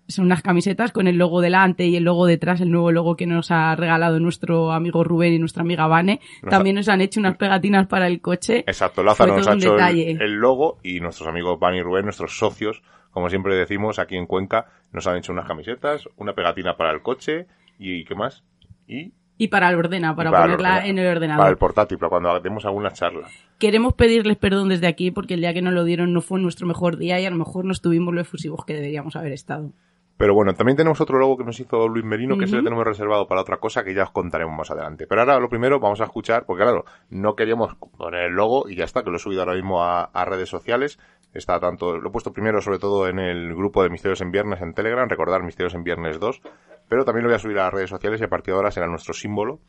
son 0.08 0.24
unas 0.24 0.42
camisetas 0.42 0.90
con 0.90 1.06
el 1.06 1.16
logo 1.16 1.40
delante 1.40 1.86
y 1.86 1.96
el 1.96 2.04
logo 2.04 2.26
detrás, 2.26 2.60
el 2.60 2.70
nuevo 2.70 2.90
logo 2.90 3.16
que 3.16 3.26
nos 3.26 3.50
ha 3.50 3.76
regalado 3.76 4.18
nuestro 4.18 4.72
amigo 4.72 5.04
Rubén 5.04 5.34
y 5.34 5.38
nuestra 5.38 5.62
amiga 5.62 5.86
Vane. 5.86 6.20
Nos 6.42 6.50
También 6.50 6.76
nos 6.76 6.88
han 6.88 7.00
hecho 7.00 7.20
unas 7.20 7.36
pegatinas 7.36 7.86
para 7.86 8.08
el 8.08 8.20
coche. 8.20 8.64
Exacto, 8.66 9.04
Lázaro 9.04 9.36
nos 9.36 9.46
ha 9.46 9.54
hecho 9.54 9.76
el, 9.78 10.20
el 10.20 10.32
logo 10.34 10.78
y 10.82 11.00
nuestros 11.00 11.28
amigos 11.28 11.60
Vane 11.60 11.78
y 11.78 11.82
Rubén, 11.82 12.04
nuestros 12.04 12.36
socios, 12.36 12.82
como 13.10 13.28
siempre 13.28 13.54
decimos, 13.56 13.98
aquí 13.98 14.16
en 14.16 14.26
Cuenca 14.26 14.66
nos 14.92 15.06
han 15.06 15.16
hecho 15.16 15.32
unas 15.32 15.46
camisetas, 15.46 16.08
una 16.16 16.34
pegatina 16.34 16.76
para 16.76 16.92
el 16.92 17.02
coche 17.02 17.46
y 17.78 18.04
¿qué 18.04 18.14
más? 18.14 18.44
Y 18.86 19.12
y 19.40 19.48
para 19.48 19.70
el 19.70 19.76
ordena, 19.76 20.14
para, 20.14 20.30
para 20.30 20.42
ponerla 20.42 20.74
ordena, 20.74 20.86
en 20.86 20.98
el 20.98 21.16
ordenador. 21.16 21.40
Para 21.40 21.50
el 21.50 21.56
portátil, 21.56 21.96
para 21.96 22.10
cuando 22.10 22.28
hagamos 22.28 22.66
alguna 22.66 22.90
charla. 22.90 23.26
Queremos 23.58 23.94
pedirles 23.94 24.36
perdón 24.36 24.68
desde 24.68 24.86
aquí 24.86 25.10
porque 25.10 25.32
el 25.32 25.40
día 25.40 25.54
que 25.54 25.62
nos 25.62 25.72
lo 25.72 25.84
dieron 25.84 26.12
no 26.12 26.20
fue 26.20 26.38
nuestro 26.40 26.66
mejor 26.66 26.98
día 26.98 27.18
y 27.18 27.24
a 27.24 27.30
lo 27.30 27.38
mejor 27.38 27.64
no 27.64 27.72
estuvimos 27.72 28.12
lo 28.12 28.20
efusivos 28.20 28.66
que 28.66 28.74
deberíamos 28.74 29.16
haber 29.16 29.32
estado. 29.32 29.72
Pero 30.18 30.34
bueno, 30.34 30.52
también 30.52 30.76
tenemos 30.76 31.00
otro 31.00 31.18
logo 31.18 31.38
que 31.38 31.44
nos 31.44 31.58
hizo 31.58 31.88
Luis 31.88 32.04
Merino, 32.04 32.36
que 32.36 32.44
uh 32.44 32.46
-huh. 32.46 32.50
se 32.50 32.56
le 32.56 32.62
tenemos 32.62 32.84
reservado 32.84 33.26
para 33.26 33.40
otra 33.40 33.56
cosa 33.56 33.82
que 33.82 33.94
ya 33.94 34.02
os 34.02 34.10
contaremos 34.10 34.54
más 34.54 34.70
adelante. 34.70 35.06
Pero 35.06 35.22
ahora 35.22 35.40
lo 35.40 35.48
primero 35.48 35.80
vamos 35.80 36.02
a 36.02 36.04
escuchar, 36.04 36.44
porque 36.44 36.62
claro, 36.62 36.84
no 37.08 37.34
queríamos 37.34 37.74
poner 37.96 38.24
el 38.24 38.32
logo 38.34 38.68
y 38.68 38.76
ya 38.76 38.84
está, 38.84 39.02
que 39.02 39.08
lo 39.08 39.16
he 39.16 39.18
subido 39.18 39.40
ahora 39.40 39.54
mismo 39.54 39.82
a, 39.82 40.02
a 40.04 40.24
redes 40.26 40.50
sociales. 40.50 40.98
Está 41.32 41.60
tanto, 41.60 41.96
lo 41.96 42.08
he 42.08 42.12
puesto 42.12 42.32
primero 42.32 42.60
sobre 42.60 42.78
todo 42.78 43.08
en 43.08 43.18
el 43.20 43.54
grupo 43.54 43.82
de 43.82 43.90
Misterios 43.90 44.20
en 44.20 44.32
Viernes 44.32 44.60
en 44.62 44.74
Telegram, 44.74 45.08
recordar 45.08 45.44
Misterios 45.44 45.74
en 45.74 45.84
Viernes 45.84 46.18
2, 46.18 46.42
pero 46.88 47.04
también 47.04 47.22
lo 47.22 47.28
voy 47.28 47.36
a 47.36 47.38
subir 47.38 47.58
a 47.58 47.64
las 47.64 47.74
redes 47.74 47.90
sociales 47.90 48.20
y 48.20 48.24
a 48.24 48.28
partir 48.28 48.52
de 48.52 48.58
ahora 48.58 48.72
será 48.72 48.88
nuestro 48.88 49.14
símbolo. 49.14 49.60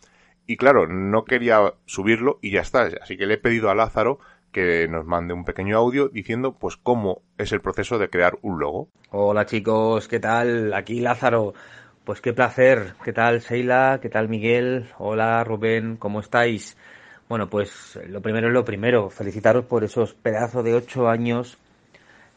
Y 0.47 0.57
claro, 0.57 0.87
no 0.87 1.23
quería 1.23 1.73
subirlo 1.85 2.39
y 2.41 2.51
ya 2.51 2.61
está, 2.61 2.89
así 3.01 3.15
que 3.15 3.27
le 3.27 3.35
he 3.35 3.37
pedido 3.37 3.69
a 3.69 3.75
Lázaro 3.75 4.19
que 4.51 4.87
nos 4.87 5.05
mande 5.05 5.33
un 5.33 5.45
pequeño 5.45 5.77
audio 5.77 6.09
diciendo 6.09 6.57
pues 6.59 6.77
cómo 6.77 7.21
es 7.37 7.51
el 7.51 7.61
proceso 7.61 7.99
de 7.99 8.09
crear 8.09 8.37
un 8.41 8.59
logo. 8.59 8.89
Hola 9.11 9.45
chicos, 9.45 10.07
¿qué 10.07 10.19
tal? 10.19 10.73
Aquí 10.73 10.99
Lázaro. 10.99 11.53
Pues 12.03 12.19
qué 12.19 12.33
placer. 12.33 12.95
¿Qué 13.03 13.13
tal 13.13 13.39
Sheila? 13.39 13.99
¿Qué 14.01 14.09
tal 14.09 14.27
Miguel? 14.27 14.89
Hola 14.97 15.43
Rubén, 15.43 15.97
¿cómo 15.97 16.19
estáis? 16.19 16.75
Bueno, 17.31 17.47
pues 17.47 17.97
lo 18.09 18.19
primero 18.19 18.49
es 18.49 18.53
lo 18.53 18.65
primero. 18.65 19.09
Felicitaros 19.09 19.63
por 19.63 19.85
esos 19.85 20.13
pedazos 20.13 20.65
de 20.65 20.73
ocho 20.73 21.07
años. 21.07 21.57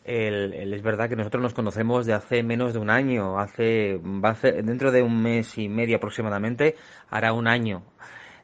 El, 0.04 0.54
el, 0.54 0.72
es 0.72 0.82
verdad 0.84 1.08
que 1.08 1.16
nosotros 1.16 1.42
nos 1.42 1.52
conocemos 1.52 2.06
de 2.06 2.12
hace 2.12 2.44
menos 2.44 2.74
de 2.74 2.78
un 2.78 2.90
año. 2.90 3.40
Hace, 3.40 3.96
va 3.96 4.38
dentro 4.40 4.92
de 4.92 5.02
un 5.02 5.20
mes 5.20 5.58
y 5.58 5.68
medio 5.68 5.96
aproximadamente 5.96 6.76
hará 7.10 7.32
un 7.32 7.48
año 7.48 7.82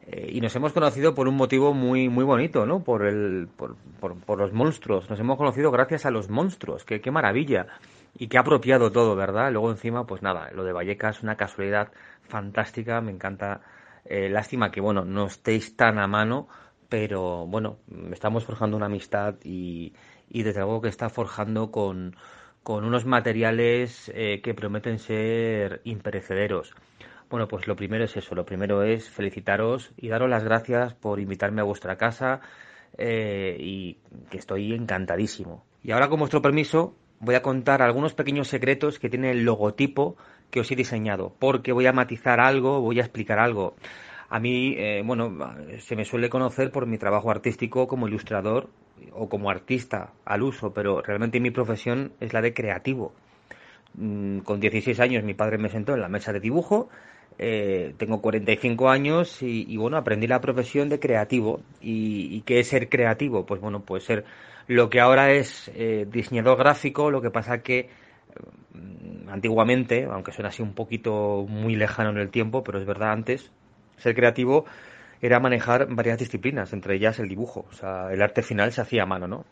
eh, 0.08 0.28
y 0.32 0.40
nos 0.40 0.56
hemos 0.56 0.72
conocido 0.72 1.14
por 1.14 1.28
un 1.28 1.36
motivo 1.36 1.72
muy 1.72 2.08
muy 2.08 2.24
bonito, 2.24 2.66
¿no? 2.66 2.82
Por 2.82 3.06
el 3.06 3.46
por, 3.56 3.76
por, 4.00 4.16
por 4.16 4.38
los 4.40 4.52
monstruos. 4.52 5.08
Nos 5.08 5.20
hemos 5.20 5.38
conocido 5.38 5.70
gracias 5.70 6.04
a 6.04 6.10
los 6.10 6.30
monstruos. 6.30 6.84
Qué, 6.84 7.00
qué 7.00 7.12
maravilla. 7.12 7.68
Y 8.18 8.26
qué 8.26 8.38
apropiado 8.38 8.90
todo, 8.90 9.14
¿verdad? 9.14 9.52
Luego 9.52 9.70
encima, 9.70 10.04
pues 10.04 10.20
nada, 10.20 10.50
lo 10.52 10.64
de 10.64 10.72
Vallecas 10.72 11.22
una 11.22 11.36
casualidad 11.36 11.92
fantástica. 12.28 13.00
Me 13.00 13.12
encanta. 13.12 13.60
Eh, 14.10 14.28
lástima 14.28 14.72
que, 14.72 14.80
bueno, 14.80 15.04
no 15.04 15.26
estéis 15.26 15.76
tan 15.76 16.00
a 16.00 16.08
mano, 16.08 16.48
pero 16.88 17.46
bueno, 17.46 17.78
estamos 18.12 18.44
forjando 18.44 18.76
una 18.76 18.86
amistad 18.86 19.36
y, 19.44 19.94
y 20.28 20.42
desde 20.42 20.62
luego 20.62 20.80
que 20.80 20.88
está 20.88 21.10
forjando 21.10 21.70
con, 21.70 22.16
con 22.64 22.84
unos 22.84 23.06
materiales 23.06 24.10
eh, 24.12 24.40
que 24.42 24.52
prometen 24.52 24.98
ser 24.98 25.80
imperecederos. 25.84 26.74
Bueno, 27.30 27.46
pues 27.46 27.68
lo 27.68 27.76
primero 27.76 28.02
es 28.02 28.16
eso, 28.16 28.34
lo 28.34 28.44
primero 28.44 28.82
es 28.82 29.08
felicitaros 29.08 29.92
y 29.96 30.08
daros 30.08 30.28
las 30.28 30.42
gracias 30.42 30.92
por 30.94 31.20
invitarme 31.20 31.60
a 31.60 31.64
vuestra 31.64 31.96
casa 31.96 32.40
eh, 32.98 33.56
y 33.60 33.98
que 34.28 34.38
estoy 34.38 34.74
encantadísimo. 34.74 35.64
Y 35.84 35.92
ahora 35.92 36.08
con 36.08 36.18
vuestro 36.18 36.42
permiso 36.42 36.96
voy 37.20 37.36
a 37.36 37.42
contar 37.42 37.80
algunos 37.80 38.14
pequeños 38.14 38.48
secretos 38.48 38.98
que 38.98 39.08
tiene 39.08 39.30
el 39.30 39.44
logotipo 39.44 40.16
que 40.50 40.60
os 40.60 40.70
he 40.70 40.76
diseñado, 40.76 41.32
porque 41.38 41.72
voy 41.72 41.86
a 41.86 41.92
matizar 41.92 42.40
algo, 42.40 42.80
voy 42.80 42.98
a 42.98 43.02
explicar 43.02 43.38
algo. 43.38 43.74
A 44.28 44.38
mí, 44.38 44.74
eh, 44.76 45.02
bueno, 45.04 45.36
se 45.78 45.96
me 45.96 46.04
suele 46.04 46.28
conocer 46.28 46.70
por 46.70 46.86
mi 46.86 46.98
trabajo 46.98 47.30
artístico 47.30 47.88
como 47.88 48.08
ilustrador 48.08 48.68
o 49.12 49.28
como 49.28 49.50
artista 49.50 50.12
al 50.24 50.42
uso, 50.42 50.72
pero 50.72 51.02
realmente 51.02 51.40
mi 51.40 51.50
profesión 51.50 52.12
es 52.20 52.32
la 52.32 52.40
de 52.40 52.54
creativo. 52.54 53.12
Mm, 53.94 54.40
con 54.40 54.60
16 54.60 55.00
años 55.00 55.24
mi 55.24 55.34
padre 55.34 55.58
me 55.58 55.68
sentó 55.68 55.94
en 55.94 56.00
la 56.00 56.08
mesa 56.08 56.32
de 56.32 56.40
dibujo 56.40 56.88
eh, 57.42 57.94
tengo 57.96 58.20
45 58.20 58.90
años 58.90 59.38
y, 59.40 59.74
bueno, 59.78 59.96
aprendí 59.96 60.26
la 60.26 60.42
profesión 60.42 60.90
de 60.90 61.00
creativo. 61.00 61.62
¿Y, 61.80 62.36
¿Y, 62.36 62.42
qué 62.42 62.60
es 62.60 62.68
ser 62.68 62.90
creativo? 62.90 63.46
Pues 63.46 63.62
bueno, 63.62 63.80
puede 63.80 64.02
ser 64.02 64.26
lo 64.66 64.90
que 64.90 65.00
ahora 65.00 65.32
es 65.32 65.70
eh, 65.74 66.06
diseñador 66.10 66.58
gráfico, 66.58 67.10
lo 67.10 67.22
que 67.22 67.30
pasa 67.30 67.62
que 67.62 67.88
antiguamente, 69.28 70.04
aunque 70.04 70.32
suena 70.32 70.48
así 70.48 70.62
un 70.62 70.74
poquito 70.74 71.46
muy 71.48 71.76
lejano 71.76 72.10
en 72.10 72.18
el 72.18 72.30
tiempo, 72.30 72.62
pero 72.64 72.78
es 72.78 72.86
verdad, 72.86 73.12
antes 73.12 73.50
ser 73.96 74.14
creativo 74.14 74.64
era 75.22 75.38
manejar 75.38 75.86
varias 75.94 76.18
disciplinas, 76.18 76.72
entre 76.72 76.96
ellas 76.96 77.18
el 77.18 77.28
dibujo. 77.28 77.66
O 77.70 77.72
sea, 77.72 78.12
el 78.12 78.22
arte 78.22 78.42
final 78.42 78.72
se 78.72 78.80
hacía 78.80 79.02
a 79.02 79.06
mano, 79.06 79.26
¿no? 79.28 79.44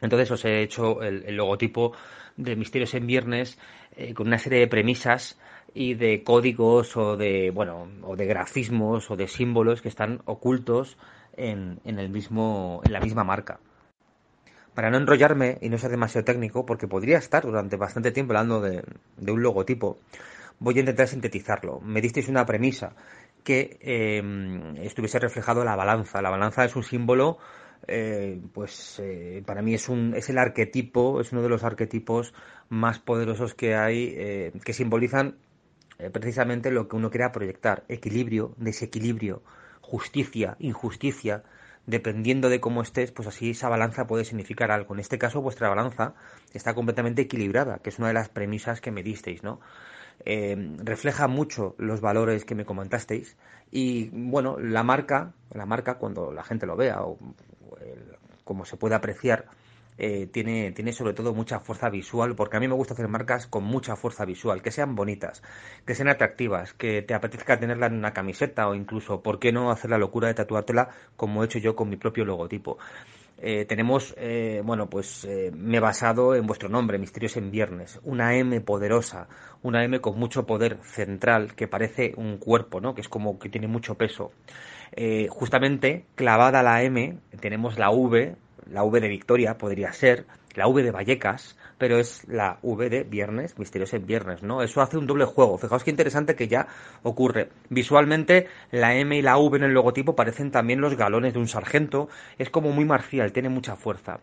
Entonces 0.00 0.30
os 0.30 0.44
he 0.44 0.62
hecho 0.62 1.02
el, 1.02 1.24
el 1.24 1.36
logotipo 1.36 1.92
de 2.36 2.54
Misterios 2.56 2.94
en 2.94 3.06
Viernes 3.06 3.58
eh, 3.96 4.14
con 4.14 4.28
una 4.28 4.38
serie 4.38 4.60
de 4.60 4.68
premisas 4.68 5.38
y 5.74 5.94
de 5.94 6.22
códigos 6.22 6.96
o 6.96 7.16
de 7.16 7.50
bueno 7.50 7.88
o 8.02 8.16
de 8.16 8.26
grafismos 8.26 9.10
o 9.10 9.16
de 9.16 9.26
símbolos 9.26 9.82
que 9.82 9.88
están 9.88 10.22
ocultos 10.24 10.96
en, 11.36 11.80
en 11.84 11.98
el 11.98 12.08
mismo 12.08 12.80
en 12.84 12.92
la 12.92 13.00
misma 13.00 13.24
marca 13.24 13.58
para 14.78 14.90
no 14.90 14.98
enrollarme 14.98 15.58
y 15.60 15.70
no 15.70 15.76
ser 15.76 15.90
demasiado 15.90 16.24
técnico 16.24 16.64
porque 16.64 16.86
podría 16.86 17.18
estar 17.18 17.42
durante 17.42 17.74
bastante 17.74 18.12
tiempo 18.12 18.32
hablando 18.32 18.60
de, 18.60 18.84
de 19.16 19.32
un 19.32 19.42
logotipo 19.42 19.98
voy 20.60 20.76
a 20.76 20.78
intentar 20.78 21.08
sintetizarlo. 21.08 21.80
Me 21.80 22.00
disteis 22.00 22.28
una 22.28 22.46
premisa 22.46 22.94
que 23.42 23.76
eh, 23.80 24.22
estuviese 24.80 25.18
reflejado 25.18 25.64
la 25.64 25.74
balanza. 25.74 26.22
La 26.22 26.30
balanza 26.30 26.64
es 26.64 26.76
un 26.76 26.84
símbolo 26.84 27.38
eh, 27.88 28.40
pues 28.54 29.00
eh, 29.02 29.42
para 29.44 29.62
mí 29.62 29.74
es 29.74 29.88
un 29.88 30.14
es 30.14 30.30
el 30.30 30.38
arquetipo 30.38 31.20
es 31.20 31.32
uno 31.32 31.42
de 31.42 31.48
los 31.48 31.64
arquetipos 31.64 32.32
más 32.68 33.00
poderosos 33.00 33.54
que 33.54 33.74
hay 33.74 34.52
que 34.64 34.72
simbolizan 34.72 35.38
precisamente 36.12 36.70
lo 36.70 36.86
que 36.86 36.94
uno 36.94 37.10
quiera 37.10 37.32
proyectar, 37.32 37.82
equilibrio, 37.88 38.54
desequilibrio, 38.58 39.42
justicia, 39.80 40.54
injusticia, 40.60 41.42
dependiendo 41.88 42.50
de 42.50 42.60
cómo 42.60 42.82
estés, 42.82 43.12
pues 43.12 43.26
así 43.26 43.50
esa 43.50 43.70
balanza 43.70 44.06
puede 44.06 44.26
significar 44.26 44.70
algo. 44.70 44.92
En 44.92 45.00
este 45.00 45.18
caso, 45.18 45.40
vuestra 45.40 45.70
balanza 45.70 46.14
está 46.52 46.74
completamente 46.74 47.22
equilibrada, 47.22 47.78
que 47.78 47.88
es 47.88 47.98
una 47.98 48.08
de 48.08 48.14
las 48.14 48.28
premisas 48.28 48.82
que 48.82 48.92
me 48.92 49.02
disteis, 49.02 49.42
¿no? 49.42 49.58
Eh, 50.26 50.76
refleja 50.84 51.28
mucho 51.28 51.74
los 51.78 52.02
valores 52.02 52.44
que 52.44 52.54
me 52.54 52.66
comentasteis 52.66 53.36
y 53.70 54.10
bueno, 54.12 54.58
la 54.58 54.82
marca, 54.82 55.32
la 55.54 55.64
marca 55.64 55.94
cuando 55.94 56.30
la 56.32 56.42
gente 56.42 56.66
lo 56.66 56.76
vea 56.76 57.02
o, 57.02 57.18
como 58.44 58.66
se 58.66 58.76
puede 58.76 58.94
apreciar, 58.94 59.46
eh, 60.00 60.28
tiene, 60.28 60.70
tiene 60.70 60.92
sobre 60.92 61.12
todo 61.12 61.34
mucha 61.34 61.58
fuerza 61.58 61.90
visual, 61.90 62.36
porque 62.36 62.56
a 62.56 62.60
mí 62.60 62.68
me 62.68 62.74
gusta 62.74 62.94
hacer 62.94 63.08
marcas 63.08 63.48
con 63.48 63.64
mucha 63.64 63.96
fuerza 63.96 64.24
visual, 64.24 64.62
que 64.62 64.70
sean 64.70 64.94
bonitas, 64.94 65.42
que 65.84 65.96
sean 65.96 66.08
atractivas, 66.08 66.72
que 66.72 67.02
te 67.02 67.14
apetezca 67.14 67.58
tenerla 67.58 67.86
en 67.86 67.94
una 67.94 68.12
camiseta 68.12 68.68
o 68.68 68.76
incluso, 68.76 69.22
¿por 69.22 69.40
qué 69.40 69.50
no 69.50 69.72
hacer 69.72 69.90
la 69.90 69.98
locura 69.98 70.28
de 70.28 70.34
tatuártela 70.34 70.90
como 71.16 71.42
he 71.42 71.46
hecho 71.46 71.58
yo 71.58 71.74
con 71.74 71.88
mi 71.88 71.96
propio 71.96 72.24
logotipo? 72.24 72.78
Eh, 73.40 73.64
tenemos, 73.64 74.14
eh, 74.18 74.62
bueno, 74.64 74.88
pues 74.88 75.26
me 75.52 75.78
he 75.78 75.80
basado 75.80 76.36
en 76.36 76.46
vuestro 76.46 76.68
nombre, 76.68 76.98
Misterios 76.98 77.36
en 77.36 77.50
Viernes, 77.50 78.00
una 78.04 78.36
M 78.36 78.60
poderosa, 78.60 79.28
una 79.62 79.84
M 79.84 80.00
con 80.00 80.16
mucho 80.16 80.46
poder 80.46 80.78
central 80.82 81.56
que 81.56 81.66
parece 81.66 82.12
un 82.16 82.38
cuerpo, 82.38 82.80
¿no? 82.80 82.94
Que 82.94 83.00
es 83.00 83.08
como 83.08 83.38
que 83.40 83.48
tiene 83.48 83.66
mucho 83.66 83.96
peso. 83.96 84.30
Justamente 85.28 86.04
clavada 86.14 86.62
la 86.62 86.82
M 86.82 87.18
tenemos 87.40 87.78
la 87.78 87.90
V 87.90 88.36
la 88.70 88.84
V 88.84 89.00
de 89.00 89.08
Victoria 89.08 89.58
podría 89.58 89.92
ser, 89.92 90.26
la 90.54 90.66
V 90.66 90.82
de 90.82 90.90
Vallecas, 90.90 91.56
pero 91.78 91.98
es 91.98 92.26
la 92.28 92.58
V 92.62 92.90
de 92.90 93.04
viernes, 93.04 93.58
misterios 93.58 93.94
en 93.94 94.06
viernes, 94.06 94.42
¿no? 94.42 94.62
Eso 94.62 94.82
hace 94.82 94.98
un 94.98 95.06
doble 95.06 95.24
juego. 95.24 95.56
Fijaos 95.58 95.84
qué 95.84 95.90
interesante 95.90 96.34
que 96.34 96.48
ya 96.48 96.66
ocurre. 97.02 97.48
Visualmente, 97.70 98.48
la 98.70 98.96
M 98.96 99.16
y 99.16 99.22
la 99.22 99.38
V 99.38 99.56
en 99.56 99.64
el 99.64 99.72
logotipo 99.72 100.16
parecen 100.16 100.50
también 100.50 100.80
los 100.80 100.96
galones 100.96 101.34
de 101.34 101.38
un 101.38 101.48
sargento. 101.48 102.08
Es 102.38 102.50
como 102.50 102.72
muy 102.72 102.84
marcial, 102.84 103.32
tiene 103.32 103.48
mucha 103.48 103.76
fuerza. 103.76 104.20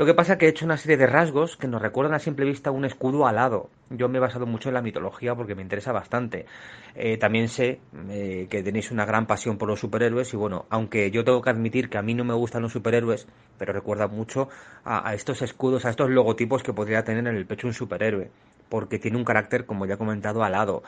Lo 0.00 0.06
que 0.06 0.14
pasa 0.14 0.32
es 0.32 0.38
que 0.38 0.46
he 0.46 0.48
hecho 0.48 0.64
una 0.64 0.78
serie 0.78 0.96
de 0.96 1.06
rasgos 1.06 1.58
que 1.58 1.68
nos 1.68 1.82
recuerdan 1.82 2.14
a 2.14 2.18
simple 2.18 2.46
vista 2.46 2.70
un 2.70 2.86
escudo 2.86 3.26
alado. 3.26 3.68
Yo 3.90 4.08
me 4.08 4.16
he 4.16 4.20
basado 4.22 4.46
mucho 4.46 4.70
en 4.70 4.74
la 4.74 4.80
mitología 4.80 5.34
porque 5.34 5.54
me 5.54 5.60
interesa 5.60 5.92
bastante. 5.92 6.46
Eh, 6.94 7.18
también 7.18 7.48
sé 7.48 7.80
eh, 8.08 8.46
que 8.48 8.62
tenéis 8.62 8.90
una 8.92 9.04
gran 9.04 9.26
pasión 9.26 9.58
por 9.58 9.68
los 9.68 9.78
superhéroes 9.78 10.32
y 10.32 10.38
bueno, 10.38 10.64
aunque 10.70 11.10
yo 11.10 11.22
tengo 11.22 11.42
que 11.42 11.50
admitir 11.50 11.90
que 11.90 11.98
a 11.98 12.02
mí 12.02 12.14
no 12.14 12.24
me 12.24 12.32
gustan 12.32 12.62
los 12.62 12.72
superhéroes, 12.72 13.28
pero 13.58 13.74
recuerda 13.74 14.08
mucho 14.08 14.48
a, 14.86 15.12
estos 15.12 15.42
escudos, 15.42 15.84
a 15.84 15.90
estos 15.90 16.08
logotipos 16.08 16.62
que 16.62 16.72
podría 16.72 17.04
tener 17.04 17.26
en 17.26 17.36
el 17.36 17.44
pecho 17.44 17.66
un 17.66 17.74
superhéroe, 17.74 18.30
porque 18.70 18.98
tiene 18.98 19.18
un 19.18 19.24
carácter, 19.24 19.66
como 19.66 19.84
ya 19.84 19.96
he 19.96 19.98
comentado, 19.98 20.42
alado 20.42 20.82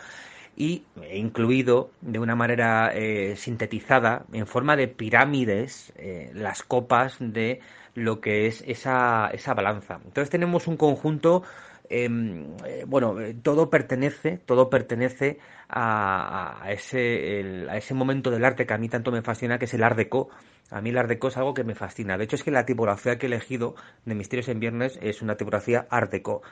y 0.57 0.85
incluido 1.13 1.91
de 2.01 2.19
una 2.19 2.35
manera 2.35 2.91
eh, 2.95 3.37
sintetizada 3.37 4.27
en 4.33 4.47
forma 4.47 4.77
de 4.77 4.89
pirámides 4.89 5.93
las 6.35 6.63
copas 6.63 7.17
de 7.21 7.61
lo 7.95 8.21
que 8.21 8.47
es 8.47 8.63
esa, 8.67 9.29
esa 9.33 9.55
balanza. 9.55 10.01
Entonces 10.05 10.31
tenemos 10.31 10.67
un 10.67 10.77
conjunto 10.77 11.43
em, 11.89 12.57
eh, 12.65 12.85
bueno, 12.87 13.21
eh, 13.21 13.35
todo 13.35 13.69
pertenece, 13.69 14.39
todo 14.39 14.71
pertenece 14.71 15.39
a, 15.69 16.65
ese, 16.69 17.67
a 17.69 17.77
ese 17.77 17.95
momento 17.95 18.31
del 18.31 18.45
arte 18.45 18.67
que 18.67 18.75
a 18.75 18.79
mí 18.79 18.89
tanto 18.89 19.11
me 19.11 19.23
fascina, 19.23 19.59
que 19.59 19.67
es 19.67 19.75
el 19.75 19.83
Art 19.83 19.97
Deco. 19.97 20.31
A 20.71 20.81
mí 20.81 20.91
el 20.91 20.99
Art 20.99 21.09
Deco 21.09 21.29
es 21.29 21.37
algo 21.37 21.55
que 21.55 21.65
me 21.65 21.75
fascina. 21.75 22.17
De 22.17 22.25
hecho, 22.25 22.37
es 22.37 22.45
que 22.45 22.51
la 22.51 22.65
tipografía 22.65 23.19
que 23.19 23.27
he 23.27 23.29
elegido 23.29 23.75
de 24.05 24.15
Misterios 24.15 24.49
en 24.49 24.61
Viernes 24.61 24.99
es 25.03 25.21
una 25.23 25.37
tipografía 25.37 25.87
Art 25.91 26.11
Deco. 26.11 26.43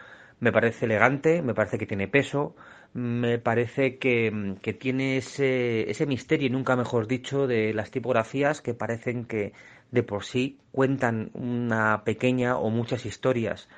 Me 0.41 0.53
parece 0.53 0.87
elegante, 0.87 1.43
me 1.43 1.55
parece 1.55 1.79
que 1.79 1.87
tiene 1.87 2.09
peso, 2.09 2.55
me 2.93 3.39
parece 3.39 3.99
que, 3.99 4.57
que 4.63 4.73
tiene 4.73 5.17
ese, 5.17 5.91
ese 5.91 6.07
misterio, 6.07 6.49
y 6.49 6.51
nunca 6.51 6.77
mejor 6.77 7.07
dicho, 7.07 7.47
de 7.47 7.73
las 7.73 7.91
tipografías 7.91 8.61
que 8.61 8.75
parecen 8.75 9.25
que 9.25 9.53
de 9.91 10.03
por 10.03 10.25
sí 10.25 10.59
cuentan 10.73 11.31
una 11.35 12.05
pequeña 12.05 12.57
o 12.57 12.71
muchas 12.71 13.07
historias. 13.07 13.69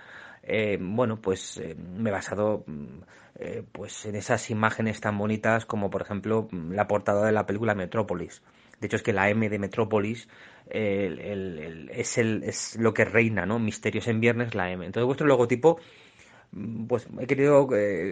Eh, 0.43 0.79
bueno, 0.81 1.21
pues 1.21 1.59
eh, 1.59 1.77
me 1.77 2.11
he 2.11 2.13
basado 2.13 2.65
mm, 2.67 2.87
eh, 3.39 3.63
pues 3.71 4.07
en 4.07 4.17
esas 4.17 4.51
imágenes 4.51 5.01
tan 5.01 5.17
bonitas 5.17 5.65
como 5.67 5.89
por 5.89 6.03
ejemplo 6.03 6.49
la 6.71 6.89
portada 6.89 7.25
de 7.27 7.33
la 7.33 7.47
película 7.47 7.75
Metrópolis. 7.75 8.43
De 8.81 8.87
hecho 8.87 8.97
es 8.97 9.03
que 9.03 9.13
la 9.13 9.31
M 9.31 9.49
de 9.49 9.59
Metrópolis 9.61 10.29
es, 10.69 12.19
el, 12.19 12.43
es 12.45 12.77
lo 12.77 12.93
que 12.95 13.05
reina, 13.05 13.47
¿no? 13.47 13.59
Misterios 13.61 14.09
en 14.09 14.21
viernes, 14.21 14.55
la 14.55 14.71
M. 14.71 14.85
Entonces 14.85 15.07
vuestro 15.07 15.27
logotipo, 15.27 15.79
mm, 15.79 15.83
pues 16.89 17.09
he 17.19 17.27
querido 17.27 17.67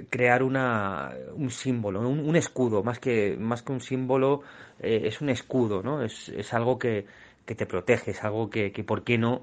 crear 0.09 0.43
una, 0.43 1.13
un 1.35 1.51
símbolo, 1.51 2.01
un, 2.09 2.37
escudo, 2.37 2.83
más 2.83 2.99
que, 2.99 3.37
más 3.39 3.63
que 3.63 3.73
un 3.73 3.81
símbolo, 3.81 4.43
es 4.79 5.21
un 5.21 5.29
escudo, 5.29 5.83
¿no? 5.83 6.03
Es, 6.03 6.31
es 6.31 6.55
algo 6.55 6.79
que, 6.79 7.07
que 7.45 7.55
te 7.55 7.67
protege, 7.67 8.13
es 8.13 8.25
algo 8.25 8.49
que, 8.49 8.73
que 8.73 8.83
¿por 8.83 9.05
qué 9.05 9.19
no? 9.19 9.43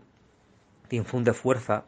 te 0.87 0.95
infunde 0.95 1.33
fuerza 1.33 1.85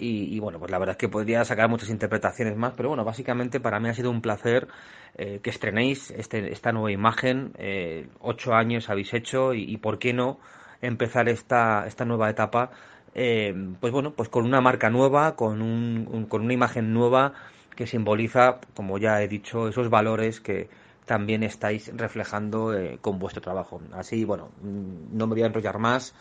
y, 0.00 0.38
bueno, 0.38 0.60
pues 0.60 0.70
la 0.70 0.78
verdad 0.78 0.92
es 0.92 0.98
que 0.98 1.08
podría 1.08 1.44
sacar 1.44 1.68
muchas 1.68 1.90
interpretaciones 1.90 2.56
más, 2.56 2.72
pero 2.76 2.88
bueno, 2.88 3.04
básicamente 3.04 3.58
para 3.58 3.80
mí 3.80 3.88
ha 3.88 3.94
sido 3.94 4.12
un 4.12 4.20
placer 4.20 4.68
eh, 5.16 5.40
que 5.42 5.50
estrenéis 5.50 6.12
este, 6.12 6.52
esta 6.52 6.70
nueva 6.70 6.92
imagen, 6.92 7.50
eh, 7.58 8.08
ocho 8.20 8.54
años 8.54 8.90
habéis 8.90 9.12
hecho 9.12 9.54
y, 9.54 9.76
por 9.78 9.98
qué 9.98 10.12
no 10.12 10.38
empezar 10.82 11.28
esta, 11.28 11.84
esta 11.88 12.04
nueva 12.04 12.30
etapa, 12.30 12.70
eh, 13.18 13.54
pues 13.80 13.92
bueno, 13.92 14.12
pues 14.12 14.28
con 14.28 14.44
una 14.44 14.60
marca 14.60 14.90
nueva, 14.90 15.36
con, 15.36 15.60
un, 15.60 16.26
con 16.28 16.42
una 16.42 16.54
imagen 16.54 16.92
nueva 16.92 17.32
que 17.74 17.86
simboliza, 17.86 18.58
como 18.74 18.98
ya 18.98 19.22
he 19.22 19.28
dicho, 19.28 19.68
esos 19.68 19.90
valores 19.90 20.40
que, 20.40 20.68
también 21.08 21.42
estáis 21.42 21.90
reflejando 21.96 22.78
eh, 22.78 22.98
con 23.00 23.18
vuestro 23.18 23.40
trabajo. 23.40 23.80
Así, 23.92 24.24
bueno, 24.24 24.50
mm, 24.60 25.16
no 25.16 25.26
me 25.26 25.34
voy 25.34 25.42
a 25.42 25.46
enrollar 25.46 25.78
más. 25.78 26.14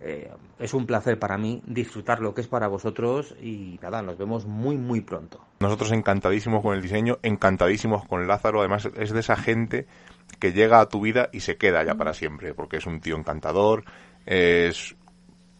Eh, 0.00 0.28
es 0.58 0.74
un 0.74 0.86
placer 0.86 1.20
para 1.20 1.38
mí 1.38 1.62
disfrutar 1.66 2.18
lo 2.18 2.34
que 2.34 2.40
es 2.40 2.48
para 2.48 2.66
vosotros 2.66 3.36
y 3.40 3.78
nada, 3.80 4.02
nos 4.02 4.18
vemos 4.18 4.44
muy 4.44 4.76
muy 4.76 5.00
pronto. 5.02 5.40
Nosotros 5.60 5.92
encantadísimos 5.92 6.62
con 6.62 6.74
el 6.74 6.82
diseño, 6.82 7.18
encantadísimos 7.22 8.04
con 8.08 8.26
Lázaro, 8.26 8.58
además 8.58 8.88
es 8.96 9.12
de 9.12 9.20
esa 9.20 9.36
gente 9.36 9.86
que 10.40 10.52
llega 10.52 10.80
a 10.80 10.88
tu 10.88 11.00
vida 11.00 11.28
y 11.32 11.40
se 11.40 11.56
queda 11.56 11.84
ya 11.84 11.94
para 11.94 12.12
siempre, 12.12 12.54
porque 12.54 12.78
es 12.78 12.86
un 12.86 12.98
tío 12.98 13.16
encantador, 13.16 13.84
es, 14.26 14.96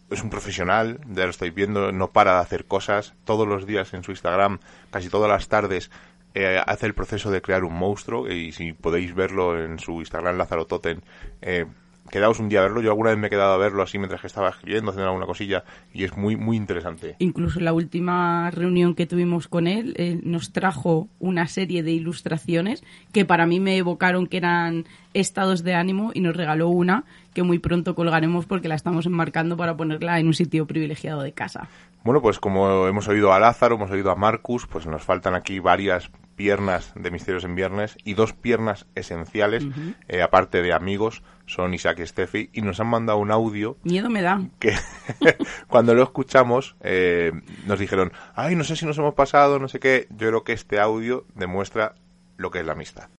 es 0.09 0.23
un 0.23 0.29
profesional, 0.29 0.99
ya 1.07 1.23
lo 1.23 1.29
estáis 1.29 1.53
viendo, 1.53 1.91
no 1.91 2.11
para 2.11 2.35
de 2.35 2.39
hacer 2.41 2.65
cosas, 2.65 3.13
todos 3.23 3.47
los 3.47 3.65
días 3.65 3.93
en 3.93 4.03
su 4.03 4.11
Instagram, 4.11 4.59
casi 4.91 5.09
todas 5.09 5.29
las 5.29 5.47
tardes 5.47 5.89
eh, 6.33 6.61
hace 6.65 6.85
el 6.85 6.93
proceso 6.93 7.31
de 7.31 7.41
crear 7.41 7.63
un 7.63 7.73
monstruo 7.73 8.29
y 8.29 8.51
si 8.51 8.73
podéis 8.73 9.15
verlo 9.15 9.57
en 9.57 9.79
su 9.79 9.93
Instagram 9.99 10.37
Lázaro 10.37 10.65
Totem, 10.65 10.99
eh, 11.41 11.65
quedaos 12.09 12.39
un 12.39 12.49
día 12.49 12.59
a 12.59 12.63
verlo. 12.63 12.81
Yo 12.81 12.89
alguna 12.89 13.09
vez 13.11 13.19
me 13.19 13.27
he 13.27 13.29
quedado 13.29 13.53
a 13.53 13.57
verlo 13.57 13.83
así 13.83 13.97
mientras 13.97 14.21
que 14.21 14.27
estaba 14.27 14.49
escribiendo, 14.49 14.91
haciendo 14.91 15.09
alguna 15.09 15.25
cosilla 15.25 15.63
y 15.93 16.03
es 16.03 16.15
muy, 16.15 16.35
muy 16.35 16.57
interesante. 16.57 17.15
Incluso 17.19 17.59
la 17.59 17.73
última 17.73 18.51
reunión 18.51 18.95
que 18.95 19.05
tuvimos 19.05 19.47
con 19.47 19.67
él, 19.67 20.21
nos 20.23 20.51
trajo 20.51 21.07
una 21.19 21.47
serie 21.47 21.83
de 21.83 21.91
ilustraciones 21.91 22.83
que 23.11 23.25
para 23.25 23.45
mí 23.45 23.59
me 23.59 23.77
evocaron 23.77 24.27
que 24.27 24.37
eran 24.37 24.85
estados 25.13 25.63
de 25.63 25.75
ánimo 25.75 26.11
y 26.13 26.19
nos 26.21 26.35
regaló 26.35 26.69
una 26.69 27.05
que 27.33 27.43
muy 27.43 27.59
pronto 27.59 27.95
colgaremos 27.95 28.45
porque 28.45 28.67
la 28.67 28.75
estamos 28.75 29.05
enmarcando 29.05 29.57
para 29.57 29.75
ponerla 29.75 30.19
en 30.19 30.27
un 30.27 30.33
sitio 30.33 30.65
privilegiado 30.65 31.21
de 31.21 31.33
casa. 31.33 31.67
Bueno, 32.03 32.21
pues 32.21 32.39
como 32.39 32.87
hemos 32.87 33.07
oído 33.07 33.33
a 33.33 33.39
Lázaro, 33.39 33.75
hemos 33.75 33.89
oído 33.91 34.11
a 34.11 34.15
Marcus, 34.15 34.67
pues 34.67 34.85
nos 34.85 35.03
faltan 35.03 35.33
aquí 35.33 35.59
varias 35.59 36.11
piernas 36.35 36.91
de 36.95 37.11
Misterios 37.11 37.43
en 37.43 37.55
Viernes 37.55 37.97
y 38.03 38.13
dos 38.13 38.33
piernas 38.33 38.85
esenciales, 38.95 39.65
eh, 40.07 40.21
aparte 40.21 40.61
de 40.61 40.73
amigos, 40.73 41.23
son 41.45 41.73
Isaac 41.73 41.99
y 41.99 42.07
Steffi, 42.07 42.49
y 42.53 42.61
nos 42.61 42.79
han 42.79 42.87
mandado 42.87 43.19
un 43.19 43.31
audio. 43.31 43.77
Miedo 43.83 44.09
me 44.09 44.21
da. 44.21 44.41
Que 44.59 44.73
cuando 45.67 45.93
lo 45.93 46.03
escuchamos 46.03 46.75
eh, 46.81 47.31
nos 47.65 47.79
dijeron, 47.79 48.11
ay, 48.35 48.55
no 48.55 48.63
sé 48.63 48.75
si 48.75 48.85
nos 48.85 48.97
hemos 48.97 49.13
pasado, 49.13 49.59
no 49.59 49.67
sé 49.67 49.79
qué. 49.79 50.07
Yo 50.11 50.27
creo 50.29 50.43
que 50.43 50.53
este 50.53 50.79
audio 50.79 51.25
demuestra 51.35 51.95
lo 52.37 52.51
que 52.51 52.59
es 52.59 52.65
la 52.65 52.73
amistad. 52.73 53.09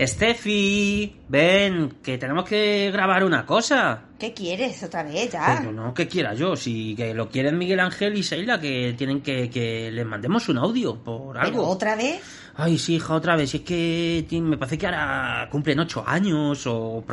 Steffi, 0.00 1.12
ven, 1.28 1.96
que 2.02 2.18
tenemos 2.18 2.44
que 2.44 2.90
grabar 2.92 3.24
una 3.24 3.44
cosa. 3.44 4.04
¿Qué 4.16 4.32
quieres 4.32 4.80
otra 4.84 5.02
vez 5.02 5.32
ya? 5.32 5.56
Pero 5.58 5.72
no, 5.72 5.92
que 5.92 6.06
quiera 6.06 6.34
yo, 6.34 6.54
si 6.54 6.94
que 6.94 7.14
lo 7.14 7.28
quieren 7.28 7.58
Miguel 7.58 7.80
Ángel 7.80 8.16
y 8.16 8.22
Seila, 8.22 8.60
que 8.60 8.94
tienen 8.96 9.22
que 9.22 9.50
que 9.50 9.90
les 9.90 10.06
mandemos 10.06 10.48
un 10.48 10.58
audio 10.58 11.02
por 11.02 11.36
algo. 11.36 11.66
otra 11.66 11.96
vez? 11.96 12.20
Ay, 12.54 12.78
sí, 12.78 12.94
hija, 12.96 13.14
otra 13.14 13.34
vez. 13.34 13.50
Si 13.50 13.58
es 13.58 13.62
que 13.64 14.26
me 14.40 14.56
parece 14.56 14.78
que 14.78 14.86
ahora 14.86 15.48
cumplen 15.50 15.80
ocho 15.80 16.04
años 16.06 16.64
o, 16.68 17.04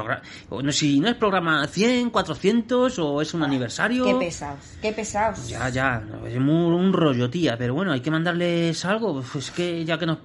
o 0.50 0.62
no 0.62 0.72
si 0.72 1.00
no 1.00 1.10
es 1.10 1.16
programa 1.16 1.68
100, 1.68 2.12
400 2.12 3.00
o 3.00 3.22
es 3.22 3.34
un 3.34 3.44
aniversario. 3.44 4.06
Qué 4.06 4.26
pesados, 4.26 4.78
qué 4.82 4.92
pesados. 4.92 5.48
Ya, 5.48 5.70
ya, 5.70 6.04
es 6.28 6.38
un 6.38 6.94
rollo, 6.94 7.30
tía, 7.32 7.58
pero 7.58 7.74
bueno, 7.74 7.94
hay 7.94 8.02
que 8.02 8.12
mandarles 8.12 8.86
algo. 8.86 9.24
Pues 9.32 9.50
que 9.50 9.84
ya 9.86 9.98
que 9.98 10.06
nos 10.06 10.20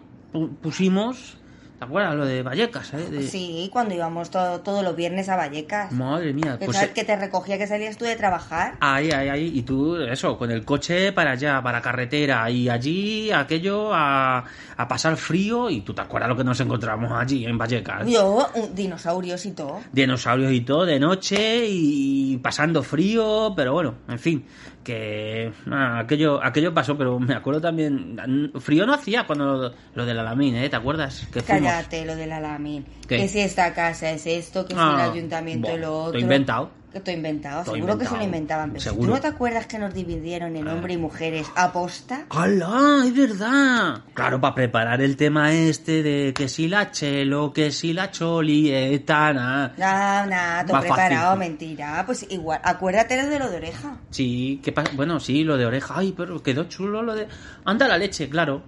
pusimos 0.63 1.40
¿Te 1.81 1.87
acuerdas 1.87 2.15
lo 2.15 2.27
de 2.27 2.43
Vallecas? 2.43 2.93
Eh? 2.93 3.27
Sí, 3.27 3.71
cuando 3.73 3.95
íbamos 3.95 4.29
todo, 4.31 4.61
todos 4.61 4.85
los 4.85 4.95
viernes 4.95 5.31
a 5.31 5.37
Vallecas. 5.37 5.91
Madre 5.91 6.35
mía. 6.35 6.59
Pues, 6.63 6.77
¿Sabes 6.77 6.91
que 6.91 7.05
te 7.05 7.17
recogía 7.17 7.57
que 7.57 7.67
salías 7.67 7.97
tú 7.97 8.05
de 8.05 8.17
trabajar? 8.17 8.75
Ahí, 8.81 9.11
ahí, 9.11 9.31
ahí. 9.31 9.53
Y 9.55 9.63
tú, 9.63 9.97
eso, 9.97 10.37
con 10.37 10.51
el 10.51 10.63
coche 10.67 11.11
para 11.13 11.31
allá, 11.31 11.63
para 11.63 11.81
carretera. 11.81 12.51
Y 12.51 12.69
allí, 12.69 13.33
aquello, 13.33 13.95
a, 13.95 14.45
a 14.77 14.89
pasar 14.89 15.17
frío. 15.17 15.71
Y 15.71 15.81
tú 15.81 15.95
te 15.95 16.03
acuerdas 16.03 16.29
lo 16.29 16.37
que 16.37 16.45
nos 16.45 16.61
encontramos 16.61 17.11
allí, 17.13 17.47
en 17.47 17.57
Vallecas. 17.57 18.07
Yo, 18.07 18.47
dinosaurios 18.75 19.47
y 19.47 19.53
todo. 19.53 19.81
Dinosaurios 19.91 20.53
y 20.53 20.61
todo, 20.61 20.85
de 20.85 21.01
noche 21.01 21.65
y 21.67 22.37
pasando 22.43 22.83
frío. 22.83 23.55
Pero 23.57 23.73
bueno, 23.73 23.95
en 24.07 24.19
fin 24.19 24.45
que 24.85 25.53
aquello 25.71 26.43
aquello 26.43 26.73
pasó, 26.73 26.97
pero 26.97 27.19
me 27.19 27.35
acuerdo 27.35 27.61
también, 27.61 28.53
frío 28.61 28.87
no 28.87 28.95
hacía 28.95 29.27
cuando 29.27 29.75
lo, 29.95 30.07
del 30.07 30.19
Alamín, 30.19 30.57
¿eh? 30.57 30.69
¿Te 30.69 30.77
acuerdas? 30.77 31.27
Que 31.33 31.43
Cállate, 31.43 32.05
lo 32.05 32.17
del 32.17 32.33
Alamín. 32.33 32.87
Que 33.07 33.29
si 33.29 33.41
esta 33.41 33.75
casa 33.75 34.11
es 34.11 34.27
esto, 34.27 34.65
que 34.65 34.75
si 34.75 34.81
el 34.81 34.87
ah, 34.87 35.11
ayuntamiento 35.13 35.77
lo 35.77 36.05
otro. 36.05 36.19
he 36.19 36.23
inventado. 36.23 36.80
Que 36.93 36.99
estoy 36.99 37.15
inventado, 37.15 37.65
seguro 37.65 37.97
que 37.97 38.05
se 38.05 38.17
lo 38.17 38.25
inventaban. 38.25 38.73
Pero 38.73 38.95
¿Tú 38.95 39.07
no 39.07 39.21
te 39.21 39.29
acuerdas 39.29 39.67
que 39.67 39.79
nos 39.79 39.95
dividieron 39.95 40.57
en 40.57 40.67
hombre 40.67 40.95
y 40.95 40.97
mujeres 40.97 41.47
aposta? 41.55 42.25
¡Hala! 42.31 43.05
¡Es 43.07 43.15
verdad! 43.15 44.03
Claro, 44.13 44.41
para 44.41 44.57
preparar 44.57 45.01
el 45.01 45.17
tema 45.17 45.53
este 45.53 46.03
de 46.03 46.35
que 46.35 46.49
si 46.49 46.67
la 46.67 46.91
chelo, 46.91 47.53
que 47.53 47.71
si 47.71 47.93
la 47.93 48.11
choli, 48.11 48.73
etana. 48.73 49.73
No, 49.77 49.85
nada, 49.85 50.67
todo 50.67 50.81
preparado, 50.81 51.37
mentira. 51.37 52.03
Pues 52.05 52.27
igual, 52.29 52.61
acuérdate 52.65 53.25
de 53.25 53.39
lo 53.39 53.49
de 53.49 53.57
oreja. 53.59 53.97
Sí, 54.11 54.61
¿qué 54.63 54.73
pasa? 54.73 54.91
Bueno, 54.95 55.21
sí, 55.21 55.45
lo 55.45 55.57
de 55.57 55.67
oreja. 55.67 55.95
Ay, 55.97 56.13
pero 56.17 56.43
quedó 56.43 56.65
chulo 56.65 57.03
lo 57.03 57.15
de. 57.15 57.29
Anda 57.65 57.87
la 57.87 57.99
leche, 57.99 58.29
claro. 58.29 58.63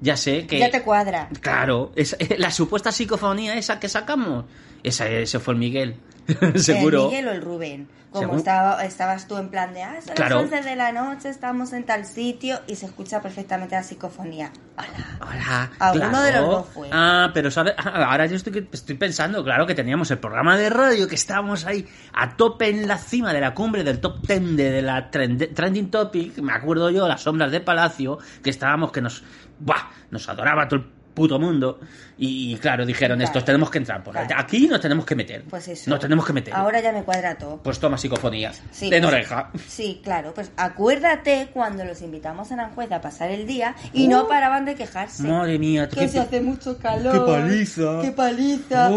Ya 0.00 0.16
sé 0.16 0.46
que. 0.46 0.58
Ya 0.58 0.70
te 0.70 0.82
cuadra. 0.82 1.28
Claro, 1.40 1.92
es, 1.94 2.16
la 2.38 2.50
supuesta 2.50 2.90
psicofonía 2.90 3.54
esa 3.56 3.78
que 3.78 3.88
sacamos. 3.88 4.46
Esa, 4.82 5.06
ese 5.08 5.38
fue 5.40 5.54
el 5.54 5.60
Miguel. 5.60 5.96
Seguro. 6.56 7.04
El 7.04 7.08
Miguel 7.08 7.28
o 7.28 7.30
el 7.32 7.42
Rubén. 7.42 7.88
Como 8.10 8.36
estaba, 8.36 8.84
estabas 8.84 9.28
tú 9.28 9.36
en 9.36 9.50
plan 9.50 9.72
de, 9.72 9.84
ah, 9.84 10.00
son 10.04 10.14
las 10.18 10.32
11 10.32 10.62
de 10.62 10.74
la 10.74 10.90
noche, 10.90 11.28
estamos 11.28 11.72
en 11.72 11.84
tal 11.84 12.04
sitio 12.04 12.58
y 12.66 12.74
se 12.74 12.86
escucha 12.86 13.22
perfectamente 13.22 13.76
la 13.76 13.84
psicofonía. 13.84 14.50
Hola. 14.76 15.30
Hola. 15.30 15.70
Alguno 15.78 16.20
de 16.20 16.32
los 16.32 16.46
dos 16.46 16.68
fue. 16.74 16.88
Ah, 16.90 17.30
pero 17.32 17.52
¿sabes? 17.52 17.74
ahora 17.78 18.26
yo 18.26 18.34
estoy, 18.34 18.68
estoy 18.72 18.96
pensando, 18.96 19.44
claro, 19.44 19.64
que 19.64 19.76
teníamos 19.76 20.10
el 20.10 20.18
programa 20.18 20.56
de 20.56 20.70
radio, 20.70 21.06
que 21.06 21.14
estábamos 21.14 21.64
ahí 21.66 21.86
a 22.12 22.36
tope 22.36 22.68
en 22.68 22.88
la 22.88 22.98
cima 22.98 23.32
de 23.32 23.40
la 23.40 23.54
cumbre 23.54 23.84
del 23.84 24.00
top 24.00 24.26
10 24.26 24.56
de, 24.56 24.82
la 24.82 25.08
trending 25.08 25.90
topic. 25.92 26.38
Me 26.38 26.52
acuerdo 26.52 26.90
yo, 26.90 27.06
las 27.06 27.22
sombras 27.22 27.52
de 27.52 27.60
Palacio, 27.60 28.18
que 28.42 28.50
estábamos, 28.50 28.90
que 28.90 29.02
nos, 29.02 29.22
¡buah! 29.60 29.88
nos 30.10 30.28
adoraba 30.28 30.66
todo 30.66 30.80
el 30.80 30.99
puto 31.14 31.38
mundo. 31.38 31.80
Y, 32.18 32.56
claro, 32.56 32.84
dijeron, 32.84 33.20
estos 33.22 33.44
tenemos 33.44 33.70
que 33.70 33.78
entrar 33.78 34.02
por 34.02 34.16
aquí, 34.16 34.68
nos 34.68 34.80
tenemos 34.80 35.06
que 35.06 35.14
meter. 35.14 35.44
Pues 35.44 35.68
eso. 35.68 35.88
Nos 35.88 36.00
tenemos 36.00 36.26
que 36.26 36.32
meter. 36.32 36.54
Ahora 36.54 36.80
ya 36.80 36.92
me 36.92 37.02
cuadra 37.02 37.36
todo. 37.36 37.58
Pues 37.62 37.78
toma 37.78 37.96
psicofonía. 37.96 38.52
Sí, 38.70 38.90
de 38.90 39.00
pues, 39.00 39.26
Sí, 39.66 40.00
claro. 40.04 40.34
Pues 40.34 40.52
acuérdate 40.56 41.48
cuando 41.52 41.84
los 41.84 42.02
invitamos 42.02 42.50
a 42.50 42.54
Aranjuez 42.54 42.92
a 42.92 43.00
pasar 43.00 43.30
el 43.30 43.46
día 43.46 43.74
y 43.92 44.08
no 44.08 44.24
uh. 44.24 44.28
paraban 44.28 44.64
de 44.66 44.74
quejarse. 44.74 45.22
Madre 45.22 45.58
mía, 45.58 45.88
que 45.88 46.08
se 46.08 46.20
hace 46.20 46.40
mucho 46.40 46.76
calor. 46.78 47.12
¡Qué 47.12 47.32
paliza! 47.32 48.00
¡Qué 48.02 48.10
paliza! 48.12 48.90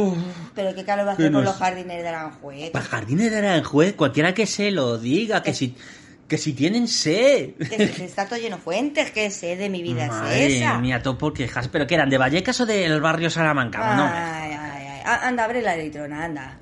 Pero 0.54 0.76
qué 0.76 0.84
calor 0.84 1.08
va 1.08 1.12
a 1.12 1.14
hacer 1.14 1.32
con 1.32 1.44
los 1.44 1.56
jardines 1.56 2.02
de 2.02 2.08
Aranjuez. 2.08 2.72
Para 2.72 2.86
jardines 2.86 3.32
de 3.32 3.38
Aranjuez, 3.38 3.96
cualquiera 3.96 4.34
que 4.34 4.46
se 4.46 4.72
lo 4.72 4.98
diga, 4.98 5.42
que 5.44 5.54
si 5.54 5.76
que 6.28 6.38
si 6.38 6.54
tienen 6.54 6.88
sed. 6.88 7.56
Que 7.56 7.88
si 7.90 8.04
está 8.04 8.26
todo 8.28 8.40
lleno 8.40 8.58
de 8.58 8.62
fuentes, 8.62 9.12
que 9.12 9.30
sed 9.30 9.58
de 9.58 9.70
mi 9.70 9.82
vida 9.84 10.06
es 10.34 10.54
esa. 10.54 10.78
mía, 10.80 11.02
todo 11.02 11.18
por 11.18 11.34
quejas. 11.34 11.68
¿Pero 11.68 11.86
que 11.86 11.96
eran? 11.96 12.10
¿De 12.10 12.18
Vallecas 12.18 12.60
o 12.62 12.66
del 12.66 13.02
barrio 13.02 13.30
Salamanca? 13.30 13.96
no. 13.96 14.04
Ay, 14.06 14.52
ay, 14.52 14.88
ay. 14.88 15.02
Anda, 15.24 15.44
abre 15.44 15.62
la 15.62 15.76
litrona, 15.76 16.26
anda. 16.26 16.58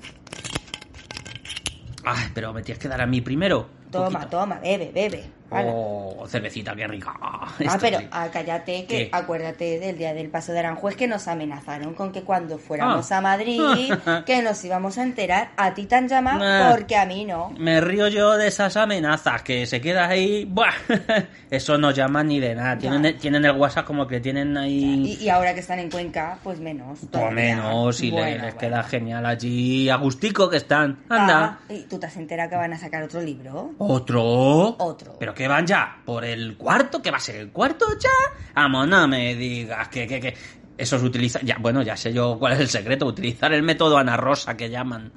Ay, 2.04 2.28
pero 2.34 2.52
me 2.52 2.62
tienes 2.62 2.80
que 2.82 2.88
dar 2.88 3.00
a 3.00 3.06
mí 3.06 3.20
primero. 3.20 3.68
Toma, 3.90 4.28
toma, 4.28 4.58
bebe, 4.58 4.90
bebe. 4.92 5.24
Oh, 5.54 6.26
cervecita, 6.28 6.74
qué 6.74 6.86
rica. 6.86 7.12
Ah, 7.20 7.48
pero 7.80 7.98
ah, 8.10 8.28
cállate, 8.32 8.86
que 8.86 9.08
acuérdate 9.12 9.78
del 9.78 9.98
día 9.98 10.14
del 10.14 10.28
paso 10.28 10.52
de 10.52 10.60
Aranjuez 10.60 10.96
que 10.96 11.06
nos 11.06 11.28
amenazaron 11.28 11.94
con 11.94 12.12
que 12.12 12.22
cuando 12.22 12.58
fuéramos 12.58 13.10
ah. 13.12 13.18
a 13.18 13.20
Madrid, 13.20 13.60
que 14.26 14.42
nos 14.42 14.64
íbamos 14.64 14.98
a 14.98 15.02
enterar. 15.02 15.50
A 15.56 15.74
ti 15.74 15.86
tan 15.86 16.08
llamado 16.08 16.76
porque 16.76 16.96
a 16.96 17.06
mí 17.06 17.24
no. 17.24 17.50
Me 17.58 17.80
río 17.80 18.08
yo 18.08 18.36
de 18.36 18.48
esas 18.48 18.76
amenazas, 18.76 19.42
que 19.42 19.66
se 19.66 19.80
queda 19.80 20.08
ahí. 20.08 20.44
Buah, 20.44 20.72
eso 21.50 21.78
no 21.78 21.90
llaman 21.90 22.28
ni 22.28 22.40
de 22.40 22.54
nada. 22.54 22.78
Tienen, 22.78 23.18
tienen 23.18 23.44
el 23.44 23.52
WhatsApp 23.52 23.86
como 23.86 24.06
que 24.06 24.20
tienen 24.20 24.56
ahí. 24.56 25.18
Y, 25.20 25.28
ahora 25.28 25.54
que 25.54 25.60
están 25.60 25.78
en 25.78 25.90
Cuenca, 25.90 26.38
pues 26.42 26.60
menos. 26.60 27.00
Pues 27.10 27.32
menos, 27.32 28.02
y 28.02 28.10
les, 28.10 28.54
queda 28.54 28.82
genial 28.82 29.26
allí. 29.26 29.88
Agustico 29.88 30.48
que 30.48 30.56
están. 30.56 30.98
Anda. 31.08 31.60
¿Y 31.68 31.82
tú 31.82 31.98
te 31.98 32.06
has 32.06 32.16
enterado 32.16 32.50
que 32.50 32.56
van 32.56 32.72
a 32.72 32.78
sacar 32.78 33.02
otro 33.02 33.20
libro? 33.20 33.72
¿Otro? 33.78 34.76
Otro. 34.78 35.16
¿Pero 35.18 35.34
van 35.48 35.66
ya? 35.66 36.00
¿Por 36.04 36.24
el 36.24 36.56
cuarto? 36.56 37.00
¿Que 37.02 37.10
va 37.10 37.16
a 37.18 37.20
ser 37.20 37.36
el 37.36 37.50
cuarto 37.50 37.86
ya? 37.98 38.10
Vamos, 38.54 38.88
no 38.88 39.08
me 39.08 39.34
digas 39.34 39.88
que, 39.88 40.06
que, 40.06 40.20
que... 40.20 40.34
Eso 40.76 40.98
se 40.98 41.04
utiliza... 41.04 41.40
Ya, 41.42 41.58
bueno, 41.60 41.82
ya 41.82 41.96
sé 41.96 42.12
yo 42.12 42.38
cuál 42.38 42.54
es 42.54 42.60
el 42.60 42.68
secreto. 42.68 43.06
Utilizar 43.06 43.52
el 43.52 43.62
método 43.62 43.98
Ana 43.98 44.16
Rosa 44.16 44.56
que 44.56 44.70
llaman. 44.70 45.12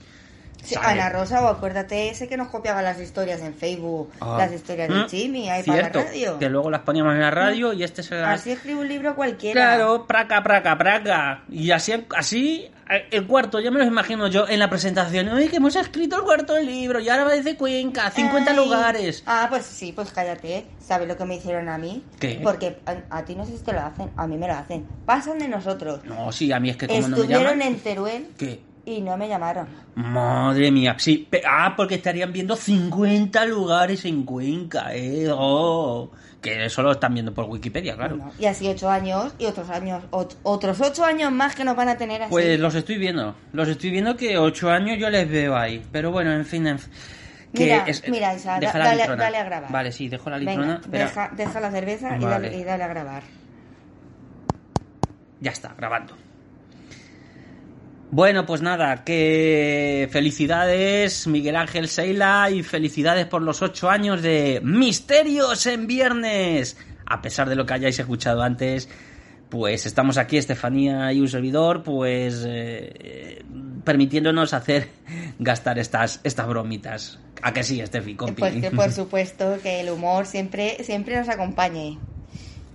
Ana 0.82 1.10
Rosa, 1.10 1.44
o 1.44 1.48
acuérdate 1.48 2.10
ese 2.10 2.28
que 2.28 2.38
nos 2.38 2.50
copiaba 2.50 2.82
las 2.82 3.00
historias 3.00 3.42
en 3.42 3.54
Facebook, 3.54 4.12
ah. 4.22 4.36
las 4.38 4.52
historias 4.52 4.90
de 4.90 4.96
¿Mm? 4.96 5.10
Jimmy, 5.10 5.50
ahí 5.50 5.64
para 5.64 5.84
la 5.84 5.90
radio. 5.90 6.40
Que 6.40 6.50
luego 6.50 6.70
las 6.70 6.82
poníamos 6.82 7.14
en 7.14 7.22
la 7.22 7.32
radio 7.32 7.74
y 7.74 7.84
este 7.84 8.04
se 8.04 8.16
Así 8.16 8.52
escribe 8.52 8.80
un 8.80 8.88
libro 8.88 9.16
cualquiera. 9.16 9.76
Claro, 9.76 10.06
praca, 10.08 10.44
praca, 10.44 10.78
praca. 10.78 11.44
Y 11.50 11.72
así, 11.72 11.94
así 12.16 12.72
el 13.12 13.26
cuarto, 13.26 13.60
ya 13.60 13.72
me 13.72 13.80
lo 13.80 13.86
imagino 13.86 14.28
yo 14.28 14.48
en 14.48 14.60
la 14.60 14.70
presentación. 14.70 15.28
Oye, 15.30 15.50
que 15.50 15.58
hemos 15.58 15.76
escrito 15.76 16.18
el 16.18 16.24
cuarto 16.24 16.58
libro 16.60 17.00
y 17.00 17.10
ahora 17.10 17.26
va 17.26 17.32
desde 17.32 17.58
Cuenca, 17.58 18.12
50 18.12 18.54
lugares. 18.54 19.24
Ah, 19.26 19.48
pues 19.50 19.66
sí, 19.66 19.92
pues 19.92 20.12
cállate. 20.12 20.66
¿Sabes 20.80 21.08
lo 21.08 21.18
que 21.18 21.26
me 21.26 21.36
hicieron 21.36 21.68
a 21.68 21.78
mí? 21.78 22.04
¿Qué? 22.20 22.40
Porque 22.44 22.78
a, 23.10 23.26
ti 23.26 23.36
no 23.36 23.46
sé 23.46 23.58
si 23.58 23.64
te 23.64 23.74
lo 23.74 23.82
hacen, 23.82 24.12
a 24.16 24.28
mí 24.28 24.38
me 24.38 24.48
lo 24.48 24.54
hacen. 24.54 24.86
Pasan 25.06 25.40
de 25.40 25.48
nosotros. 25.48 26.04
No, 26.06 26.32
sí, 26.32 26.52
a 26.52 26.60
mí 26.60 26.70
es 26.70 26.78
que 26.78 26.88
como 26.88 27.08
no 27.08 27.18
me 27.18 27.28
llaman... 27.28 27.62
en 27.62 27.80
Teruel. 27.80 28.28
¿Qué? 28.38 28.62
Y 28.86 29.02
no 29.02 29.18
me 29.18 29.28
llamaron. 29.28 29.68
Madre 29.96 30.70
mía, 30.70 30.96
sí. 31.00 31.28
Ah, 31.48 31.74
porque 31.76 31.96
estarían 31.96 32.32
viendo 32.32 32.56
50 32.56 33.46
lugares 33.46 34.06
en 34.06 34.24
Cuenca, 34.24 34.94
¿eh? 34.94 35.28
Oh, 35.32 36.12
que 36.40 36.66
eso 36.66 36.84
lo 36.84 36.92
están 36.92 37.16
viendo 37.16 37.34
por 37.34 37.46
Wikipedia, 37.46 37.96
claro. 37.96 38.32
y 38.38 38.46
así 38.46 38.68
ocho 38.68 38.88
años 38.88 39.34
y 39.40 39.46
otros 39.46 39.68
años, 39.72 40.04
otros 40.12 40.80
ocho 40.82 41.04
años 41.04 41.32
más 41.32 41.56
que 41.56 41.64
nos 41.64 41.76
van 41.76 41.90
a 41.90 41.98
tener 41.98 42.22
así. 42.22 42.30
Pues 42.30 42.60
los 42.60 42.76
estoy 42.76 43.00
viendo. 43.00 43.36
Los 43.54 43.68
estoy 43.68 43.90
viendo 43.90 44.16
que 44.16 44.38
ocho 44.38 44.70
años 44.70 45.00
yo 45.00 45.10
les 45.10 45.28
veo 45.28 45.58
ahí. 45.58 45.84
Pero 45.92 46.12
bueno, 46.12 46.32
en 46.32 46.46
fin. 46.46 46.78
que 47.52 47.64
mira, 47.64 47.86
mira 48.08 48.36
Isa, 48.36 48.60
dale, 48.60 49.02
a 49.02 49.44
grabar. 49.44 49.72
Vale, 49.72 49.92
sí, 49.92 50.08
dejo 50.08 50.30
la 50.30 50.38
litrona. 50.38 50.80
deja, 50.88 51.32
deja, 51.36 51.60
la 51.60 51.72
cerveza 51.72 52.16
y, 52.18 52.24
dale, 52.24 52.56
y 52.56 52.64
dale 52.64 52.84
a 52.84 52.88
grabar. 52.88 53.24
Ya 55.40 55.52
está, 55.52 55.74
grabando. 55.76 56.16
Bueno, 58.12 58.46
pues 58.46 58.62
nada, 58.62 59.04
que 59.04 60.08
felicidades 60.12 61.28
Miguel 61.28 61.56
Ángel 61.56 61.88
Seila 61.88 62.50
y 62.52 62.64
felicidades 62.64 63.26
por 63.26 63.42
los 63.42 63.62
ocho 63.62 63.90
años 63.90 64.22
de 64.22 64.62
Misterios 64.64 65.66
en 65.66 65.88
Viernes. 65.88 66.78
A 67.06 67.22
pesar 67.22 67.50
de 67.50 67.56
lo 67.56 67.66
que 67.66 67.74
hayáis 67.74 68.00
escuchado 68.00 68.42
antes, 68.44 68.88
pues 69.50 69.86
estamos 69.86 70.18
aquí, 70.18 70.38
Estefanía 70.38 71.12
y 71.14 71.20
un 71.20 71.28
servidor, 71.28 71.84
pues 71.84 72.44
eh, 72.48 73.44
permitiéndonos 73.84 74.54
hacer 74.54 74.90
gastar 75.40 75.80
estas, 75.80 76.22
estas 76.24 76.48
bromitas. 76.48 77.20
¿A 77.42 77.54
que 77.54 77.64
sí, 77.64 77.80
Estefi, 77.82 78.16
compi? 78.16 78.40
Pues 78.40 78.56
que 78.56 78.72
por 78.72 78.92
supuesto 78.94 79.58
que 79.62 79.82
el 79.82 79.90
humor 79.90 80.26
siempre, 80.26 80.84
siempre 80.84 81.18
nos 81.18 81.30
acompañe. 81.30 81.98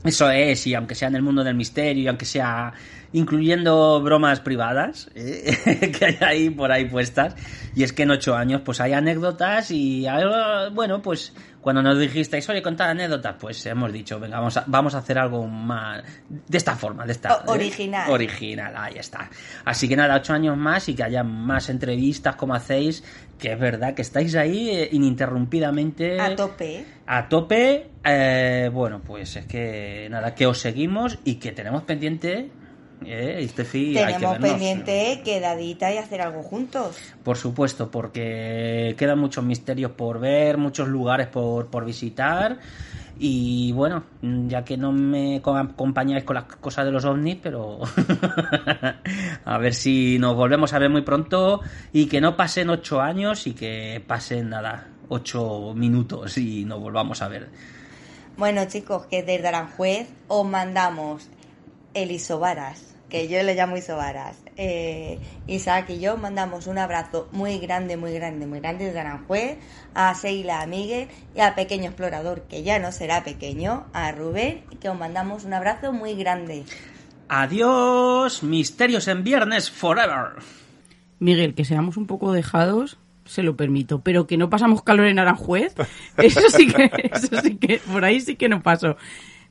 Eso 0.05 0.31
es, 0.31 0.67
y 0.67 0.75
aunque 0.75 0.95
sea 0.95 1.09
en 1.09 1.17
el 1.17 1.23
mundo 1.23 1.45
del 1.45 1.55
misterio, 1.55 2.05
y 2.05 2.09
aunque 2.09 2.25
sea 2.25 2.73
incluyendo 3.13 4.01
bromas 4.03 4.41
privadas 4.41 5.11
eh, 5.15 5.93
que 5.99 6.05
hay 6.05 6.19
ahí 6.21 6.51
por 6.51 6.73
ahí 6.73 6.85
puestas. 6.87 7.35
Y 7.75 7.83
es 7.83 7.93
que 7.93 8.03
en 8.03 8.11
ocho 8.11 8.35
años 8.35 8.63
pues 8.65 8.81
hay 8.81 8.93
anécdotas 8.93 9.71
y 9.71 10.07
bueno, 10.73 11.03
pues 11.03 11.33
cuando 11.61 11.83
nos 11.83 11.99
dijisteis, 11.99 12.49
oye, 12.49 12.63
contar 12.63 12.89
anécdotas, 12.89 13.37
pues 13.39 13.65
hemos 13.67 13.93
dicho, 13.93 14.19
venga, 14.19 14.39
vamos 14.39 14.57
a, 14.57 14.65
vamos 14.67 14.95
a 14.95 14.99
hacer 14.99 15.19
algo 15.19 15.47
más 15.47 16.03
de 16.29 16.57
esta 16.57 16.75
forma, 16.75 17.05
de 17.05 17.13
esta... 17.13 17.45
original. 17.47 18.11
original, 18.11 18.75
ahí 18.77 18.95
está. 18.97 19.29
Así 19.65 19.87
que 19.87 19.95
nada, 19.95 20.17
ocho 20.17 20.33
años 20.33 20.57
más 20.57 20.89
y 20.89 20.95
que 20.95 21.03
haya 21.03 21.23
más 21.23 21.69
entrevistas 21.69 22.37
como 22.37 22.55
hacéis, 22.55 23.05
que 23.39 23.53
es 23.53 23.61
verdad 23.61 23.95
que 23.95 24.03
estáis 24.03 24.35
ahí 24.37 24.71
eh, 24.71 24.89
ininterrumpidamente... 24.93 26.19
A 26.19 26.35
tope. 26.35 26.85
A 27.07 27.29
tope. 27.29 27.91
Eh, 28.05 28.71
bueno, 28.73 29.03
pues 29.05 29.37
es 29.37 29.45
que 29.45 30.09
nada, 30.11 30.35
que 30.35 30.47
os 30.47 30.59
seguimos 30.59 31.19
y 31.25 31.35
que 31.35 31.53
tenemos 31.53 31.83
pendiente 31.83 32.51
eh, 33.05 33.49
Tenemos 33.55 34.39
pendiente 34.39 35.23
quedadita 35.25 35.93
y 35.93 35.99
hacer 35.99 36.21
algo 36.21 36.43
juntos. 36.43 36.97
Por 37.23 37.37
supuesto, 37.37 37.91
porque 37.91 38.95
quedan 38.99 39.19
muchos 39.19 39.45
misterios 39.45 39.93
por 39.93 40.21
ver, 40.21 40.59
muchos 40.59 40.89
lugares 40.89 41.27
por, 41.29 41.69
por 41.69 41.85
visitar. 41.85 42.59
Y 43.23 43.73
bueno, 43.73 44.05
ya 44.23 44.65
que 44.65 44.79
no 44.79 44.93
me 44.93 45.43
acompañáis 45.45 46.25
con 46.25 46.37
las 46.37 46.45
cosas 46.45 46.87
de 46.87 46.91
los 46.91 47.05
ovnis, 47.05 47.37
pero 47.43 47.81
a 49.45 49.59
ver 49.59 49.75
si 49.75 50.19
nos 50.19 50.35
volvemos 50.35 50.73
a 50.73 50.79
ver 50.79 50.89
muy 50.89 51.03
pronto 51.03 51.61
y 51.93 52.07
que 52.07 52.23
no 52.23 52.35
pasen 52.35 52.71
ocho 52.71 53.03
años 53.03 53.47
y 53.47 53.53
que 53.53 54.03
pasen 54.07 54.49
nada, 54.49 54.87
ocho 55.11 55.75
minutos 55.75 56.39
y 56.39 56.65
nos 56.65 56.81
volvamos 56.81 57.21
a 57.21 57.29
ver. 57.29 57.51
Bueno 58.39 58.65
chicos, 58.65 59.05
que 59.05 59.23
desde 59.23 59.49
Aranjuez 59.49 60.09
os 60.29 60.47
mandamos 60.47 61.29
el 61.95 62.11
Isobaras 62.11 62.91
que 63.11 63.29
yo 63.29 63.43
le 63.43 63.55
llamo 63.55 63.77
Isobaras. 63.77 64.39
Eh, 64.57 65.19
Isaac 65.47 65.91
y 65.91 66.01
yo 66.01 66.17
mandamos 66.17 66.67
un 66.67 66.79
abrazo 66.79 67.29
muy 67.33 67.59
grande, 67.59 67.99
muy 67.99 68.15
grande, 68.15 68.47
muy 68.47 68.61
grande 68.61 68.87
desde 68.87 69.01
Aranjuez, 69.01 69.59
a 69.93 70.15
Seila, 70.15 70.63
a 70.63 70.67
Miguel 70.67 71.09
y 71.35 71.41
a 71.41 71.55
Pequeño 71.55 71.87
Explorador, 71.87 72.43
que 72.43 72.63
ya 72.63 72.79
no 72.79 72.93
será 72.93 73.23
pequeño, 73.25 73.87
a 73.93 74.13
Rubén, 74.13 74.65
que 74.81 74.89
os 74.89 74.99
mandamos 74.99 75.45
un 75.45 75.53
abrazo 75.53 75.93
muy 75.93 76.15
grande. 76.15 76.65
Adiós, 77.29 78.43
misterios 78.43 79.09
en 79.09 79.25
viernes 79.25 79.71
forever. 79.71 80.43
Miguel, 81.19 81.55
que 81.55 81.65
seamos 81.65 81.97
un 81.97 82.07
poco 82.07 82.33
dejados, 82.33 82.99
se 83.25 83.43
lo 83.43 83.57
permito, 83.57 84.01
pero 84.01 84.27
que 84.27 84.37
no 84.37 84.51
pasamos 84.51 84.83
calor 84.83 85.07
en 85.07 85.19
Aranjuez, 85.19 85.75
eso 86.17 86.49
sí 86.49 86.67
que, 86.67 87.11
eso 87.13 87.41
sí 87.43 87.57
que, 87.57 87.79
por 87.79 88.05
ahí 88.05 88.21
sí 88.21 88.37
que 88.37 88.49
no 88.49 88.63
paso. 88.63 88.97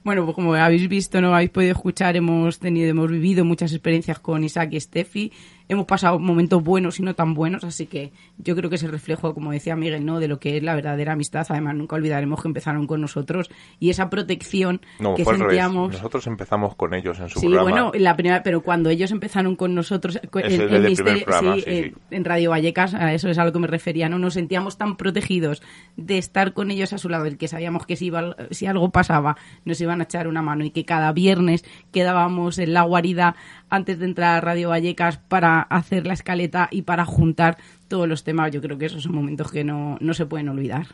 Bueno, 0.04 0.24
pues 0.24 0.36
como 0.36 0.54
habéis 0.54 0.88
visto, 0.88 1.20
no 1.22 1.36
habéis 1.36 1.50
podido 1.50 1.74
escuchar, 1.74 2.16
hemos 2.16 2.60
tenido, 2.60 2.90
hemos 2.90 3.12
vivido 3.12 3.44
muchas 3.44 3.74
experiencias 3.74 4.20
con 4.20 4.44
Isaac 4.44 4.70
y 4.74 4.80
Steffi. 4.80 5.32
Hemos 5.70 5.86
pasado 5.86 6.20
momentos 6.20 6.62
buenos 6.64 7.00
y 7.00 7.04
no 7.04 7.14
tan 7.16 7.34
buenos, 7.34 7.64
así 7.64 7.86
que 7.86 8.12
yo 8.38 8.56
creo 8.56 8.70
que 8.70 8.76
es 8.76 8.84
el 8.84 8.92
reflejo, 8.92 9.34
como 9.34 9.52
decía 9.52 9.76
Miguel, 9.78 10.06
¿no? 10.06 10.20
de 10.20 10.28
lo 10.28 10.40
que 10.40 10.58
es 10.58 10.64
la 10.64 10.76
verdadera 10.76 11.14
amistad. 11.14 11.46
Además, 11.50 11.76
nunca 11.76 11.96
olvidaremos 11.96 12.42
que 12.42 12.48
empezaron 12.50 12.88
con 12.88 13.00
nosotros 13.00 13.50
y 13.80 13.90
esa 13.90 14.10
protección 14.10 14.82
No, 15.00 15.16
que 15.16 15.24
sentíamos. 15.24 15.94
Nosotros 15.94 16.28
empezamos 16.28 16.76
con 16.76 16.94
ellos 16.94 17.20
en 17.20 17.30
su 17.30 17.40
Sí, 17.40 17.46
programa. 17.48 17.70
bueno, 17.70 17.92
la 17.96 18.16
primera, 18.18 18.44
pero 18.44 18.62
cuando 18.62 18.90
ellos 18.90 19.12
empezaron 19.12 19.56
con 19.56 19.74
nosotros 19.76 20.20
Misterio- 20.32 21.24
programa, 21.26 21.56
sí, 21.56 21.62
sí, 21.62 21.70
eh, 21.70 21.94
en 22.12 22.26
Radio 22.26 22.50
Vallecas, 22.50 22.94
a 22.94 23.14
eso 23.14 23.30
es 23.30 23.38
a 23.38 23.46
lo 23.46 23.54
que 23.54 23.60
me 23.60 23.68
refería, 23.68 24.10
no 24.10 24.20
nos 24.20 24.34
sentíamos 24.34 24.78
tan 24.78 24.98
protegidos 24.98 25.62
de 25.98 26.18
estar 26.18 26.54
con 26.54 26.72
ellos 26.72 26.94
a 26.94 26.98
su 26.98 27.10
lado, 27.10 27.26
el 27.26 27.38
que 27.38 27.48
sabíamos 27.48 27.86
que 27.86 27.96
si, 27.96 28.08
iba- 28.08 28.36
si 28.52 28.66
algo 28.66 28.90
pasaba 28.90 29.38
nos 29.66 29.80
iban 29.82 30.02
a 30.02 30.06
echar 30.06 30.28
una 30.28 30.42
mano 30.42 30.64
y 30.66 30.72
que 30.72 30.86
cada 30.86 31.12
viernes 31.12 31.64
quedábamos 31.92 32.58
en 32.60 32.74
la 32.74 32.82
guarida 32.84 33.36
antes 33.70 34.00
de 34.00 34.06
entrar 34.06 34.38
a 34.38 34.42
Radio 34.42 34.70
Vallecas 34.70 35.18
para 35.18 35.62
hacer 35.62 36.08
la 36.08 36.14
escaleta 36.14 36.68
y 36.72 36.84
para 36.84 37.06
juntar 37.06 37.58
todos 37.88 38.08
los 38.08 38.24
temas. 38.24 38.52
Yo 38.52 38.62
creo 38.62 38.78
que 38.78 38.86
esos 38.86 39.04
son 39.04 39.16
momentos 39.16 39.52
que 39.52 39.64
no, 39.64 39.98
no 40.00 40.14
se 40.14 40.26
pueden 40.26 40.50
olvidar. 40.50 40.88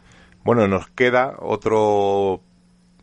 Bueno, 0.44 0.68
nos 0.68 0.88
queda 0.90 1.36
otro 1.40 2.42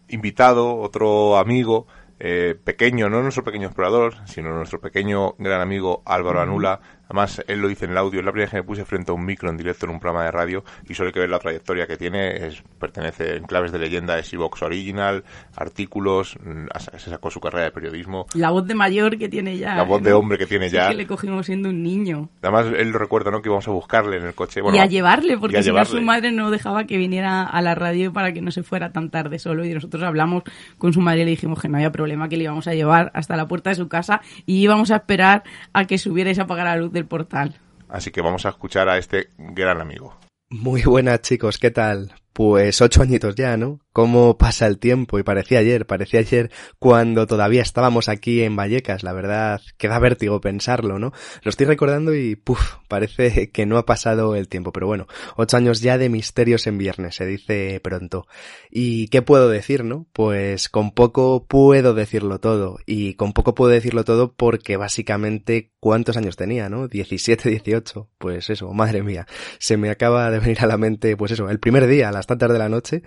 invitado, 0.09 0.77
otro 0.77 1.39
amigo, 1.39 1.87
eh, 2.21 2.55
pequeño, 2.63 3.11
no 3.11 3.21
nuestro 3.21 3.43
pequeño 3.43 3.67
explorador, 3.67 4.15
sino 4.27 4.55
nuestro 4.55 4.81
pequeño 4.81 5.35
gran 5.39 5.61
amigo 5.61 6.03
Álvaro 6.05 6.41
Anula. 6.41 6.81
Además, 7.13 7.45
él 7.47 7.61
lo 7.61 7.69
dice 7.69 7.85
en 7.85 7.91
el 7.91 7.99
audio, 7.99 8.21
es 8.21 8.25
la 8.25 8.33
primera 8.33 8.47
vez 8.47 8.51
que 8.53 8.57
me 8.57 8.63
puse 8.63 8.87
frente 8.87 9.11
a 9.11 9.15
un 9.15 9.23
micro 9.23 9.51
en 9.51 9.59
directo 9.59 9.85
en 9.85 9.93
un 9.93 10.01
programa 10.01 10.25
de 10.25 10.31
radio 10.31 10.65
y 10.89 10.95
solo 10.95 11.09
hay 11.09 11.13
que 11.13 11.21
ver 11.21 11.29
la 11.29 11.39
trayectoria 11.39 11.87
que 11.87 11.99
tiene, 11.99 12.47
es, 12.47 12.63
pertenece 12.79 13.37
en 13.37 13.45
claves 13.45 13.71
de 13.71 13.79
leyenda 13.79 14.17
de 14.17 14.25
Evox 14.33 14.63
Original, 14.63 15.23
artículos, 15.55 16.37
mm, 16.43 16.67
se 16.99 17.11
sacó 17.11 17.31
su 17.31 17.39
carrera 17.39 17.67
de 17.67 17.71
periodismo, 17.71 18.25
La 18.33 18.49
voz 18.51 18.67
de 18.67 18.75
mayor 18.75 19.19
que 19.19 19.29
tiene 19.29 19.59
ya. 19.59 19.75
la 19.75 19.83
voz 19.83 20.01
¿eh? 20.01 20.05
de 20.05 20.13
hombre 20.15 20.39
que 20.39 20.47
tiene 20.47 20.71
Sí, 20.71 20.77
ya. 20.77 20.89
que 20.89 20.95
le 20.95 21.07
cogimos 21.07 21.45
siendo 21.45 21.69
un 21.69 21.83
niño. 21.83 22.31
Además, 22.41 22.67
él 22.75 22.89
lo 22.89 22.99
recuerda, 22.99 23.31
¿no? 23.31 23.43
Que 23.43 23.51
íbamos 23.51 23.69
a 23.69 23.73
buscarle 23.73 24.17
en 24.17 24.25
el 24.25 24.35
coche. 24.35 24.63
Bueno, 24.63 24.79
y 24.79 24.81
a 24.81 24.87
llevarle, 24.87 25.37
porque 25.37 25.59
a 25.59 25.63
si 25.63 25.69
no 25.69 25.75
llevarle. 25.75 25.99
su 25.99 26.03
madre 26.03 26.33
no 26.33 26.51
dejaba 26.51 26.85
que 26.85 26.97
viniera 26.97 27.43
a 27.43 27.61
la 27.61 27.75
radio 27.75 28.11
para 28.13 28.33
que 28.33 28.41
no 28.41 28.51
se 28.51 28.63
fuera 28.63 28.91
tan 28.91 29.11
tarde 29.11 29.39
solo. 29.39 29.67
Y 29.67 29.75
nosotros 29.75 30.03
hablamos 30.03 30.45
con 30.79 30.95
su 30.95 31.03
madre 31.03 31.21
y 31.23 31.25
le 31.27 31.31
dijimos 31.33 31.61
que 31.61 31.69
no 31.69 31.77
había 31.77 31.93
problema, 31.93 32.31
que 32.31 32.39
le 32.39 32.45
íbamos 32.45 32.67
a 32.69 32.73
llevar 32.75 33.11
hasta 33.13 33.37
la 33.37 33.47
puerta 33.49 33.69
de 33.69 33.77
su 33.77 33.89
casa 33.89 34.23
y 34.47 34.63
íbamos 34.63 34.91
a 34.91 34.97
esperar 34.97 35.43
a 35.75 35.85
que 35.85 35.99
subiera 35.99 36.31
y 36.31 36.35
se 36.35 36.41
apagara 36.41 36.75
la 36.75 36.81
luz 36.81 36.93
del 36.93 37.02
portal. 37.07 37.57
Así 37.89 38.11
que 38.11 38.23
vamos 38.23 38.47
a 38.47 38.51
escuchar 38.51 38.89
a 38.89 38.99
este 38.99 39.29
gran 39.39 39.81
amigo. 39.81 40.17
Muy 40.49 40.83
buenas 40.83 41.23
chicos, 41.23 41.59
¿qué 41.59 41.71
tal? 41.71 42.15
Pues 42.33 42.81
ocho 42.81 43.03
añitos 43.03 43.35
ya, 43.35 43.57
¿no? 43.57 43.81
Cómo 43.93 44.39
pasa 44.39 44.67
el 44.67 44.79
tiempo 44.79 45.19
y 45.19 45.23
parecía 45.23 45.59
ayer, 45.59 45.87
parecía 45.87 46.21
ayer 46.21 46.51
cuando 46.79 47.27
todavía 47.27 47.63
estábamos 47.63 48.09
aquí 48.09 48.43
en 48.43 48.57
Vallecas, 48.57 49.03
la 49.03 49.13
verdad, 49.13 49.61
que 49.77 49.89
da 49.89 49.99
vértigo 49.99 50.41
pensarlo, 50.41 50.99
¿no? 50.99 51.13
Lo 51.43 51.51
estoy 51.51 51.67
recordando 51.67 52.15
y, 52.15 52.37
puf, 52.37 52.77
parece 52.89 53.51
que 53.53 53.67
no 53.67 53.79
ha 53.79 53.87
pasado 53.87 54.35
el 54.35 54.49
tiempo, 54.49 54.73
pero 54.73 54.87
bueno, 54.87 55.07
ocho 55.37 55.57
años 55.57 55.81
ya 55.81 55.99
de 55.99 56.09
misterios 56.09 56.67
en 56.67 56.79
viernes, 56.79 57.17
se 57.17 57.27
dice 57.27 57.81
pronto. 57.83 58.27
¿Y 58.71 59.09
qué 59.09 59.23
puedo 59.23 59.49
decir, 59.49 59.85
no? 59.85 60.07
Pues 60.13 60.69
con 60.69 60.93
poco 60.93 61.47
puedo 61.47 61.95
decirlo 61.95 62.41
todo, 62.41 62.79
y 62.87 63.15
con 63.15 63.33
poco 63.33 63.55
puedo 63.55 63.73
decirlo 63.73 64.05
todo 64.05 64.33
porque 64.33 64.77
básicamente, 64.77 65.73
¿cuántos 65.81 66.17
años 66.17 66.37
tenía, 66.37 66.69
no? 66.69 66.89
17, 66.89 67.51
18, 67.51 68.09
pues 68.19 68.51
eso, 68.51 68.73
madre 68.73 69.03
mía, 69.03 69.27
se 69.59 69.77
me 69.77 69.91
acaba 69.91 70.31
de 70.31 70.39
venir 70.39 70.61
a 70.61 70.67
la 70.67 70.79
mente, 70.79 71.17
pues 71.17 71.33
eso, 71.33 71.51
el 71.51 71.61
primer 71.61 71.87
día, 71.87 72.09
a 72.09 72.13
las 72.13 72.27
tantas 72.27 72.53
de 72.53 72.59
la 72.59 72.69
noche, 72.69 73.03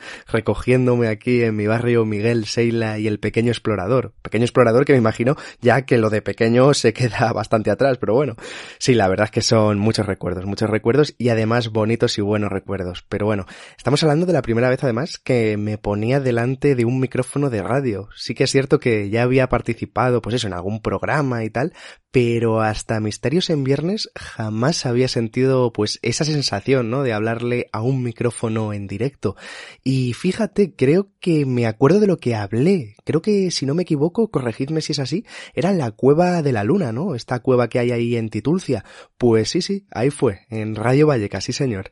aquí 1.08 1.42
en 1.44 1.56
mi 1.56 1.68
barrio 1.68 2.06
Miguel, 2.06 2.46
Seila 2.46 3.00
y 3.00 3.08
el 3.08 3.20
pequeño 3.20 3.52
explorador. 3.52 4.14
Pequeño 4.22 4.44
explorador 4.44 4.86
que 4.86 4.94
me 4.94 5.00
imagino 5.00 5.36
ya 5.62 5.84
que 5.84 5.98
lo 5.98 6.10
de 6.10 6.22
pequeño 6.22 6.74
se 6.74 6.94
queda 6.94 7.32
bastante 7.34 7.72
atrás, 7.72 7.98
pero 7.98 8.14
bueno, 8.14 8.36
sí, 8.80 8.94
la 8.94 9.08
verdad 9.08 9.26
es 9.26 9.32
que 9.32 9.42
son 9.42 9.80
muchos 9.80 10.06
recuerdos, 10.06 10.46
muchos 10.46 10.70
recuerdos 10.70 11.16
y 11.18 11.30
además 11.30 11.70
bonitos 11.70 12.18
y 12.18 12.22
buenos 12.22 12.52
recuerdos. 12.52 13.06
Pero 13.08 13.26
bueno, 13.26 13.46
estamos 13.78 14.04
hablando 14.04 14.26
de 14.26 14.34
la 14.34 14.42
primera 14.42 14.70
vez 14.70 14.84
además 14.84 15.18
que 15.18 15.58
me 15.58 15.78
ponía 15.78 16.20
delante 16.20 16.76
de 16.76 16.86
un 16.86 17.00
micrófono 17.00 17.50
de 17.50 17.64
radio. 17.64 18.10
Sí 18.16 18.36
que 18.36 18.44
es 18.44 18.52
cierto 18.52 18.80
que 18.80 19.10
ya 19.10 19.24
había 19.24 19.48
participado, 19.48 20.22
pues 20.22 20.36
eso, 20.36 20.48
en 20.48 20.54
algún 20.54 20.82
programa 20.82 21.44
y 21.44 21.50
tal, 21.50 21.74
pero 22.12 22.62
hasta 22.62 23.00
Misterios 23.00 23.50
en 23.50 23.64
Viernes 23.64 24.10
jamás 24.16 24.86
había 24.86 25.08
sentido 25.08 25.74
pues 25.74 26.00
esa 26.02 26.24
sensación, 26.24 26.90
¿no? 26.90 27.04
De 27.04 27.12
hablarle 27.12 27.68
a 27.74 27.82
un 27.82 28.04
micrófono 28.04 28.72
en 28.72 28.88
directo. 28.88 29.36
Y 29.84 30.14
fíjate, 30.14 30.65
creo 30.74 31.10
que 31.20 31.46
me 31.46 31.66
acuerdo 31.66 32.00
de 32.00 32.08
lo 32.08 32.18
que 32.18 32.36
hablé. 32.36 32.96
Creo 33.04 33.22
que, 33.22 33.52
si 33.52 33.66
no 33.66 33.76
me 33.76 33.84
equivoco, 33.84 34.30
corregidme 34.32 34.82
si 34.82 34.94
es 34.94 35.00
así, 35.00 35.26
era 35.54 35.72
la 35.74 35.92
Cueva 35.92 36.42
de 36.42 36.52
la 36.52 36.64
Luna, 36.64 36.92
¿no? 36.92 37.16
Esta 37.16 37.40
cueva 37.40 37.68
que 37.68 37.80
hay 37.80 37.92
ahí 37.92 38.16
en 38.16 38.30
Titulcia. 38.30 38.84
Pues 39.18 39.50
sí, 39.50 39.62
sí, 39.62 39.86
ahí 39.92 40.10
fue, 40.10 40.42
en 40.50 40.76
Radio 40.76 41.08
Vallecas, 41.08 41.44
sí 41.44 41.54
señor. 41.54 41.92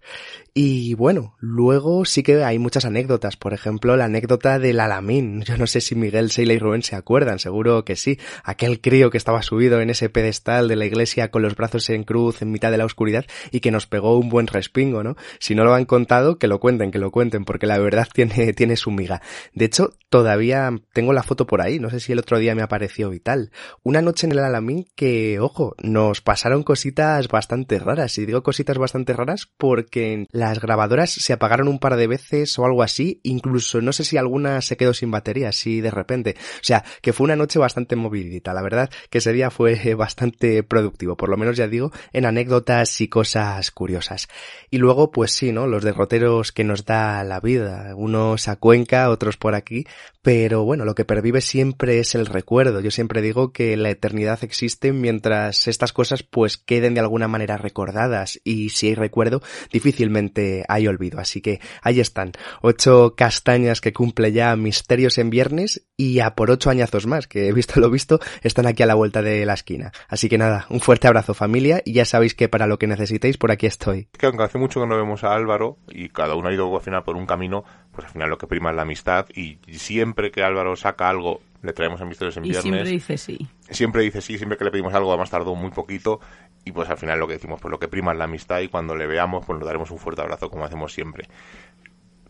Y 0.56 0.94
bueno, 0.94 1.36
luego 1.40 2.06
sí 2.06 2.22
que 2.22 2.44
hay 2.44 2.60
muchas 2.60 2.86
anécdotas. 2.86 3.38
Por 3.38 3.54
ejemplo, 3.54 3.98
la 3.98 4.06
anécdota 4.06 4.60
del 4.60 4.80
Alamín. 4.80 5.42
Yo 5.46 5.58
no 5.58 5.66
sé 5.66 5.82
si 5.82 5.96
Miguel, 5.96 6.30
Seila 6.30 6.54
y 6.54 6.60
Rubén 6.60 6.84
se 6.84 6.96
acuerdan, 6.96 7.40
seguro 7.40 7.84
que 7.86 7.96
sí. 7.96 8.20
Aquel 8.44 8.80
crío 8.80 9.10
que 9.10 9.18
estaba 9.18 9.42
subido 9.42 9.82
en 9.82 9.90
ese 9.90 10.10
pedestal 10.10 10.68
de 10.68 10.76
la 10.76 10.86
iglesia 10.86 11.32
con 11.32 11.42
los 11.42 11.56
brazos 11.56 11.90
en 11.90 12.04
cruz 12.04 12.42
en 12.42 12.52
mitad 12.52 12.70
de 12.70 12.78
la 12.78 12.86
oscuridad 12.86 13.26
y 13.52 13.62
que 13.62 13.72
nos 13.72 13.88
pegó 13.88 14.18
un 14.18 14.30
buen 14.30 14.48
respingo, 14.48 15.04
¿no? 15.04 15.16
Si 15.40 15.56
no 15.56 15.64
lo 15.64 15.74
han 15.74 15.86
contado, 15.86 16.38
que 16.38 16.48
lo 16.48 16.60
cuenten, 16.60 16.92
que 16.92 17.00
lo 17.00 17.12
cuenten, 17.12 17.46
porque 17.46 17.66
la 17.66 17.80
verdad 17.80 18.08
tiene, 18.14 18.54
tiene 18.54 18.63
su 18.78 18.92
miga. 18.92 19.22
De 19.54 19.66
hecho, 19.66 19.94
todavía 20.10 20.72
tengo 20.94 21.14
la 21.14 21.24
foto 21.24 21.48
por 21.48 21.62
ahí, 21.62 21.80
no 21.80 21.90
sé 21.90 22.00
si 22.00 22.12
el 22.12 22.20
otro 22.20 22.38
día 22.40 22.56
me 22.56 22.62
apareció 22.62 23.14
y 23.14 23.20
tal. 23.20 23.52
Una 23.84 24.02
noche 24.02 24.28
en 24.28 24.34
el 24.34 24.40
Alamín 24.40 24.86
que, 24.96 25.40
ojo, 25.40 25.76
nos 25.82 26.22
pasaron 26.22 26.64
cositas 26.64 27.28
bastante 27.28 27.80
raras. 27.80 28.18
Y 28.18 28.26
digo 28.26 28.44
cositas 28.44 28.78
bastante 28.78 29.14
raras 29.14 29.50
porque 29.58 30.28
las 30.32 30.60
grabadoras 30.60 31.12
se 31.12 31.34
apagaron 31.34 31.68
un 31.68 31.80
par 31.80 31.96
de 31.96 32.08
veces 32.08 32.58
o 32.60 32.66
algo 32.66 32.84
así, 32.84 33.20
incluso 33.24 33.82
no 33.82 33.94
sé 33.94 34.04
si 34.04 34.18
alguna 34.18 34.62
se 34.62 34.78
quedó 34.78 34.94
sin 34.94 35.12
batería, 35.12 35.50
así 35.50 35.82
de 35.82 35.92
repente. 35.92 36.36
O 36.38 36.64
sea, 36.64 36.84
que 37.02 37.14
fue 37.14 37.26
una 37.26 37.36
noche 37.36 37.60
bastante 37.60 37.96
movidita, 37.96 38.54
la 38.54 38.62
verdad 38.62 38.90
que 39.10 39.20
ese 39.20 39.34
día 39.34 39.50
fue 39.50 39.96
bastante 39.96 40.64
productivo, 40.64 41.18
por 41.18 41.30
lo 41.30 41.38
menos 41.38 41.58
ya 41.58 41.68
digo, 41.68 41.92
en 42.12 42.26
anécdotas 42.26 43.02
y 43.02 43.08
cosas 43.08 43.72
curiosas. 43.72 44.28
Y 44.70 44.78
luego, 44.78 45.12
pues 45.12 45.32
sí, 45.32 45.52
¿no? 45.52 45.68
Los 45.68 45.84
derroteros 45.84 46.52
que 46.52 46.64
nos 46.64 46.86
da 46.86 47.24
la 47.24 47.40
vida, 47.40 47.94
unos 47.96 48.48
Cuenca, 48.56 49.10
otros 49.10 49.38
por 49.38 49.56
aquí, 49.56 49.86
pero 50.22 50.64
bueno, 50.64 50.86
lo 50.86 50.96
que 50.96 51.06
pervive 51.06 51.42
siempre 51.42 52.00
es 52.00 52.16
el 52.16 52.26
recuerdo. 52.26 52.80
Yo 52.80 52.92
siempre 52.92 53.22
digo 53.22 53.52
que 53.52 53.76
la 53.78 53.90
eternidad 53.90 54.44
existe 54.44 54.94
mientras 54.94 55.68
estas 55.68 55.94
cosas 55.94 56.24
pues 56.24 56.58
queden 56.58 56.94
de 56.94 57.02
alguna 57.02 57.28
manera 57.28 57.58
recordadas 57.58 58.40
y 58.44 58.70
si 58.70 58.88
hay 58.88 58.96
recuerdo, 58.96 59.42
difícilmente 59.72 60.64
hay 60.68 60.88
olvido. 60.88 61.20
Así 61.20 61.42
que 61.42 61.60
ahí 61.82 62.00
están, 62.00 62.32
ocho 62.62 63.16
castañas 63.16 63.82
que 63.82 63.94
cumple 63.94 64.32
ya 64.32 64.56
Misterios 64.56 65.18
en 65.18 65.30
Viernes 65.30 65.86
y 65.98 66.20
a 66.20 66.36
por 66.36 66.52
ocho 66.52 66.70
añazos 66.70 67.06
más, 67.06 67.28
que 67.28 67.48
he 67.48 67.54
visto 67.54 67.80
lo 67.80 67.90
visto, 67.90 68.20
están 68.42 68.66
aquí 68.66 68.84
a 68.84 68.86
la 68.86 68.96
vuelta 68.96 69.22
de 69.22 69.46
la 69.46 69.54
esquina. 69.54 69.92
Así 70.08 70.30
que 70.30 70.38
nada, 70.38 70.66
un 70.70 70.80
fuerte 70.80 71.08
abrazo 71.08 71.34
familia 71.34 71.82
y 71.86 71.94
ya 71.94 72.06
sabéis 72.06 72.34
que 72.34 72.50
para 72.50 72.68
lo 72.68 72.80
que 72.80 72.88
necesitéis 72.88 73.38
por 73.38 73.52
aquí 73.52 73.66
estoy. 73.66 74.08
que 74.18 74.26
aunque 74.26 74.44
hace 74.44 74.58
mucho 74.58 74.80
que 74.80 74.88
no 74.88 74.96
vemos 74.96 75.24
a 75.24 75.34
Álvaro 75.34 75.78
y 75.90 76.10
cada 76.10 76.36
uno 76.36 76.50
ha 76.50 76.54
ido 76.54 76.74
al 76.74 76.82
final 76.82 77.04
por 77.04 77.16
un 77.16 77.26
camino, 77.26 77.64
pues 77.94 78.06
al 78.08 78.12
final 78.14 78.30
lo 78.30 78.38
que 78.38 78.48
prima 78.48 78.72
es 78.72 78.76
la 78.76 78.82
amistad 78.82 79.26
y 79.34 79.58
siempre 79.78 80.32
que 80.32 80.44
Álvaro 80.44 80.76
saca 80.76 81.08
algo 81.08 81.40
le 81.62 81.72
traemos 81.72 82.02
a 82.02 82.06
Misterios 82.06 82.36
en 82.36 82.44
Y 82.46 82.50
Viernes. 82.50 82.64
siempre 82.64 82.90
dice 82.90 83.18
sí. 83.18 83.48
Siempre 83.70 84.02
dice 84.02 84.20
sí, 84.22 84.38
siempre 84.38 84.58
que 84.58 84.66
le 84.66 84.72
pedimos 84.72 84.94
algo, 84.94 85.10
además 85.12 85.30
tardó 85.30 85.56
muy 85.56 85.72
poquito 85.72 86.20
y 86.66 86.72
pues 86.74 86.90
al 86.90 86.98
final 86.98 87.20
lo 87.20 87.28
que 87.28 87.34
decimos, 87.34 87.62
pues 87.62 87.72
lo 87.72 87.80
que 87.80 87.88
prima 87.88 88.12
es 88.12 88.18
la 88.18 88.26
amistad 88.26 88.60
y 88.60 88.68
cuando 88.68 88.96
le 88.96 89.08
veamos 89.08 89.46
pues 89.46 89.60
le 89.60 89.66
daremos 89.66 89.90
un 89.92 89.98
fuerte 90.00 90.22
abrazo 90.22 90.50
como 90.50 90.66
hacemos 90.66 90.92
siempre. 90.92 91.28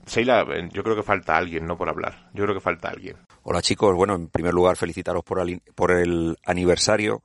Seila, 0.05 0.45
yo 0.71 0.83
creo 0.83 0.95
que 0.97 1.03
falta 1.03 1.37
alguien, 1.37 1.65
no 1.65 1.77
por 1.77 1.87
hablar. 1.87 2.29
Yo 2.33 2.43
creo 2.43 2.53
que 2.53 2.59
falta 2.61 2.89
alguien. 2.89 3.15
Hola 3.43 3.61
chicos, 3.61 3.95
bueno, 3.95 4.15
en 4.15 4.27
primer 4.27 4.53
lugar 4.53 4.75
felicitaros 4.75 5.23
por, 5.23 5.39
el- 5.39 5.61
por 5.75 5.91
el 5.91 6.37
aniversario. 6.45 7.23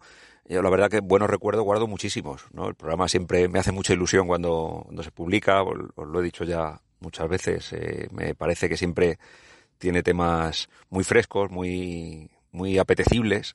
Yo 0.49 0.63
la 0.63 0.71
verdad 0.71 0.89
que 0.89 1.01
buenos 1.01 1.29
recuerdos 1.29 1.65
guardo 1.65 1.87
muchísimos, 1.89 2.47
¿no? 2.53 2.69
El 2.69 2.75
programa 2.75 3.09
siempre 3.09 3.49
me 3.49 3.59
hace 3.59 3.73
mucha 3.73 3.93
ilusión 3.93 4.27
cuando, 4.27 4.83
cuando 4.85 5.03
se 5.03 5.11
publica, 5.11 5.63
os, 5.63 5.77
os 5.97 6.07
lo 6.09 6.21
he 6.21 6.23
dicho 6.23 6.45
ya 6.45 6.81
muchas 7.01 7.29
veces, 7.29 7.73
eh, 7.73 8.09
me 8.11 8.35
parece 8.35 8.69
que 8.69 8.77
siempre 8.77 9.19
tiene 9.79 10.03
temas 10.03 10.69
muy 10.91 11.05
frescos, 11.05 11.51
muy, 11.51 12.31
muy 12.53 12.79
apetecibles, 12.79 13.55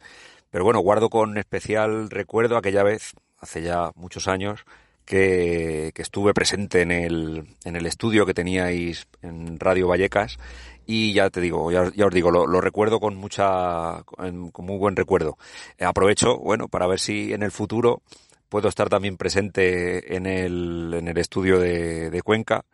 pero 0.50 0.64
bueno, 0.64 0.80
guardo 0.80 1.10
con 1.10 1.38
especial 1.38 2.10
recuerdo 2.10 2.58
aquella 2.58 2.84
vez, 2.84 3.14
hace 3.40 3.62
ya 3.62 3.92
muchos 3.96 4.28
años, 4.28 4.66
que, 5.06 5.92
que 5.94 6.02
estuve 6.02 6.34
presente 6.34 6.82
en 6.82 6.92
el, 6.92 7.56
en 7.66 7.76
el 7.76 7.86
estudio 7.86 8.26
que 8.26 8.34
teníais 8.34 9.08
en 9.22 9.60
Radio 9.60 9.88
Vallecas 9.88 10.38
y 10.86 11.14
ya 11.14 11.30
te 11.30 11.42
digo, 11.42 11.72
ya, 11.72 11.92
ya 11.94 12.06
os 12.06 12.14
digo, 12.14 12.32
lo, 12.32 12.62
recuerdo 12.62 13.00
con 13.00 13.16
mucha, 13.16 14.04
con, 14.04 14.52
muy 14.60 14.78
buen 14.78 14.96
recuerdo. 14.96 15.38
Aprovecho, 15.80 16.38
bueno, 16.40 16.68
para 16.68 16.88
ver 16.88 17.00
si 17.00 17.34
en 17.34 17.44
el 17.44 17.52
futuro 17.52 18.02
puedo 18.48 18.70
estar 18.70 18.90
también 18.90 19.18
presente 19.18 20.16
en 20.16 20.26
el, 20.26 20.94
en 20.94 21.08
el 21.08 21.18
estudio 21.18 21.60
de 21.60 22.22
Cuenca 22.24 22.66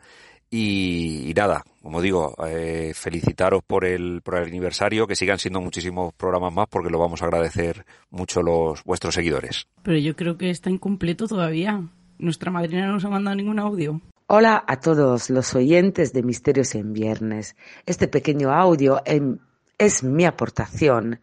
Y, 0.52 1.32
nada, 1.36 1.64
como 1.82 2.02
digo, 2.02 2.36
eh, 2.48 2.94
felicitaros 2.96 3.62
por 3.64 3.86
el, 3.86 4.22
por 4.24 4.38
el 4.38 4.48
aniversario, 4.48 5.06
que 5.06 5.16
sigan 5.16 5.38
siendo 5.38 5.62
muchísimos 5.62 6.14
programas 6.14 6.54
más 6.54 6.68
porque 6.68 6.90
lo 6.90 6.98
vamos 6.98 7.22
a 7.22 7.26
agradecer 7.26 7.86
mucho 8.10 8.42
los 8.42 8.84
vuestros 8.84 9.14
seguidores. 9.14 9.68
Pero 9.84 9.98
yo 9.98 10.16
creo 10.16 10.38
que 10.38 10.50
está 10.50 10.72
incompleto 10.72 11.28
todavía. 11.28 11.84
Nuestra 12.18 12.52
madrina 12.52 12.88
no 12.88 12.94
nos 12.94 13.06
ha 13.06 13.10
mandado 13.10 13.36
ningún 13.36 13.60
audio. 13.60 14.02
Hola 14.26 14.64
a 14.68 14.80
todos 14.80 15.30
los 15.30 15.56
oyentes 15.56 16.14
de 16.14 16.24
Misterios 16.24 16.74
en 16.76 16.94
Viernes. 16.94 17.56
Este 17.86 18.08
pequeño 18.08 18.52
audio 18.52 19.02
em, 19.06 19.38
es 19.78 20.04
mi 20.04 20.26
aportación 20.26 21.20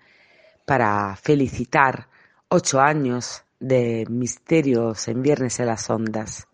para 0.65 1.17
felicitar 1.17 2.09
ocho 2.49 2.81
años 2.81 3.45
de 3.59 4.07
Misterios 4.09 5.09
en 5.09 5.23
Viernes 5.23 5.59
en 5.61 5.67
las 5.67 5.89
Ondas. 5.91 6.49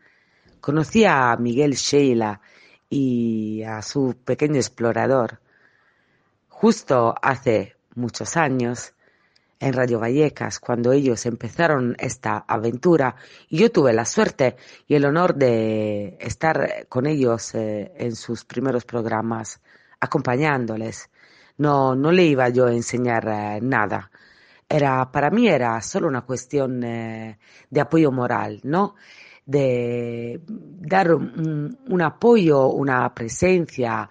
Conocí 0.61 1.05
a 1.05 1.37
Miguel 1.37 1.75
Sheila 1.75 2.41
y 2.95 3.63
a 3.63 3.81
su 3.81 4.15
pequeño 4.23 4.57
explorador 4.57 5.41
justo 6.51 7.15
hace 7.23 7.75
muchos 7.95 8.37
años 8.37 8.93
en 9.59 9.73
Radio 9.73 9.99
Vallecas 9.99 10.61
cuando 10.61 10.93
ellos 10.93 11.25
empezaron 11.25 11.97
esta 11.99 12.45
aventura 12.47 13.17
yo 13.49 13.73
tuve 13.73 13.95
la 13.95 14.05
suerte 14.05 14.57
y 14.87 14.95
el 14.95 15.07
honor 15.07 15.35
de 15.37 16.19
estar 16.21 16.87
con 16.91 17.07
ellos 17.07 17.55
eh, 17.55 17.93
en 17.97 18.15
sus 18.15 18.45
primeros 18.45 18.85
programas 18.85 19.63
acompañándoles. 19.99 21.09
No, 21.57 21.95
no 21.95 22.13
le 22.13 22.25
iba 22.25 22.49
yo 22.51 22.67
a 22.67 22.75
enseñar 22.75 23.27
eh, 23.27 23.61
nada. 23.63 24.11
Era, 24.69 25.11
para 25.13 25.31
mí 25.31 25.49
era 25.49 25.81
solo 25.81 26.09
una 26.09 26.23
cuestión 26.23 26.83
eh, 26.83 27.39
de 27.71 27.81
apoyo 27.81 28.11
moral, 28.11 28.61
¿no? 28.65 28.97
De 29.45 30.41
dar 30.47 31.15
un, 31.15 32.03
apoyo, 32.03 32.69
una 32.69 33.13
presencia 33.15 34.09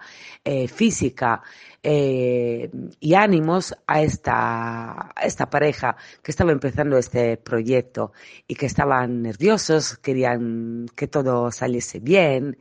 física 0.68 1.42
eh, 1.84 2.70
y 3.00 3.14
ánimos 3.14 3.74
a 3.88 4.02
esta, 4.02 5.12
esta 5.20 5.50
pareja 5.50 5.96
que 6.22 6.30
estaba 6.30 6.52
empezando 6.52 6.96
este 6.96 7.36
proyecto 7.38 8.12
y 8.46 8.54
que 8.54 8.66
estaban 8.66 9.22
nerviosos, 9.22 9.98
querían 9.98 10.86
que 10.94 11.08
todo 11.08 11.50
saliese 11.50 11.98
bien 11.98 12.56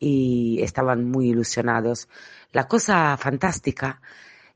y 0.00 0.60
estaban 0.62 1.04
muy 1.04 1.30
ilusionados. 1.30 2.08
La 2.52 2.66
cosa 2.66 3.16
fantástica 3.16 4.00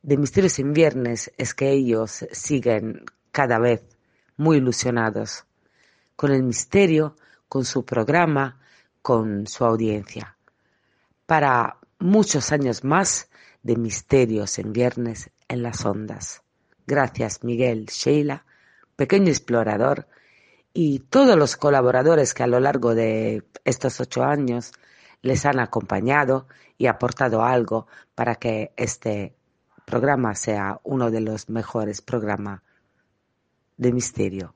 de 0.02 0.16
Misterios 0.16 0.58
en 0.58 0.72
Viernes 0.72 1.32
es 1.38 1.54
que 1.54 1.70
ellos 1.70 2.26
siguen 2.32 3.04
cada 3.30 3.60
vez 3.60 3.84
muy 4.36 4.56
ilusionados 4.56 5.44
con 6.16 6.32
el 6.32 6.42
misterio, 6.42 7.14
con 7.48 7.64
su 7.64 7.84
programa, 7.84 8.60
con 9.02 9.46
su 9.46 9.64
audiencia. 9.64 10.36
Para 11.26 11.78
muchos 11.98 12.52
años 12.52 12.84
más 12.84 13.30
de 13.62 13.76
misterios 13.76 14.58
en 14.58 14.72
viernes 14.72 15.30
en 15.48 15.62
las 15.62 15.84
ondas. 15.84 16.42
Gracias 16.86 17.44
Miguel, 17.44 17.86
Sheila, 17.86 18.44
pequeño 18.96 19.28
explorador 19.28 20.06
y 20.72 21.00
todos 21.00 21.36
los 21.36 21.56
colaboradores 21.56 22.34
que 22.34 22.44
a 22.44 22.46
lo 22.46 22.60
largo 22.60 22.94
de 22.94 23.44
estos 23.64 24.00
ocho 24.00 24.22
años 24.22 24.72
les 25.22 25.44
han 25.44 25.58
acompañado 25.58 26.46
y 26.76 26.86
aportado 26.86 27.42
algo 27.42 27.88
para 28.14 28.36
que 28.36 28.72
este 28.76 29.34
programa 29.84 30.34
sea 30.34 30.80
uno 30.84 31.10
de 31.10 31.20
los 31.20 31.48
mejores 31.48 32.00
programas 32.00 32.60
de 33.76 33.92
misterio. 33.92 34.54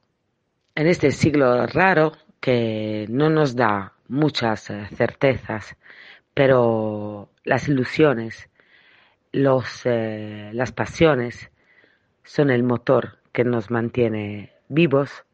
En 0.75 0.87
este 0.87 1.11
siglo 1.11 1.67
raro 1.67 2.13
que 2.43 3.07
no 3.09 3.31
nos 3.31 3.55
da 3.55 3.93
muchas 4.09 4.69
eh, 4.69 4.89
certezas, 4.97 5.77
pero 6.35 7.31
las 7.45 7.69
ilusiones 7.69 8.51
los, 9.31 9.83
eh, 9.85 10.51
las 10.53 10.73
pasiones 10.73 11.51
son 12.25 12.51
el 12.51 12.65
motor 12.65 13.19
que 13.33 13.45
nos 13.45 13.71
mantiene 13.71 14.53
vivos 14.69 15.25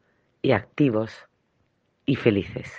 y 0.43 0.51
activos 0.51 1.11
y 2.05 2.15
felices. 2.15 2.71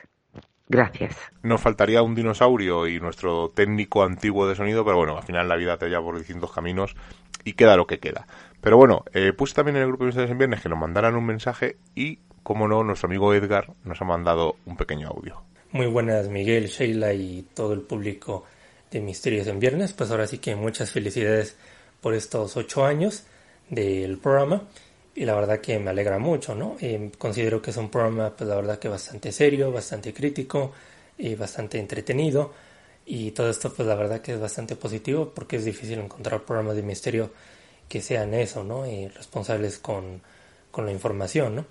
Gracias. 0.68 1.16
Nos 1.42 1.60
faltaría 1.60 2.00
un 2.00 2.14
dinosaurio 2.14 2.86
y 2.86 3.00
nuestro 3.00 3.50
técnico 3.50 4.04
antiguo 4.04 4.46
de 4.46 4.54
sonido, 4.54 4.84
pero 4.84 4.98
bueno, 4.98 5.16
al 5.16 5.24
final 5.24 5.48
la 5.48 5.56
vida 5.56 5.76
te 5.76 5.88
lleva 5.88 6.04
por 6.04 6.16
distintos 6.16 6.52
caminos 6.52 6.94
y 7.44 7.54
queda 7.54 7.76
lo 7.76 7.88
que 7.88 7.98
queda. 7.98 8.28
Pero 8.60 8.76
bueno, 8.76 9.04
eh, 9.12 9.32
puse 9.32 9.54
también 9.54 9.76
en 9.76 9.82
el 9.82 9.88
grupo 9.88 10.04
de 10.04 10.10
ustedes 10.10 10.30
en 10.30 10.38
viernes 10.38 10.62
que 10.62 10.68
nos 10.68 10.78
mandaran 10.78 11.16
un 11.16 11.26
mensaje 11.26 11.76
y, 11.96 12.20
como 12.42 12.68
no, 12.68 12.82
nuestro 12.84 13.06
amigo 13.06 13.34
Edgar 13.34 13.72
nos 13.84 14.00
ha 14.00 14.04
mandado 14.04 14.56
un 14.66 14.76
pequeño 14.76 15.08
audio. 15.08 15.42
Muy 15.72 15.86
buenas, 15.86 16.28
Miguel, 16.28 16.66
Sheila 16.66 17.12
y 17.12 17.46
todo 17.54 17.72
el 17.72 17.82
público 17.82 18.44
de 18.90 19.00
Misterios 19.00 19.46
en 19.46 19.60
Viernes. 19.60 19.92
Pues 19.92 20.10
ahora 20.10 20.26
sí 20.26 20.38
que 20.38 20.56
muchas 20.56 20.90
felicidades 20.90 21.56
por 22.00 22.14
estos 22.14 22.56
ocho 22.56 22.84
años 22.84 23.24
del 23.68 24.18
programa 24.18 24.62
y 25.14 25.24
la 25.24 25.34
verdad 25.34 25.60
que 25.60 25.78
me 25.78 25.90
alegra 25.90 26.18
mucho, 26.18 26.54
¿no? 26.54 26.76
Eh, 26.80 27.10
considero 27.18 27.60
que 27.60 27.70
es 27.70 27.76
un 27.76 27.90
programa, 27.90 28.34
pues 28.36 28.48
la 28.48 28.56
verdad 28.56 28.78
que 28.78 28.88
bastante 28.88 29.32
serio, 29.32 29.70
bastante 29.70 30.12
crítico 30.12 30.72
y 31.18 31.34
bastante 31.34 31.78
entretenido 31.78 32.52
y 33.06 33.32
todo 33.32 33.50
esto, 33.50 33.72
pues 33.72 33.86
la 33.88 33.94
verdad 33.94 34.20
que 34.20 34.32
es 34.32 34.40
bastante 34.40 34.76
positivo 34.76 35.32
porque 35.34 35.56
es 35.56 35.64
difícil 35.64 35.98
encontrar 35.98 36.42
programas 36.42 36.76
de 36.76 36.82
misterio 36.82 37.30
que 37.88 38.00
sean 38.00 38.34
eso, 38.34 38.62
¿no? 38.64 38.86
Y 38.86 39.08
responsables 39.08 39.78
con, 39.78 40.22
con 40.70 40.86
la 40.86 40.92
información, 40.92 41.56
¿no? 41.56 41.66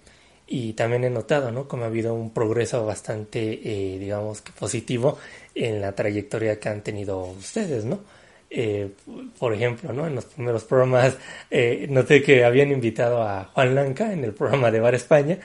Y 0.52 0.74
también 0.74 1.04
he 1.04 1.10
notado, 1.12 1.52
¿no? 1.52 1.68
Como 1.68 1.84
ha 1.84 1.88
habido 1.88 2.16
un 2.16 2.32
progreso 2.32 2.84
bastante, 2.84 3.39
eh, 3.64 4.00
digamos 4.00 4.41
positivo 4.60 5.20
en 5.54 5.80
la 5.80 5.93
trayectoria 5.93 6.60
que 6.60 6.70
han 6.70 6.82
tenido 6.82 7.22
ustedes, 7.22 7.86
¿no? 7.86 8.00
Eh, 8.50 8.89
por 9.38 9.54
ejemplo, 9.54 9.93
¿no? 9.93 10.08
En 10.08 10.16
los 10.16 10.26
primeros 10.26 10.64
programas 10.64 11.16
eh, 11.52 11.86
noté 11.89 12.24
que 12.24 12.43
habían 12.43 12.72
invitado 12.72 13.22
a 13.22 13.45
Juan 13.54 13.76
Lanca 13.76 14.12
en 14.12 14.24
el 14.24 14.34
programa 14.34 14.72
de 14.72 14.80
Bar 14.80 14.95
España 14.95 15.38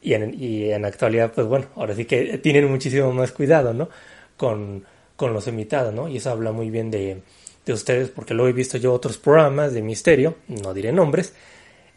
y 0.00 0.14
en, 0.14 0.34
y 0.42 0.70
en 0.70 0.86
actualidad, 0.86 1.32
pues 1.34 1.46
bueno, 1.46 1.66
ahora 1.76 1.94
sí 1.94 2.06
que 2.06 2.38
tienen 2.38 2.70
muchísimo 2.70 3.12
más 3.12 3.32
cuidado, 3.32 3.74
¿no? 3.74 3.90
Con, 4.38 4.84
con 5.16 5.34
los 5.34 5.46
invitados, 5.48 5.92
¿no? 5.92 6.08
Y 6.08 6.16
eso 6.16 6.30
habla 6.30 6.52
muy 6.52 6.70
bien 6.70 6.90
de, 6.90 7.20
de 7.66 7.72
ustedes 7.74 8.08
porque 8.08 8.32
luego 8.32 8.48
he 8.48 8.54
visto 8.54 8.78
yo 8.78 8.94
otros 8.94 9.18
programas 9.18 9.74
de 9.74 9.82
misterio, 9.82 10.36
no 10.48 10.72
diré 10.72 10.92
nombres, 10.92 11.34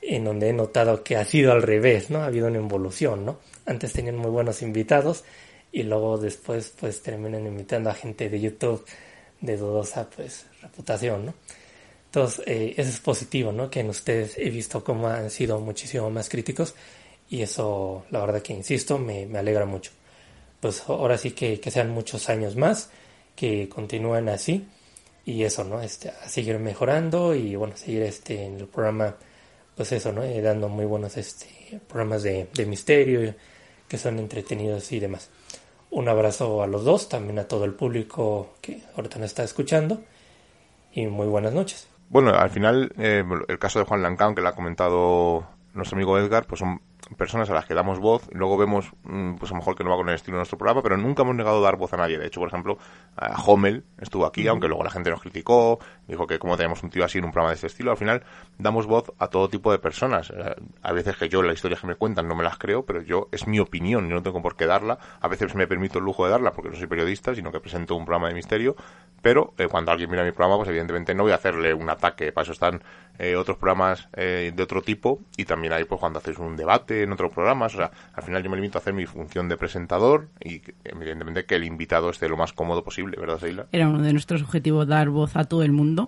en 0.01 0.25
donde 0.25 0.49
he 0.49 0.53
notado 0.53 1.03
que 1.03 1.17
ha 1.17 1.25
sido 1.25 1.51
al 1.51 1.61
revés, 1.61 2.09
¿no? 2.09 2.19
Ha 2.19 2.25
habido 2.25 2.47
una 2.47 2.57
evolución, 2.57 3.25
¿no? 3.25 3.39
Antes 3.65 3.93
tenían 3.93 4.17
muy 4.17 4.31
buenos 4.31 4.61
invitados 4.61 5.23
y 5.71 5.83
luego 5.83 6.17
después 6.17 6.73
pues 6.79 7.01
terminan 7.01 7.45
invitando 7.45 7.89
a 7.89 7.93
gente 7.93 8.29
de 8.29 8.39
YouTube 8.39 8.85
de 9.41 9.57
dudosa 9.57 10.09
pues 10.09 10.45
reputación, 10.61 11.27
¿no? 11.27 11.33
Entonces, 12.05 12.43
eh, 12.47 12.73
eso 12.75 12.89
es 12.89 12.99
positivo, 12.99 13.51
¿no? 13.51 13.69
Que 13.69 13.81
en 13.81 13.89
ustedes 13.89 14.37
he 14.37 14.49
visto 14.49 14.83
cómo 14.83 15.07
han 15.07 15.29
sido 15.29 15.59
muchísimo 15.59 16.09
más 16.09 16.27
críticos 16.27 16.73
y 17.29 17.43
eso, 17.43 18.05
la 18.09 18.21
verdad 18.21 18.41
que 18.41 18.53
insisto, 18.53 18.97
me, 18.97 19.27
me 19.27 19.37
alegra 19.37 19.65
mucho. 19.65 19.91
Pues 20.59 20.83
ahora 20.87 21.17
sí 21.17 21.31
que, 21.31 21.59
que 21.59 21.71
sean 21.71 21.91
muchos 21.91 22.29
años 22.29 22.55
más, 22.55 22.89
que 23.35 23.69
continúen 23.69 24.27
así 24.29 24.67
y 25.23 25.43
eso, 25.43 25.63
¿no? 25.63 25.81
Este, 25.81 26.09
a 26.09 26.27
seguir 26.27 26.57
mejorando 26.57 27.35
y 27.35 27.55
bueno, 27.55 27.77
seguir 27.77 28.01
este 28.01 28.45
en 28.45 28.57
el 28.57 28.67
programa 28.67 29.15
pues 29.79 29.93
eso, 29.93 30.11
¿no? 30.11 30.23
Eh, 30.23 30.41
dando 30.41 30.67
muy 30.67 30.83
buenos 30.83 31.15
este, 31.15 31.79
programas 31.87 32.21
de, 32.21 32.49
de 32.53 32.65
misterio 32.65 33.33
que 33.87 33.97
son 33.97 34.19
entretenidos 34.19 34.91
y 34.91 34.99
demás. 34.99 35.29
Un 35.89 36.09
abrazo 36.09 36.61
a 36.61 36.67
los 36.67 36.83
dos, 36.83 37.07
también 37.07 37.39
a 37.39 37.45
todo 37.45 37.63
el 37.63 37.73
público 37.73 38.55
que 38.59 38.83
ahorita 38.97 39.19
nos 39.19 39.27
está 39.27 39.45
escuchando 39.45 40.01
y 40.91 41.07
muy 41.07 41.27
buenas 41.27 41.53
noches. 41.53 41.87
Bueno, 42.09 42.31
al 42.31 42.49
final, 42.49 42.91
eh, 42.97 43.23
el 43.47 43.57
caso 43.57 43.79
de 43.79 43.85
Juan 43.85 44.01
Lancán, 44.01 44.35
que 44.35 44.41
le 44.41 44.49
ha 44.49 44.51
comentado 44.51 45.47
nuestro 45.73 45.95
amigo 45.95 46.19
Edgar, 46.19 46.45
pues 46.45 46.59
son 46.59 46.81
personas 47.17 47.49
a 47.49 47.53
las 47.53 47.65
que 47.65 47.73
damos 47.73 47.99
voz, 47.99 48.29
luego 48.33 48.57
vemos, 48.57 48.91
mm, 49.03 49.35
pues 49.35 49.51
a 49.51 49.53
lo 49.53 49.59
mejor 49.59 49.75
que 49.75 49.83
no 49.83 49.89
va 49.89 49.95
con 49.95 50.09
el 50.09 50.15
estilo 50.15 50.35
de 50.35 50.39
nuestro 50.39 50.57
programa, 50.57 50.83
pero 50.83 50.97
nunca 50.97 51.23
hemos 51.23 51.35
negado 51.35 51.61
dar 51.61 51.77
voz 51.77 51.93
a 51.93 51.97
nadie. 51.97 52.17
De 52.17 52.27
hecho, 52.27 52.39
por 52.39 52.49
ejemplo, 52.49 52.77
a 53.15 53.41
Hommel 53.41 53.85
estuvo 53.99 54.25
aquí, 54.25 54.47
aunque 54.47 54.67
luego 54.67 54.83
la 54.83 54.89
gente 54.89 55.09
nos 55.09 55.21
criticó, 55.21 55.79
dijo 56.09 56.27
que 56.27 56.39
como 56.39 56.57
tenemos 56.57 56.83
un 56.83 56.89
tío 56.89 57.05
así 57.05 57.19
en 57.19 57.25
un 57.25 57.31
programa 57.31 57.51
de 57.51 57.55
este 57.55 57.67
estilo, 57.67 57.91
al 57.91 57.97
final 57.97 58.23
damos 58.57 58.87
voz 58.87 59.13
a 59.19 59.27
todo 59.27 59.47
tipo 59.47 59.71
de 59.71 59.79
personas. 59.79 60.31
Eh, 60.31 60.55
a 60.81 60.91
veces 60.91 61.15
que 61.15 61.29
yo 61.29 61.41
las 61.41 61.55
historias 61.55 61.81
que 61.81 61.87
me 61.87 61.95
cuentan 61.95 62.27
no 62.27 62.35
me 62.35 62.43
las 62.43 62.57
creo, 62.57 62.83
pero 62.83 63.01
yo 63.01 63.29
es 63.31 63.47
mi 63.47 63.59
opinión, 63.59 64.09
yo 64.09 64.15
no 64.15 64.23
tengo 64.23 64.41
por 64.41 64.55
qué 64.55 64.65
darla. 64.65 64.97
A 65.21 65.27
veces 65.27 65.53
me 65.55 65.67
permito 65.67 65.99
el 65.99 66.05
lujo 66.05 66.25
de 66.25 66.31
darla 66.31 66.51
porque 66.51 66.69
no 66.69 66.75
soy 66.75 66.87
periodista, 66.87 67.33
sino 67.35 67.51
que 67.51 67.59
presento 67.59 67.95
un 67.95 68.05
programa 68.05 68.29
de 68.29 68.33
misterio, 68.33 68.75
pero 69.21 69.53
eh, 69.57 69.67
cuando 69.67 69.91
alguien 69.91 70.09
mira 70.09 70.23
mi 70.23 70.31
programa, 70.31 70.57
pues 70.57 70.69
evidentemente 70.69 71.13
no 71.13 71.23
voy 71.23 71.31
a 71.31 71.35
hacerle 71.35 71.73
un 71.73 71.89
ataque, 71.89 72.31
para 72.31 72.43
eso 72.43 72.53
están 72.53 72.81
eh, 73.17 73.35
otros 73.35 73.57
programas 73.57 74.07
de 74.13 74.63
otro 74.63 74.81
tipo 74.81 75.19
y 75.37 75.45
también 75.45 75.73
hay 75.73 75.83
pues 75.83 75.99
cuando 75.99 76.19
haces 76.19 76.37
un 76.37 76.55
debate 76.55 77.03
en 77.03 77.11
otros 77.11 77.31
programas, 77.31 77.73
o 77.75 77.77
sea, 77.77 77.91
al 78.13 78.23
final 78.23 78.41
yo 78.43 78.49
me 78.49 78.55
limito 78.55 78.77
a 78.77 78.81
hacer 78.81 78.93
mi 78.93 79.05
función 79.05 79.49
de 79.49 79.57
presentador 79.57 80.29
y 80.39 80.61
evidentemente 80.83 81.45
que 81.45 81.55
el 81.55 81.63
invitado 81.63 82.09
esté 82.09 82.29
lo 82.29 82.37
más 82.37 82.53
cómodo 82.53 82.83
posible, 82.83 83.17
¿verdad, 83.19 83.39
Seila? 83.39 83.67
Era 83.71 83.87
uno 83.87 84.01
de 84.01 84.13
nuestros 84.13 84.41
objetivos 84.41 84.87
dar 84.87 85.09
voz 85.09 85.35
a 85.35 85.43
todo 85.43 85.63
el 85.63 85.71
mundo 85.71 85.98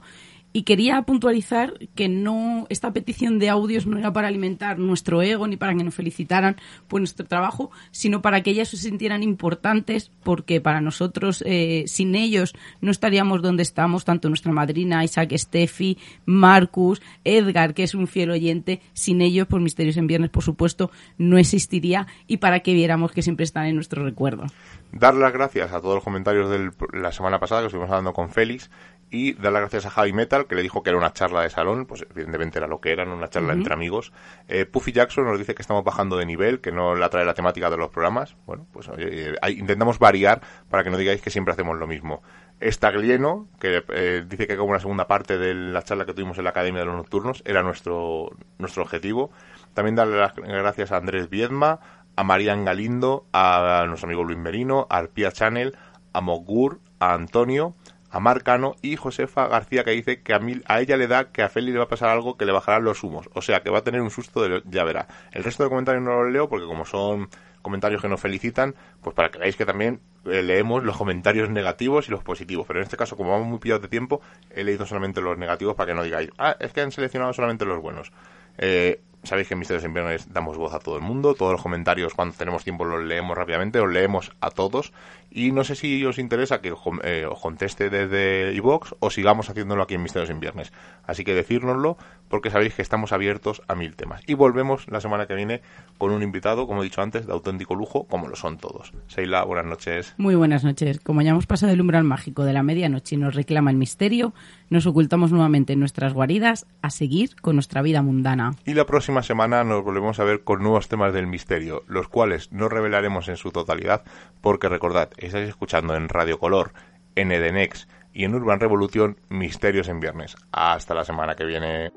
Y 0.53 0.63
quería 0.63 1.01
puntualizar 1.03 1.73
que 1.95 2.09
no 2.09 2.65
esta 2.69 2.91
petición 2.91 3.39
de 3.39 3.47
audios 3.47 3.87
no 3.87 3.97
era 3.97 4.11
para 4.11 4.27
alimentar 4.27 4.79
nuestro 4.79 5.21
ego 5.21 5.47
ni 5.47 5.55
para 5.55 5.73
que 5.73 5.83
nos 5.83 5.95
felicitaran 5.95 6.57
por 6.89 6.99
nuestro 6.99 7.25
trabajo, 7.25 7.71
sino 7.91 8.21
para 8.21 8.41
que 8.43 8.51
ellas 8.51 8.67
se 8.67 8.75
sintieran 8.75 9.23
importantes, 9.23 10.11
porque 10.23 10.59
para 10.59 10.81
nosotros, 10.81 11.41
eh, 11.47 11.85
sin 11.87 12.15
ellos, 12.15 12.53
no 12.81 12.91
estaríamos 12.91 13.41
donde 13.41 13.63
estamos, 13.63 14.03
tanto 14.03 14.27
nuestra 14.27 14.51
madrina, 14.51 15.05
Isaac, 15.05 15.33
Steffi, 15.37 15.97
Marcus, 16.25 17.01
Edgar, 17.23 17.73
que 17.73 17.83
es 17.83 17.95
un 17.95 18.07
fiel 18.07 18.31
oyente, 18.31 18.81
sin 18.91 19.21
ellos, 19.21 19.47
por 19.47 19.61
Misterios 19.61 19.95
en 19.95 20.07
Viernes, 20.07 20.31
por 20.31 20.43
supuesto, 20.43 20.91
no 21.17 21.37
existiría 21.37 22.07
y 22.27 22.37
para 22.37 22.59
que 22.59 22.73
viéramos 22.73 23.13
que 23.13 23.21
siempre 23.21 23.45
están 23.45 23.67
en 23.67 23.75
nuestro 23.75 24.03
recuerdo. 24.03 24.47
Dar 24.91 25.15
las 25.15 25.31
gracias 25.31 25.71
a 25.71 25.79
todos 25.79 25.95
los 25.95 26.03
comentarios 26.03 26.49
de 26.49 26.71
la 26.91 27.13
semana 27.13 27.39
pasada 27.39 27.61
que 27.61 27.67
estuvimos 27.67 27.89
hablando 27.89 28.11
con 28.11 28.29
Félix 28.29 28.69
y 29.11 29.33
dar 29.33 29.51
las 29.51 29.61
gracias 29.63 29.85
a 29.85 29.89
Javi 29.89 30.13
Metal, 30.13 30.47
que 30.47 30.55
le 30.55 30.63
dijo 30.63 30.81
que 30.81 30.89
era 30.89 30.97
una 30.97 31.11
charla 31.11 31.41
de 31.41 31.49
salón, 31.49 31.85
pues 31.85 32.05
evidentemente 32.09 32.57
era 32.59 32.67
lo 32.67 32.79
que 32.79 32.93
era, 32.93 33.03
una 33.03 33.29
charla 33.29 33.51
entre 33.51 33.73
amigos. 33.73 34.13
Eh, 34.47 34.65
Puffy 34.65 34.93
Jackson 34.93 35.25
nos 35.25 35.37
dice 35.37 35.53
que 35.53 35.61
estamos 35.61 35.83
bajando 35.83 36.15
de 36.15 36.25
nivel, 36.25 36.61
que 36.61 36.71
no 36.71 36.95
la 36.95 37.09
trae 37.09 37.25
la 37.25 37.33
temática 37.33 37.69
de 37.69 37.75
los 37.75 37.89
programas. 37.89 38.37
Bueno, 38.45 38.65
pues 38.71 38.89
eh, 38.97 39.35
intentamos 39.49 39.99
variar 39.99 40.41
para 40.69 40.85
que 40.85 40.89
no 40.89 40.97
digáis 40.97 41.21
que 41.21 41.29
siempre 41.29 41.51
hacemos 41.53 41.77
lo 41.77 41.87
mismo. 41.87 42.23
Estaglieno, 42.61 43.49
que 43.59 43.83
eh, 43.89 44.23
dice 44.25 44.47
que 44.47 44.55
como 44.55 44.69
una 44.69 44.79
segunda 44.79 45.07
parte 45.07 45.37
de 45.37 45.55
la 45.55 45.81
charla 45.81 46.05
que 46.05 46.13
tuvimos 46.13 46.37
en 46.37 46.45
la 46.45 46.51
Academia 46.51 46.79
de 46.79 46.85
los 46.85 46.95
Nocturnos, 46.95 47.43
era 47.45 47.63
nuestro, 47.63 48.29
nuestro 48.59 48.83
objetivo. 48.83 49.31
También 49.73 49.95
darle 49.95 50.17
las 50.17 50.35
gracias 50.35 50.93
a 50.93 50.97
Andrés 50.97 51.29
Viedma, 51.29 51.81
a 52.15 52.23
Marian 52.23 52.63
Galindo, 52.63 53.25
a 53.33 53.83
nuestro 53.87 54.07
amigo 54.07 54.23
Luis 54.23 54.37
Merino, 54.37 54.87
a 54.89 54.97
Arpia 54.97 55.33
Channel, 55.33 55.75
a 56.13 56.21
Mogur, 56.21 56.79
a 56.99 57.13
Antonio, 57.13 57.75
a 58.11 58.19
Marcano 58.19 58.75
y 58.81 58.97
Josefa 58.97 59.47
García 59.47 59.83
que 59.83 59.91
dice 59.91 60.21
que 60.21 60.33
a, 60.33 60.39
mí, 60.39 60.61
a 60.65 60.81
ella 60.81 60.97
le 60.97 61.07
da 61.07 61.31
que 61.31 61.41
a 61.41 61.49
Feli 61.49 61.71
le 61.71 61.77
va 61.77 61.85
a 61.85 61.87
pasar 61.87 62.09
algo 62.09 62.37
que 62.37 62.45
le 62.45 62.51
bajará 62.51 62.79
los 62.79 63.03
humos. 63.03 63.29
O 63.33 63.41
sea, 63.41 63.61
que 63.61 63.69
va 63.69 63.79
a 63.79 63.83
tener 63.83 64.01
un 64.01 64.11
susto, 64.11 64.47
de, 64.47 64.61
ya 64.65 64.83
verá. 64.83 65.07
El 65.31 65.43
resto 65.43 65.63
de 65.63 65.69
comentarios 65.69 66.03
no 66.03 66.21
los 66.21 66.31
leo 66.31 66.49
porque 66.49 66.65
como 66.65 66.85
son 66.85 67.29
comentarios 67.61 68.01
que 68.01 68.09
nos 68.09 68.19
felicitan, 68.19 68.75
pues 69.01 69.15
para 69.15 69.29
que 69.29 69.39
veáis 69.39 69.55
que 69.55 69.65
también 69.65 70.01
eh, 70.25 70.41
leemos 70.41 70.83
los 70.83 70.97
comentarios 70.97 71.49
negativos 71.49 72.07
y 72.07 72.11
los 72.11 72.23
positivos. 72.23 72.65
Pero 72.67 72.79
en 72.79 72.83
este 72.83 72.97
caso, 72.97 73.15
como 73.15 73.31
vamos 73.31 73.47
muy 73.47 73.59
pillados 73.59 73.83
de 73.83 73.87
tiempo, 73.87 74.21
he 74.49 74.63
leído 74.63 74.85
solamente 74.85 75.21
los 75.21 75.37
negativos 75.37 75.75
para 75.75 75.87
que 75.87 75.95
no 75.95 76.03
digáis, 76.03 76.29
ah, 76.37 76.55
es 76.59 76.73
que 76.73 76.81
han 76.81 76.91
seleccionado 76.91 77.31
solamente 77.33 77.65
los 77.65 77.81
buenos. 77.81 78.11
Eh, 78.57 79.01
Sabéis 79.23 79.47
que 79.47 79.53
en 79.53 79.59
Misterios 79.59 79.83
en 79.83 79.93
Viernes 79.93 80.33
damos 80.33 80.57
voz 80.57 80.73
a 80.73 80.79
todo 80.79 80.95
el 80.95 81.03
mundo. 81.03 81.35
Todos 81.35 81.51
los 81.51 81.61
comentarios, 81.61 82.15
cuando 82.15 82.35
tenemos 82.35 82.63
tiempo, 82.63 82.85
los 82.85 83.03
leemos 83.03 83.37
rápidamente. 83.37 83.77
Los 83.77 83.91
leemos 83.91 84.31
a 84.41 84.49
todos. 84.49 84.93
Y 85.31 85.51
no 85.51 85.63
sé 85.63 85.75
si 85.75 86.03
os 86.05 86.19
interesa 86.19 86.61
que 86.61 86.73
eh, 87.03 87.25
os 87.25 87.39
conteste 87.39 87.89
desde 87.89 88.53
iVox 88.53 88.95
o 88.99 89.09
sigamos 89.09 89.49
haciéndolo 89.49 89.83
aquí 89.83 89.95
en 89.95 90.03
Misterios 90.03 90.29
en 90.29 90.39
Viernes. 90.39 90.73
Así 91.05 91.23
que 91.23 91.33
decírnoslo 91.33 91.97
porque 92.27 92.49
sabéis 92.49 92.73
que 92.73 92.81
estamos 92.81 93.11
abiertos 93.11 93.61
a 93.67 93.75
mil 93.75 93.95
temas. 93.95 94.21
Y 94.27 94.33
volvemos 94.33 94.87
la 94.89 95.01
semana 95.01 95.27
que 95.27 95.35
viene 95.35 95.61
con 95.97 96.11
un 96.11 96.23
invitado, 96.23 96.67
como 96.67 96.81
he 96.81 96.85
dicho 96.85 97.01
antes, 97.01 97.27
de 97.27 97.33
auténtico 97.33 97.75
lujo, 97.75 98.05
como 98.07 98.27
lo 98.27 98.35
son 98.35 98.57
todos. 98.57 98.93
Seila, 99.07 99.43
buenas 99.43 99.65
noches. 99.65 100.13
Muy 100.17 100.35
buenas 100.35 100.63
noches. 100.63 100.99
Como 100.99 101.21
ya 101.21 101.31
hemos 101.31 101.45
pasado 101.45 101.71
el 101.73 101.81
umbral 101.81 102.03
mágico 102.03 102.43
de 102.43 102.53
la 102.53 102.63
medianoche 102.63 103.15
y 103.15 103.17
nos 103.17 103.35
reclama 103.35 103.71
el 103.71 103.77
misterio, 103.77 104.33
nos 104.69 104.85
ocultamos 104.85 105.31
nuevamente 105.31 105.73
en 105.73 105.79
nuestras 105.79 106.13
guaridas 106.13 106.65
a 106.81 106.89
seguir 106.89 107.35
con 107.41 107.55
nuestra 107.55 107.81
vida 107.81 108.01
mundana. 108.01 108.55
Y 108.65 108.73
la 108.73 108.85
próxima 108.85 109.23
semana 109.23 109.63
nos 109.63 109.83
volvemos 109.83 110.19
a 110.19 110.23
ver 110.23 110.43
con 110.43 110.61
nuevos 110.63 110.87
temas 110.87 111.13
del 111.13 111.27
misterio, 111.27 111.83
los 111.87 112.07
cuales 112.07 112.51
no 112.51 112.69
revelaremos 112.69 113.27
en 113.27 113.37
su 113.37 113.51
totalidad, 113.51 114.03
porque 114.39 114.69
recordad, 114.69 115.09
estáis 115.27 115.49
escuchando 115.49 115.95
en 115.95 116.09
Radio 116.09 116.39
Color, 116.39 116.73
en 117.15 117.31
Edenex 117.31 117.87
y 118.13 118.25
en 118.25 118.35
Urban 118.35 118.59
Revolución 118.59 119.17
Misterios 119.29 119.87
en 119.87 119.99
Viernes. 119.99 120.35
Hasta 120.51 120.93
la 120.93 121.03
semana 121.03 121.35
que 121.35 121.45
viene. 121.45 121.91